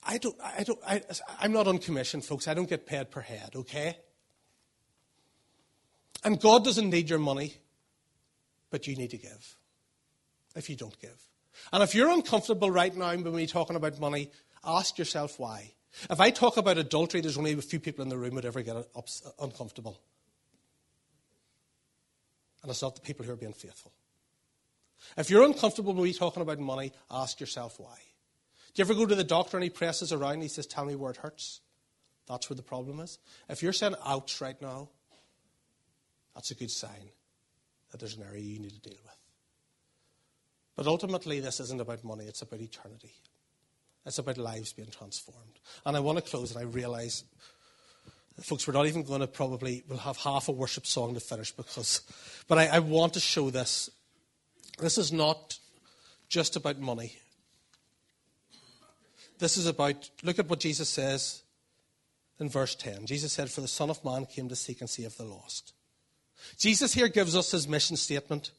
I 0.03 0.17
don't, 0.17 0.35
I 0.41 0.63
don't, 0.63 0.79
I, 0.87 1.01
I'm 1.39 1.51
not 1.51 1.67
on 1.67 1.77
commission, 1.77 2.21
folks. 2.21 2.47
I 2.47 2.53
don't 2.53 2.69
get 2.69 2.85
paid 2.85 3.11
per 3.11 3.21
head, 3.21 3.51
okay? 3.55 3.97
And 6.23 6.39
God 6.39 6.63
doesn't 6.63 6.89
need 6.89 7.09
your 7.09 7.19
money, 7.19 7.55
but 8.69 8.87
you 8.87 8.95
need 8.95 9.11
to 9.11 9.17
give 9.17 9.55
if 10.55 10.69
you 10.69 10.75
don't 10.75 10.99
give. 10.99 11.27
And 11.71 11.83
if 11.83 11.93
you're 11.93 12.09
uncomfortable 12.09 12.71
right 12.71 12.95
now 12.95 13.15
when 13.15 13.33
we're 13.33 13.47
talking 13.47 13.75
about 13.75 13.99
money, 13.99 14.31
ask 14.63 14.97
yourself 14.97 15.39
why. 15.39 15.73
If 16.09 16.19
I 16.19 16.29
talk 16.29 16.57
about 16.57 16.77
adultery, 16.77 17.21
there's 17.21 17.37
only 17.37 17.53
a 17.53 17.61
few 17.61 17.79
people 17.79 18.03
in 18.03 18.09
the 18.09 18.17
room 18.17 18.35
would 18.35 18.45
ever 18.45 18.61
get 18.61 18.75
uncomfortable. 19.39 19.99
And 22.61 22.69
it's 22.69 22.81
not 22.81 22.95
the 22.95 23.01
people 23.01 23.25
who 23.25 23.31
are 23.31 23.37
being 23.37 23.53
faithful. 23.53 23.91
If 25.17 25.29
you're 25.29 25.43
uncomfortable 25.43 25.93
when 25.93 26.01
we're 26.03 26.13
talking 26.13 26.41
about 26.41 26.59
money, 26.59 26.91
ask 27.09 27.39
yourself 27.39 27.79
why. 27.79 27.97
Do 28.73 28.81
you 28.81 28.85
ever 28.85 28.93
go 28.93 29.05
to 29.05 29.15
the 29.15 29.23
doctor 29.23 29.57
and 29.57 29.63
he 29.63 29.69
presses 29.69 30.13
around 30.13 30.33
and 30.33 30.43
he 30.43 30.49
says, 30.49 30.67
Tell 30.67 30.85
me 30.85 30.95
where 30.95 31.11
it 31.11 31.17
hurts? 31.17 31.61
That's 32.27 32.49
where 32.49 32.55
the 32.55 32.63
problem 32.63 32.99
is. 32.99 33.17
If 33.49 33.63
you're 33.63 33.73
saying 33.73 33.95
ouch 34.05 34.39
right 34.39 34.61
now, 34.61 34.89
that's 36.35 36.51
a 36.51 36.55
good 36.55 36.71
sign 36.71 37.09
that 37.91 37.99
there's 37.99 38.15
an 38.15 38.23
area 38.23 38.43
you 38.43 38.59
need 38.59 38.71
to 38.71 38.79
deal 38.79 38.99
with. 39.03 39.17
But 40.75 40.87
ultimately, 40.87 41.39
this 41.39 41.59
isn't 41.59 41.81
about 41.81 42.03
money, 42.03 42.25
it's 42.25 42.41
about 42.41 42.61
eternity. 42.61 43.13
It's 44.05 44.17
about 44.17 44.37
lives 44.37 44.73
being 44.73 44.89
transformed. 44.89 45.59
And 45.85 45.97
I 45.97 45.99
want 45.99 46.17
to 46.17 46.23
close, 46.23 46.55
and 46.55 46.59
I 46.59 46.63
realize, 46.63 47.25
folks, 48.41 48.65
we're 48.65 48.73
not 48.73 48.87
even 48.87 49.03
going 49.03 49.19
to 49.19 49.27
probably, 49.27 49.83
we'll 49.89 49.97
have 49.97 50.17
half 50.17 50.47
a 50.47 50.53
worship 50.53 50.87
song 50.87 51.15
to 51.15 51.19
finish 51.19 51.51
because, 51.51 52.01
but 52.47 52.57
I, 52.57 52.67
I 52.67 52.79
want 52.79 53.15
to 53.15 53.19
show 53.19 53.49
this. 53.49 53.89
This 54.79 54.97
is 54.97 55.11
not 55.11 55.59
just 56.29 56.55
about 56.55 56.79
money. 56.79 57.17
This 59.39 59.57
is 59.57 59.65
about, 59.65 60.09
look 60.21 60.37
at 60.37 60.49
what 60.49 60.59
Jesus 60.59 60.89
says 60.89 61.41
in 62.39 62.49
verse 62.49 62.75
10. 62.75 63.05
Jesus 63.05 63.33
said, 63.33 63.49
For 63.49 63.61
the 63.61 63.67
Son 63.67 63.89
of 63.89 64.03
Man 64.03 64.25
came 64.25 64.49
to 64.49 64.55
seek 64.55 64.81
and 64.81 64.89
save 64.89 65.15
the 65.17 65.23
lost. 65.23 65.73
Jesus 66.57 66.93
here 66.93 67.07
gives 67.07 67.35
us 67.35 67.51
his 67.51 67.67
mission 67.67 67.97
statement. 67.97 68.51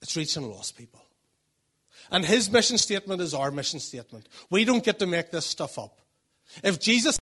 It's 0.00 0.16
reaching 0.16 0.48
lost 0.48 0.76
people. 0.76 1.00
And 2.10 2.24
his 2.24 2.50
mission 2.50 2.78
statement 2.78 3.20
is 3.20 3.34
our 3.34 3.50
mission 3.50 3.80
statement. 3.80 4.28
We 4.50 4.64
don't 4.64 4.84
get 4.84 4.98
to 4.98 5.06
make 5.06 5.30
this 5.30 5.46
stuff 5.46 5.78
up. 5.78 5.98
If 6.62 6.80
Jesus 6.80 7.18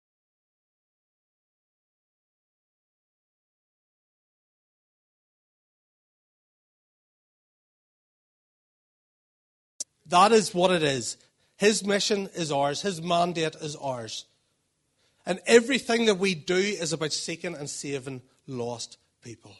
That 10.06 10.32
is 10.32 10.54
what 10.54 10.70
it 10.70 10.82
is. 10.82 11.16
His 11.56 11.84
mission 11.84 12.28
is 12.34 12.50
ours, 12.52 12.82
His 12.82 13.00
mandate 13.00 13.54
is 13.56 13.76
ours. 13.76 14.26
And 15.26 15.40
everything 15.46 16.06
that 16.06 16.18
we 16.18 16.34
do 16.34 16.56
is 16.56 16.92
about 16.92 17.12
seeking 17.12 17.54
and 17.54 17.70
saving 17.70 18.22
lost 18.46 18.98
people. 19.22 19.56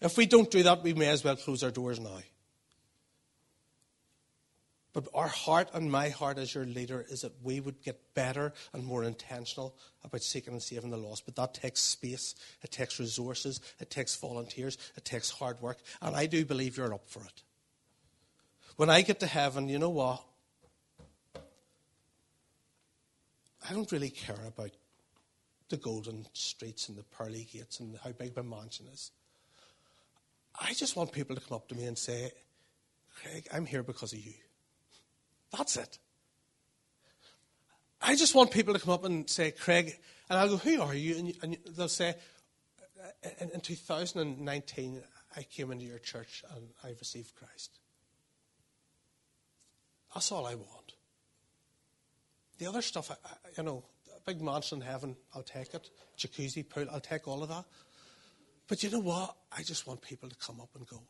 If 0.00 0.16
we 0.16 0.26
don't 0.26 0.50
do 0.50 0.62
that, 0.64 0.82
we 0.82 0.92
may 0.94 1.08
as 1.08 1.24
well 1.24 1.36
close 1.36 1.62
our 1.62 1.70
doors 1.70 2.00
now. 2.00 2.18
But 4.92 5.08
our 5.14 5.28
heart 5.28 5.70
and 5.72 5.90
my 5.90 6.10
heart 6.10 6.36
as 6.36 6.54
your 6.54 6.66
leader 6.66 7.06
is 7.08 7.22
that 7.22 7.32
we 7.42 7.60
would 7.60 7.82
get 7.82 8.14
better 8.14 8.52
and 8.74 8.84
more 8.84 9.04
intentional 9.04 9.74
about 10.04 10.22
seeking 10.22 10.52
and 10.52 10.62
saving 10.62 10.90
the 10.90 10.98
lost. 10.98 11.24
But 11.24 11.36
that 11.36 11.54
takes 11.54 11.80
space, 11.80 12.34
it 12.62 12.70
takes 12.70 13.00
resources, 13.00 13.60
it 13.80 13.88
takes 13.88 14.14
volunteers, 14.16 14.76
it 14.96 15.06
takes 15.06 15.30
hard 15.30 15.62
work. 15.62 15.78
And 16.02 16.14
I 16.14 16.26
do 16.26 16.44
believe 16.44 16.76
you're 16.76 16.92
up 16.92 17.08
for 17.08 17.20
it. 17.20 17.42
When 18.76 18.90
I 18.90 19.02
get 19.02 19.20
to 19.20 19.26
heaven, 19.26 19.68
you 19.68 19.78
know 19.78 19.90
what? 19.90 20.24
I 23.68 23.72
don't 23.72 23.90
really 23.92 24.10
care 24.10 24.38
about 24.46 24.70
the 25.68 25.76
golden 25.76 26.26
streets 26.32 26.88
and 26.88 26.98
the 26.98 27.02
pearly 27.02 27.46
gates 27.50 27.80
and 27.80 27.96
how 28.02 28.12
big 28.12 28.36
my 28.36 28.42
mansion 28.42 28.86
is. 28.92 29.10
I 30.60 30.74
just 30.74 30.96
want 30.96 31.12
people 31.12 31.36
to 31.36 31.40
come 31.40 31.56
up 31.56 31.68
to 31.68 31.74
me 31.74 31.84
and 31.84 31.96
say, 31.96 32.32
Craig, 33.14 33.46
I'm 33.52 33.66
here 33.66 33.82
because 33.82 34.12
of 34.12 34.18
you. 34.18 34.34
That's 35.56 35.76
it. 35.76 35.98
I 38.00 38.16
just 38.16 38.34
want 38.34 38.50
people 38.50 38.74
to 38.74 38.80
come 38.80 38.94
up 38.94 39.04
and 39.04 39.28
say, 39.30 39.52
Craig, 39.52 39.96
and 40.28 40.38
I'll 40.38 40.48
go, 40.48 40.56
Who 40.56 40.82
are 40.82 40.94
you? 40.94 41.16
And, 41.16 41.34
and 41.42 41.58
they'll 41.76 41.88
say, 41.88 42.16
in, 43.40 43.50
in 43.50 43.60
2019, 43.60 45.02
I 45.36 45.42
came 45.42 45.70
into 45.70 45.84
your 45.84 45.98
church 45.98 46.42
and 46.54 46.68
I 46.82 46.88
received 46.98 47.34
Christ. 47.34 47.78
That's 50.14 50.30
all 50.32 50.46
I 50.46 50.54
want. 50.54 50.92
The 52.58 52.66
other 52.66 52.82
stuff, 52.82 53.10
I, 53.10 53.14
I, 53.24 53.32
you 53.56 53.62
know, 53.62 53.84
a 54.14 54.20
big 54.30 54.40
mansion 54.40 54.80
in 54.80 54.86
heaven, 54.86 55.16
I'll 55.34 55.42
take 55.42 55.74
it. 55.74 55.90
Jacuzzi, 56.18 56.68
pool, 56.68 56.86
I'll 56.92 57.00
take 57.00 57.26
all 57.26 57.42
of 57.42 57.48
that. 57.48 57.64
But 58.68 58.82
you 58.82 58.90
know 58.90 59.00
what? 59.00 59.34
I 59.56 59.62
just 59.62 59.86
want 59.86 60.00
people 60.00 60.28
to 60.28 60.36
come 60.36 60.60
up 60.60 60.70
and 60.76 60.86
go, 60.86 61.02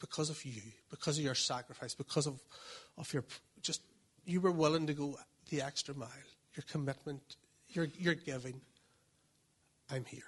because 0.00 0.30
of 0.30 0.44
you, 0.44 0.62
because 0.90 1.18
of 1.18 1.24
your 1.24 1.34
sacrifice, 1.34 1.94
because 1.94 2.26
of, 2.26 2.40
of 2.98 3.12
your 3.12 3.24
just, 3.60 3.82
you 4.24 4.40
were 4.40 4.52
willing 4.52 4.86
to 4.86 4.92
go 4.92 5.18
the 5.50 5.62
extra 5.62 5.94
mile, 5.94 6.08
your 6.54 6.64
commitment, 6.70 7.36
your, 7.70 7.86
your 7.98 8.14
giving. 8.14 8.60
I'm 9.90 10.04
here. 10.04 10.22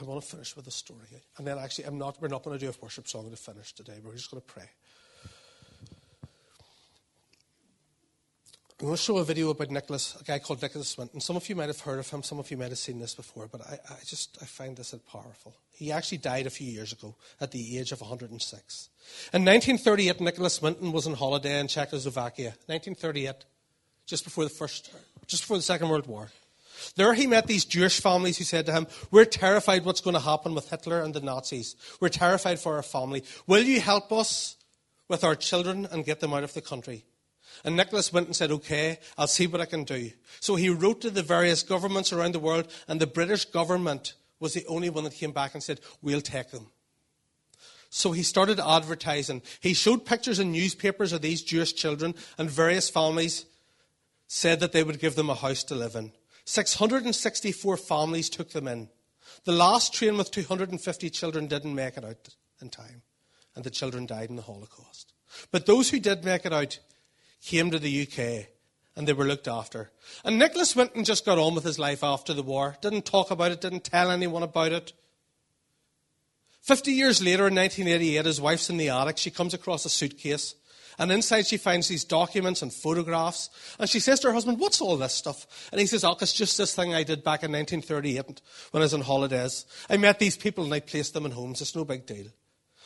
I 0.00 0.04
want 0.04 0.22
to 0.22 0.28
finish 0.28 0.56
with 0.56 0.66
a 0.66 0.70
story. 0.70 1.06
Eh? 1.14 1.18
And 1.36 1.46
then 1.46 1.58
actually, 1.58 1.84
I'm 1.84 1.98
not, 1.98 2.20
we're 2.20 2.28
not 2.28 2.42
going 2.42 2.58
to 2.58 2.64
do 2.64 2.70
a 2.70 2.74
worship 2.82 3.06
song 3.06 3.30
to 3.30 3.36
finish 3.36 3.72
today. 3.72 4.00
We're 4.02 4.14
just 4.14 4.30
going 4.30 4.40
to 4.40 4.46
pray. 4.46 4.68
I'm 8.82 8.88
going 8.88 8.96
to 8.96 9.02
show 9.04 9.18
a 9.18 9.24
video 9.24 9.50
about 9.50 9.70
Nicholas, 9.70 10.20
a 10.20 10.24
guy 10.24 10.40
called 10.40 10.60
Nicholas 10.60 10.98
Winton. 10.98 11.20
Some 11.20 11.36
of 11.36 11.48
you 11.48 11.54
might 11.54 11.68
have 11.68 11.78
heard 11.78 12.00
of 12.00 12.10
him, 12.10 12.24
some 12.24 12.40
of 12.40 12.50
you 12.50 12.56
might 12.56 12.70
have 12.70 12.78
seen 12.78 12.98
this 12.98 13.14
before, 13.14 13.46
but 13.46 13.60
I, 13.60 13.74
I 13.88 13.94
just 14.04 14.38
I 14.42 14.44
find 14.44 14.76
this 14.76 14.92
powerful. 15.08 15.54
He 15.70 15.92
actually 15.92 16.18
died 16.18 16.48
a 16.48 16.50
few 16.50 16.66
years 16.66 16.92
ago 16.92 17.14
at 17.40 17.52
the 17.52 17.78
age 17.78 17.92
of 17.92 18.00
106. 18.00 18.88
In 19.32 19.44
1938, 19.44 20.20
Nicholas 20.20 20.60
Winton 20.60 20.90
was 20.90 21.06
on 21.06 21.14
holiday 21.14 21.60
in 21.60 21.68
Czechoslovakia. 21.68 22.56
1938, 22.66 23.44
just 24.04 24.24
before 24.24 24.42
the 24.42 24.50
first, 24.50 24.92
just 25.28 25.44
before 25.44 25.58
the 25.58 25.62
Second 25.62 25.88
World 25.88 26.08
War. 26.08 26.32
There 26.96 27.14
he 27.14 27.28
met 27.28 27.46
these 27.46 27.64
Jewish 27.64 28.00
families 28.00 28.38
who 28.38 28.44
said 28.44 28.66
to 28.66 28.72
him, 28.72 28.88
We're 29.12 29.26
terrified 29.26 29.84
what's 29.84 30.00
going 30.00 30.14
to 30.14 30.20
happen 30.20 30.56
with 30.56 30.70
Hitler 30.70 31.02
and 31.02 31.14
the 31.14 31.20
Nazis. 31.20 31.76
We're 32.00 32.08
terrified 32.08 32.58
for 32.58 32.74
our 32.74 32.82
family. 32.82 33.22
Will 33.46 33.62
you 33.62 33.80
help 33.80 34.10
us 34.10 34.56
with 35.06 35.22
our 35.22 35.36
children 35.36 35.86
and 35.92 36.04
get 36.04 36.18
them 36.18 36.34
out 36.34 36.42
of 36.42 36.52
the 36.52 36.60
country? 36.60 37.04
And 37.64 37.76
Nicholas 37.76 38.12
went 38.12 38.26
and 38.26 38.36
said, 38.36 38.50
Okay, 38.50 38.98
I'll 39.16 39.26
see 39.26 39.46
what 39.46 39.60
I 39.60 39.66
can 39.66 39.84
do. 39.84 40.10
So 40.40 40.56
he 40.56 40.68
wrote 40.68 41.00
to 41.02 41.10
the 41.10 41.22
various 41.22 41.62
governments 41.62 42.12
around 42.12 42.32
the 42.32 42.40
world, 42.40 42.70
and 42.88 43.00
the 43.00 43.06
British 43.06 43.44
government 43.44 44.14
was 44.40 44.54
the 44.54 44.66
only 44.66 44.90
one 44.90 45.04
that 45.04 45.14
came 45.14 45.32
back 45.32 45.54
and 45.54 45.62
said, 45.62 45.80
We'll 46.00 46.20
take 46.20 46.50
them. 46.50 46.68
So 47.94 48.12
he 48.12 48.22
started 48.22 48.58
advertising. 48.58 49.42
He 49.60 49.74
showed 49.74 50.06
pictures 50.06 50.38
in 50.38 50.50
newspapers 50.50 51.12
of 51.12 51.20
these 51.20 51.42
Jewish 51.42 51.74
children, 51.74 52.14
and 52.38 52.50
various 52.50 52.88
families 52.88 53.44
said 54.26 54.60
that 54.60 54.72
they 54.72 54.82
would 54.82 54.98
give 54.98 55.14
them 55.14 55.28
a 55.28 55.34
house 55.34 55.62
to 55.64 55.74
live 55.74 55.94
in. 55.94 56.12
664 56.46 57.76
families 57.76 58.30
took 58.30 58.50
them 58.50 58.66
in. 58.66 58.88
The 59.44 59.52
last 59.52 59.92
train 59.92 60.16
with 60.16 60.30
250 60.30 61.10
children 61.10 61.46
didn't 61.46 61.74
make 61.74 61.98
it 61.98 62.04
out 62.04 62.34
in 62.62 62.70
time, 62.70 63.02
and 63.54 63.62
the 63.62 63.70
children 63.70 64.06
died 64.06 64.30
in 64.30 64.36
the 64.36 64.42
Holocaust. 64.42 65.12
But 65.50 65.66
those 65.66 65.90
who 65.90 66.00
did 66.00 66.24
make 66.24 66.46
it 66.46 66.52
out, 66.52 66.78
came 67.42 67.70
to 67.70 67.78
the 67.78 68.02
UK 68.02 68.48
and 68.96 69.06
they 69.06 69.12
were 69.12 69.24
looked 69.24 69.48
after. 69.48 69.90
And 70.24 70.38
Nicholas 70.38 70.76
Winton 70.76 71.04
just 71.04 71.24
got 71.24 71.38
on 71.38 71.54
with 71.54 71.64
his 71.64 71.78
life 71.78 72.04
after 72.04 72.34
the 72.34 72.42
war, 72.42 72.76
didn't 72.80 73.04
talk 73.04 73.30
about 73.30 73.52
it, 73.52 73.60
didn't 73.60 73.84
tell 73.84 74.10
anyone 74.10 74.42
about 74.42 74.72
it. 74.72 74.92
Fifty 76.60 76.92
years 76.92 77.20
later, 77.20 77.48
in 77.48 77.56
1988, 77.56 78.24
his 78.24 78.40
wife's 78.40 78.70
in 78.70 78.76
the 78.76 78.90
attic. 78.90 79.18
She 79.18 79.30
comes 79.30 79.52
across 79.52 79.84
a 79.84 79.88
suitcase, 79.88 80.54
and 80.96 81.10
inside 81.10 81.46
she 81.46 81.56
finds 81.56 81.88
these 81.88 82.04
documents 82.04 82.62
and 82.62 82.72
photographs. 82.72 83.50
And 83.80 83.90
she 83.90 83.98
says 83.98 84.20
to 84.20 84.28
her 84.28 84.32
husband, 84.32 84.60
What's 84.60 84.80
all 84.80 84.96
this 84.96 85.14
stuff? 85.14 85.68
And 85.72 85.80
he 85.80 85.86
says, 85.86 86.04
Oh, 86.04 86.16
it's 86.20 86.32
just 86.32 86.58
this 86.58 86.74
thing 86.74 86.94
I 86.94 87.02
did 87.02 87.24
back 87.24 87.42
in 87.42 87.50
1938 87.50 88.40
when 88.70 88.82
I 88.82 88.84
was 88.84 88.94
on 88.94 89.00
holidays. 89.00 89.66
I 89.90 89.96
met 89.96 90.20
these 90.20 90.36
people 90.36 90.64
and 90.64 90.72
I 90.72 90.80
placed 90.80 91.14
them 91.14 91.26
in 91.26 91.32
homes. 91.32 91.60
It's 91.60 91.74
no 91.74 91.84
big 91.84 92.06
deal. 92.06 92.26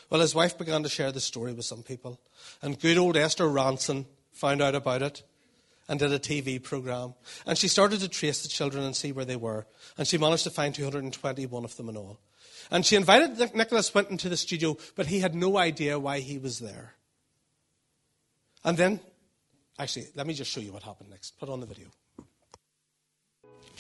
Well, 0.09 0.20
his 0.20 0.34
wife 0.34 0.57
began 0.57 0.82
to 0.84 0.88
share 0.88 1.12
the 1.12 1.20
story 1.20 1.52
with 1.52 1.66
some 1.66 1.82
people. 1.82 2.20
And 2.62 2.80
good 2.80 2.96
old 2.96 3.16
Esther 3.16 3.44
Rantzen 3.44 4.07
found 4.37 4.61
out 4.61 4.74
about 4.74 5.03
it 5.03 5.22
and 5.89 5.99
did 5.99 6.12
a 6.12 6.18
TV 6.18 6.62
program. 6.62 7.14
And 7.47 7.57
she 7.57 7.68
started 7.68 8.01
to 8.01 8.09
trace 8.09 8.43
the 8.43 8.49
children 8.49 8.84
and 8.84 8.95
see 8.95 9.12
where 9.12 9.24
they 9.24 9.37
were. 9.37 9.66
And 9.97 10.07
she 10.07 10.18
managed 10.18 10.45
to 10.45 10.51
find 10.51 10.74
221 10.74 11.64
of 11.64 11.76
them 11.76 11.89
in 11.89 11.97
all. 11.97 12.20
And 12.70 12.84
she 12.84 12.97
invited 12.97 13.55
Nicholas 13.55 13.95
Winton 13.95 14.16
to 14.18 14.28
the 14.28 14.37
studio, 14.37 14.76
but 14.97 15.07
he 15.07 15.20
had 15.20 15.34
no 15.34 15.57
idea 15.57 15.99
why 15.99 16.20
he 16.20 16.39
was 16.39 16.59
there. 16.59 16.95
And 18.64 18.76
then, 18.76 19.01
actually, 19.78 20.09
let 20.16 20.26
me 20.26 20.34
just 20.34 20.51
show 20.51 20.61
you 20.61 20.72
what 20.72 20.82
happened 20.82 21.11
next. 21.11 21.39
Put 21.39 21.49
on 21.49 21.61
the 21.61 21.66
video. 21.66 21.87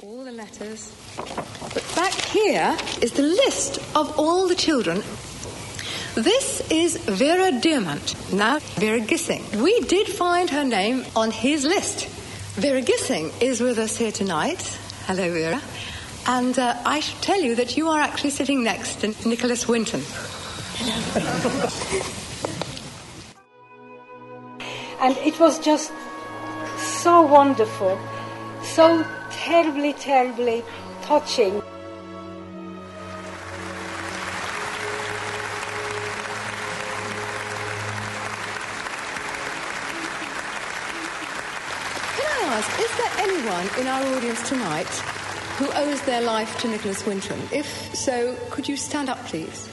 All 0.02 0.24
the 0.24 0.30
letters. 0.30 0.94
But 1.16 1.92
back 1.96 2.12
here 2.12 2.76
is 3.02 3.12
the 3.12 3.22
list 3.22 3.78
of 3.96 4.18
all 4.18 4.46
the 4.46 4.54
children 4.54 5.02
this 6.16 6.62
is 6.70 6.96
Vera 6.96 7.52
Diamant, 7.52 8.32
now 8.32 8.58
Vera 8.80 9.00
Gissing. 9.00 9.44
We 9.62 9.80
did 9.80 10.06
find 10.06 10.48
her 10.48 10.64
name 10.64 11.04
on 11.14 11.30
his 11.30 11.64
list. 11.64 12.08
Vera 12.54 12.80
Gissing 12.80 13.30
is 13.42 13.60
with 13.60 13.78
us 13.78 13.98
here 13.98 14.10
tonight. 14.10 14.62
Hello, 15.04 15.30
Vera. 15.30 15.60
And 16.26 16.58
uh, 16.58 16.74
I 16.86 17.00
should 17.00 17.20
tell 17.20 17.42
you 17.42 17.54
that 17.56 17.76
you 17.76 17.88
are 17.88 18.00
actually 18.00 18.30
sitting 18.30 18.64
next 18.64 19.02
to 19.02 19.08
Nicholas 19.28 19.68
Winton. 19.68 20.00
and 25.00 25.18
it 25.18 25.38
was 25.38 25.58
just 25.58 25.92
so 26.78 27.20
wonderful, 27.20 28.00
so 28.62 29.04
terribly, 29.30 29.92
terribly 29.92 30.64
touching. 31.02 31.62
Ask, 42.56 42.80
is 42.80 42.96
there 42.96 43.12
anyone 43.18 43.68
in 43.78 43.86
our 43.86 44.16
audience 44.16 44.48
tonight 44.48 44.88
who 45.58 45.70
owes 45.72 46.00
their 46.02 46.22
life 46.22 46.58
to 46.58 46.68
Nicholas 46.68 47.04
Winton? 47.04 47.38
If 47.52 47.94
so, 47.94 48.34
could 48.48 48.66
you 48.66 48.78
stand 48.78 49.10
up, 49.10 49.22
please? 49.26 49.68